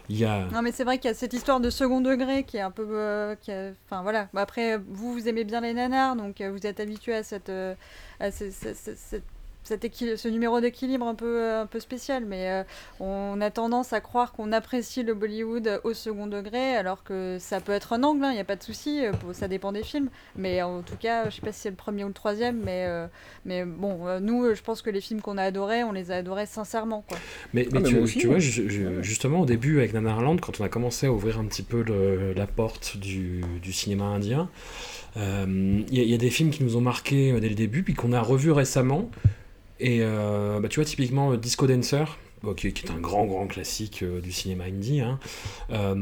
Il 0.09 0.17
y 0.17 0.25
a. 0.25 0.45
Non, 0.53 0.61
mais 0.61 0.71
c'est 0.71 0.83
vrai 0.83 0.97
qu'il 0.99 1.09
y 1.09 1.11
a 1.11 1.15
cette 1.15 1.33
histoire 1.33 1.59
de 1.59 1.69
second 1.69 2.01
degré 2.01 2.43
qui 2.43 2.57
est 2.57 2.61
un 2.61 2.71
peu. 2.71 2.87
euh, 2.89 3.35
qui 3.35 3.51
a- 3.51 3.71
Enfin 3.85 4.01
voilà. 4.03 4.29
Après, 4.35 4.77
vous, 4.77 5.13
vous 5.13 5.27
aimez 5.27 5.43
bien 5.43 5.61
les 5.61 5.73
nanars, 5.73 6.15
donc 6.15 6.39
euh, 6.41 6.49
vous 6.51 6.65
êtes 6.65 6.79
habitué 6.79 7.13
à 7.13 7.23
cette. 7.23 7.49
euh, 7.49 7.75
à 8.19 8.31
ce, 8.31 8.49
ce- 8.51 8.73
ce- 8.73 8.95
cette- 8.95 9.23
cet 9.67 9.85
ce 10.15 10.27
numéro 10.27 10.61
d'équilibre 10.61 11.05
un 11.07 11.15
peu, 11.15 11.41
euh, 11.41 11.61
un 11.61 11.65
peu 11.65 11.79
spécial, 11.79 12.23
mais 12.25 12.49
euh, 12.49 12.63
on 12.99 13.39
a 13.41 13.49
tendance 13.51 13.93
à 13.93 13.99
croire 14.01 14.31
qu'on 14.31 14.51
apprécie 14.51 15.03
le 15.03 15.13
Bollywood 15.13 15.81
au 15.83 15.93
second 15.93 16.27
degré, 16.27 16.75
alors 16.75 17.03
que 17.03 17.37
ça 17.39 17.59
peut 17.59 17.71
être 17.73 17.93
un 17.93 18.03
angle, 18.03 18.25
il 18.29 18.33
n'y 18.33 18.39
a 18.39 18.43
pas 18.45 18.55
de 18.55 18.63
souci, 18.63 19.05
euh, 19.05 19.11
ça 19.33 19.47
dépend 19.47 19.71
des 19.71 19.83
films. 19.83 20.09
Mais 20.35 20.61
en 20.61 20.81
tout 20.81 20.95
cas, 20.99 21.29
je 21.29 21.35
sais 21.35 21.41
pas 21.41 21.51
si 21.51 21.61
c'est 21.61 21.69
le 21.69 21.75
premier 21.75 22.03
ou 22.03 22.07
le 22.07 22.13
troisième, 22.13 22.61
mais, 22.63 22.85
euh, 22.87 23.07
mais 23.45 23.65
bon, 23.65 24.07
euh, 24.07 24.19
nous, 24.19 24.53
je 24.55 24.61
pense 24.61 24.81
que 24.81 24.89
les 24.89 25.01
films 25.01 25.21
qu'on 25.21 25.37
a 25.37 25.43
adorés, 25.43 25.83
on 25.83 25.91
les 25.91 26.11
a 26.11 26.15
adorés 26.17 26.45
sincèrement. 26.45 27.03
Quoi. 27.07 27.17
Mais, 27.53 27.67
mais 27.71 27.79
mais 27.79 27.89
tu, 27.89 27.97
aussi, 27.99 28.25
vois, 28.25 28.39
ju- 28.39 28.69
justement, 29.01 29.41
au 29.41 29.45
début, 29.45 29.77
avec 29.79 29.93
Nanarland, 29.93 30.37
quand 30.39 30.59
on 30.59 30.63
a 30.63 30.69
commencé 30.69 31.07
à 31.07 31.11
ouvrir 31.11 31.39
un 31.39 31.45
petit 31.45 31.63
peu 31.63 31.83
le- 31.83 32.33
la 32.33 32.47
porte 32.47 32.97
du, 32.97 33.41
du 33.61 33.73
cinéma 33.73 34.05
indien, 34.05 34.49
euh, 35.17 35.81
il 35.91 35.97
y, 35.97 36.05
y 36.11 36.13
a 36.13 36.17
des 36.17 36.29
films 36.29 36.51
qui 36.51 36.63
nous 36.63 36.77
ont 36.77 36.81
marqués 36.81 37.37
dès 37.39 37.49
le 37.49 37.55
début, 37.55 37.83
puis 37.83 37.93
qu'on 37.95 38.13
a 38.13 38.21
revus 38.21 38.51
récemment. 38.51 39.09
Et 39.79 39.99
euh, 40.01 40.59
bah, 40.59 40.67
tu 40.69 40.79
vois, 40.79 40.85
typiquement, 40.85 41.31
euh, 41.31 41.37
Disco 41.37 41.67
Dancer, 41.67 42.17
qui, 42.55 42.67
est 42.67 42.91
un 42.91 42.99
grand, 42.99 43.25
grand 43.25 43.47
classique 43.47 44.03
euh, 44.03 44.21
du 44.21 44.31
cinéma 44.31 44.65
indie. 44.65 45.01
Hein. 45.01 45.19
Euh, 45.71 45.95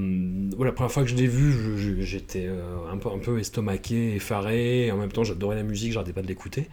voilà, 0.55 0.71
la 0.71 0.75
première 0.75 0.91
fois 0.91 1.03
que 1.03 1.09
je 1.09 1.15
l'ai 1.15 1.27
vu, 1.27 2.03
j'étais 2.03 2.49
un, 2.91 2.97
peu, 2.97 3.09
un 3.09 3.17
peu 3.19 3.39
estomaqué, 3.39 4.15
effaré, 4.15 4.91
en 4.91 4.97
même 4.97 5.11
temps, 5.11 5.23
j'adorais 5.23 5.55
la 5.55 5.63
musique, 5.63 5.93
j'arrêtais 5.93 6.13
pas 6.13 6.21
de 6.21 6.27
l'écouter. 6.27 6.67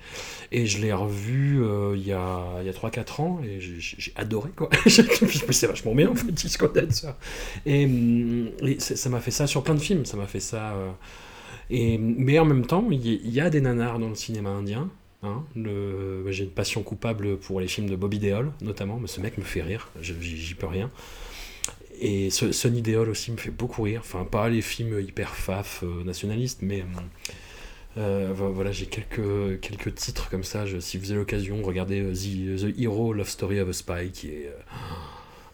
Et 0.50 0.66
je 0.66 0.80
l'ai 0.80 0.92
revu 0.92 1.64
il 1.94 2.06
y 2.06 2.12
a, 2.12 2.62
y 2.62 2.68
a 2.68 2.72
3-4 2.72 3.20
ans, 3.22 3.40
et 3.44 3.60
j'ai- 3.60 4.12
adoré, 4.16 4.50
quoi. 4.54 4.68
C'est 4.86 5.66
vachement 5.66 5.94
bien, 5.94 6.10
en 6.10 6.14
Disco 6.32 6.66
Dancer. 6.68 7.14
Et, 7.64 7.88
c'est- 8.78 8.96
ça 8.96 9.08
m'a 9.10 9.20
fait 9.20 9.30
ça 9.30 9.46
sur 9.46 9.62
plein 9.62 9.74
de 9.74 9.80
films, 9.80 10.04
ça 10.04 10.16
m'a 10.16 10.26
fait 10.26 10.40
ça... 10.40 10.74
et, 11.70 11.98
mais 11.98 12.38
en 12.40 12.44
même 12.44 12.66
temps, 12.66 12.86
il 12.90 13.06
y, 13.06 13.30
y 13.30 13.40
a 13.40 13.48
des 13.48 13.60
nanars 13.60 13.98
dans 14.00 14.08
le 14.08 14.14
cinéma 14.16 14.50
indien. 14.50 14.90
Hein. 15.22 15.44
Le- 15.56 16.24
J'ai 16.30 16.44
une 16.44 16.50
passion 16.50 16.82
coupable 16.82 17.36
pour 17.38 17.60
les 17.60 17.68
films 17.68 17.88
de 17.90 17.96
Bobby 17.96 18.18
Deol, 18.18 18.52
notamment, 18.62 18.98
mais 18.98 19.06
ce 19.08 19.20
mec 19.20 19.38
me 19.38 19.42
fait 19.44 19.62
rire, 19.62 19.90
j'y 20.00 20.54
peux 20.54 20.66
rien. 20.66 20.90
Et 22.00 22.30
ce- 22.30 22.52
Sonny 22.52 22.82
Deol 22.82 23.08
aussi 23.10 23.30
me 23.32 23.36
fait 23.36 23.50
beaucoup 23.50 23.82
rire, 23.82 24.00
enfin 24.04 24.24
pas 24.24 24.48
les 24.48 24.62
films 24.62 25.00
hyper 25.00 25.34
faf 25.34 25.82
euh, 25.84 26.02
nationalistes, 26.04 26.58
mais 26.62 26.84
euh, 27.98 28.32
vo- 28.34 28.50
voilà, 28.52 28.72
j'ai 28.72 28.86
quelques, 28.86 29.60
quelques 29.60 29.94
titres 29.94 30.28
comme 30.30 30.42
ça, 30.44 30.64
si 30.80 30.98
vous 30.98 31.10
avez 31.10 31.20
l'occasion, 31.20 31.62
regardez 31.62 32.00
euh, 32.00 32.12
The, 32.14 32.78
Hero 32.80 33.12
Love 33.12 33.28
Story 33.28 33.60
of 33.60 33.68
a 33.68 33.72
Spy, 33.72 34.10
qui 34.12 34.28
est 34.28 34.46
euh, 34.48 34.58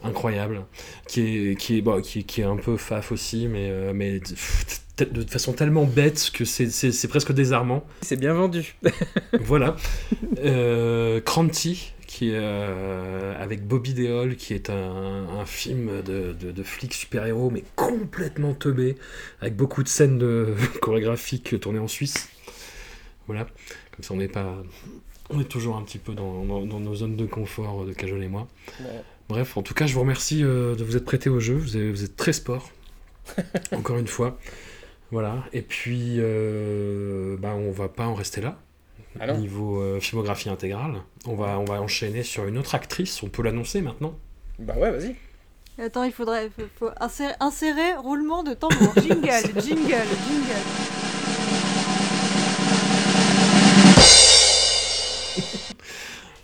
incroyable, 0.03 0.65
qui 1.07 1.21
est, 1.51 1.55
qui, 1.55 1.77
est, 1.77 1.81
bon, 1.81 2.01
qui, 2.01 2.19
est- 2.19 2.23
qui 2.23 2.41
est 2.41 2.45
un 2.45 2.57
peu 2.57 2.77
faf 2.77 3.11
aussi, 3.11 3.47
mais, 3.47 3.69
euh, 3.69 3.91
mais 3.93 4.19
pff, 4.19 4.81
de 5.11 5.21
façon 5.29 5.53
tellement 5.53 5.85
bête 5.85 6.29
que 6.33 6.43
c'est- 6.45 7.07
presque 7.07 7.31
désarmant. 7.31 7.85
C'est 8.01 8.19
bien 8.19 8.33
vendu. 8.33 8.75
Voilà. 9.39 9.75
Euh, 10.39 11.21
Cranty, 11.21 11.93
qui 12.07 12.29
est 12.31 12.35
euh, 12.35 13.33
avec 13.41 13.65
Bobby 13.65 13.93
Deol, 13.93 14.35
qui 14.35 14.53
est 14.53 14.69
un, 14.69 15.27
un 15.39 15.45
film 15.45 16.01
de, 16.01 16.33
de, 16.33 16.51
de 16.51 16.63
flic 16.63 16.93
super-héros, 16.93 17.49
mais 17.49 17.63
complètement 17.75 18.53
teubé, 18.53 18.97
avec 19.41 19.55
beaucoup 19.55 19.83
de 19.83 19.87
scènes 19.87 20.17
de 20.17 20.53
chorégraphiques 20.81 21.59
tournées 21.59 21.79
en 21.79 21.87
Suisse. 21.87 22.29
Voilà. 23.27 23.45
Comme 23.95 24.03
ça, 24.03 24.13
on 24.13 24.17
n'est 24.17 24.27
pas. 24.27 24.57
On 25.29 25.39
est 25.39 25.43
toujours 25.47 25.77
un 25.77 25.83
petit 25.83 25.99
peu 25.99 26.13
dans, 26.13 26.43
dans- 26.43 26.65
dans 26.65 26.79
nos 26.79 26.95
zones 26.95 27.15
de 27.15 27.25
confort 27.27 27.85
de 27.85 27.93
Cajol 27.93 28.23
et 28.23 28.27
moi. 28.27 28.47
Bref, 29.29 29.57
en 29.57 29.61
tout 29.61 29.73
cas, 29.73 29.85
je 29.85 29.93
vous 29.93 30.01
remercie 30.01 30.43
euh, 30.43 30.75
de 30.75 30.83
vous 30.83 30.97
être 30.97 31.05
prêté 31.05 31.29
au 31.29 31.39
jeu. 31.39 31.53
Vous, 31.55 31.75
avez- 31.75 31.91
vous 31.91 32.03
êtes 32.03 32.15
très 32.15 32.33
sport. 32.33 32.71
Encore 33.71 33.97
une 33.97 34.07
fois. 34.07 34.37
Voilà. 35.11 35.43
Et 35.53 35.61
puis, 35.61 36.15
euh, 36.17 37.37
bah, 37.37 37.53
on 37.55 37.71
va 37.71 37.89
pas 37.89 38.05
en 38.07 38.15
rester 38.15 38.41
là. 38.41 38.59
Ah 39.19 39.27
non. 39.27 39.37
Niveau 39.37 39.81
euh, 39.81 39.99
filmographie 39.99 40.49
intégrale, 40.49 41.01
on 41.25 41.35
va, 41.35 41.57
on 41.59 41.65
va 41.65 41.81
enchaîner 41.81 42.23
sur 42.23 42.45
une 42.47 42.57
autre 42.57 42.75
actrice. 42.75 43.21
On 43.23 43.27
peut 43.29 43.41
l'annoncer 43.41 43.81
maintenant. 43.81 44.17
Bah 44.59 44.75
ouais, 44.77 44.91
vas-y. 44.91 45.15
Attends, 45.83 46.03
il 46.03 46.11
faudrait 46.11 46.49
faut, 46.55 46.63
faut 46.77 46.89
insérer, 46.99 47.33
insérer 47.39 47.95
roulement 47.97 48.43
de 48.43 48.53
tambour. 48.53 48.93
Jingle, 48.97 49.25
jingle, 49.61 50.05
jingle. 50.27 50.98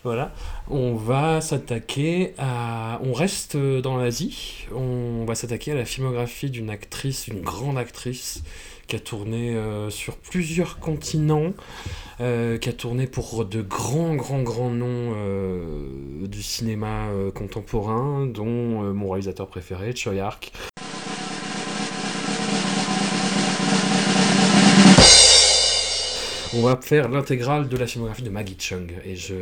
Voilà. 0.05 0.31
On 0.69 0.93
va 0.93 1.41
s'attaquer 1.41 2.35
à. 2.37 3.01
On 3.03 3.11
reste 3.11 3.57
dans 3.57 3.97
l'Asie. 3.97 4.67
On 4.71 5.25
va 5.25 5.33
s'attaquer 5.33 5.71
à 5.71 5.75
la 5.75 5.83
filmographie 5.83 6.51
d'une 6.51 6.69
actrice, 6.69 7.27
une 7.27 7.41
grande 7.41 7.79
actrice, 7.79 8.43
qui 8.85 8.95
a 8.95 8.99
tourné 8.99 9.55
euh, 9.55 9.89
sur 9.89 10.17
plusieurs 10.17 10.77
continents, 10.77 11.53
euh, 12.21 12.59
qui 12.59 12.69
a 12.69 12.73
tourné 12.73 13.07
pour 13.07 13.45
de 13.45 13.63
grands, 13.63 14.13
grands, 14.13 14.43
grands 14.43 14.69
noms 14.69 15.13
euh, 15.15 15.87
du 16.27 16.43
cinéma 16.43 17.07
contemporain, 17.33 18.27
dont 18.27 18.93
mon 18.93 19.09
réalisateur 19.09 19.47
préféré, 19.47 19.95
Choi 19.95 20.19
Ark. 20.19 20.51
On 26.55 26.61
va 26.61 26.77
faire 26.81 27.09
l'intégrale 27.09 27.67
de 27.67 27.77
la 27.77 27.85
filmographie 27.85 28.23
de 28.23 28.29
Maggie 28.29 28.57
Chung 28.59 28.91
et 29.05 29.15
je, 29.15 29.33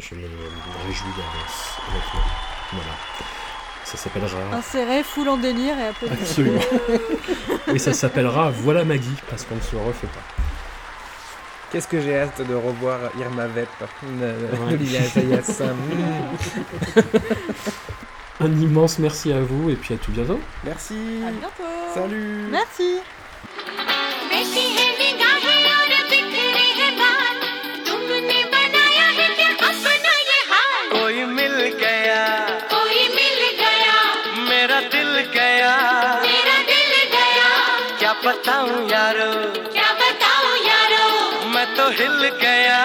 je 0.00 0.14
me 0.14 0.26
réjouis 0.86 1.10
d'avance. 1.16 1.78
Voilà. 2.72 2.92
Ça 3.84 3.96
s'appellera. 3.96 4.56
Insérer, 4.56 5.02
full 5.02 5.28
en 5.28 5.36
délire 5.36 5.78
et 5.78 5.86
applaudissement. 5.86 6.24
Absolument. 6.26 6.60
et 7.74 7.78
ça 7.78 7.92
s'appellera 7.92 8.50
Voilà 8.50 8.84
Maggie, 8.84 9.08
parce 9.30 9.44
qu'on 9.44 9.54
ne 9.56 9.60
se 9.60 9.76
refait 9.76 10.08
pas. 10.08 10.42
Qu'est-ce 11.70 11.88
que 11.88 12.00
j'ai 12.00 12.18
hâte 12.18 12.40
de 12.46 12.54
revoir 12.54 12.98
Irma 13.18 13.46
Vep, 13.46 13.68
Ouais. 14.02 14.72
Olivia 14.72 15.02
Zayas. 15.02 15.62
Mm. 18.38 18.44
Un 18.44 18.52
immense 18.60 18.98
merci 18.98 19.32
à 19.32 19.40
vous 19.40 19.70
et 19.70 19.76
puis 19.76 19.94
à 19.94 19.96
tout 19.96 20.10
bientôt. 20.10 20.38
Merci. 20.62 20.94
À 21.26 21.30
bientôt. 21.30 21.62
Salut. 21.94 22.48
Merci. 22.50 23.00
बैठी 24.36 24.85
यारो। 39.06 39.32
क्या 39.72 39.90
बताऊँ 39.98 40.56
यारो? 40.66 41.04
मैं 41.50 41.66
तो 41.76 41.88
हिल 41.98 42.28
गया 42.42 42.75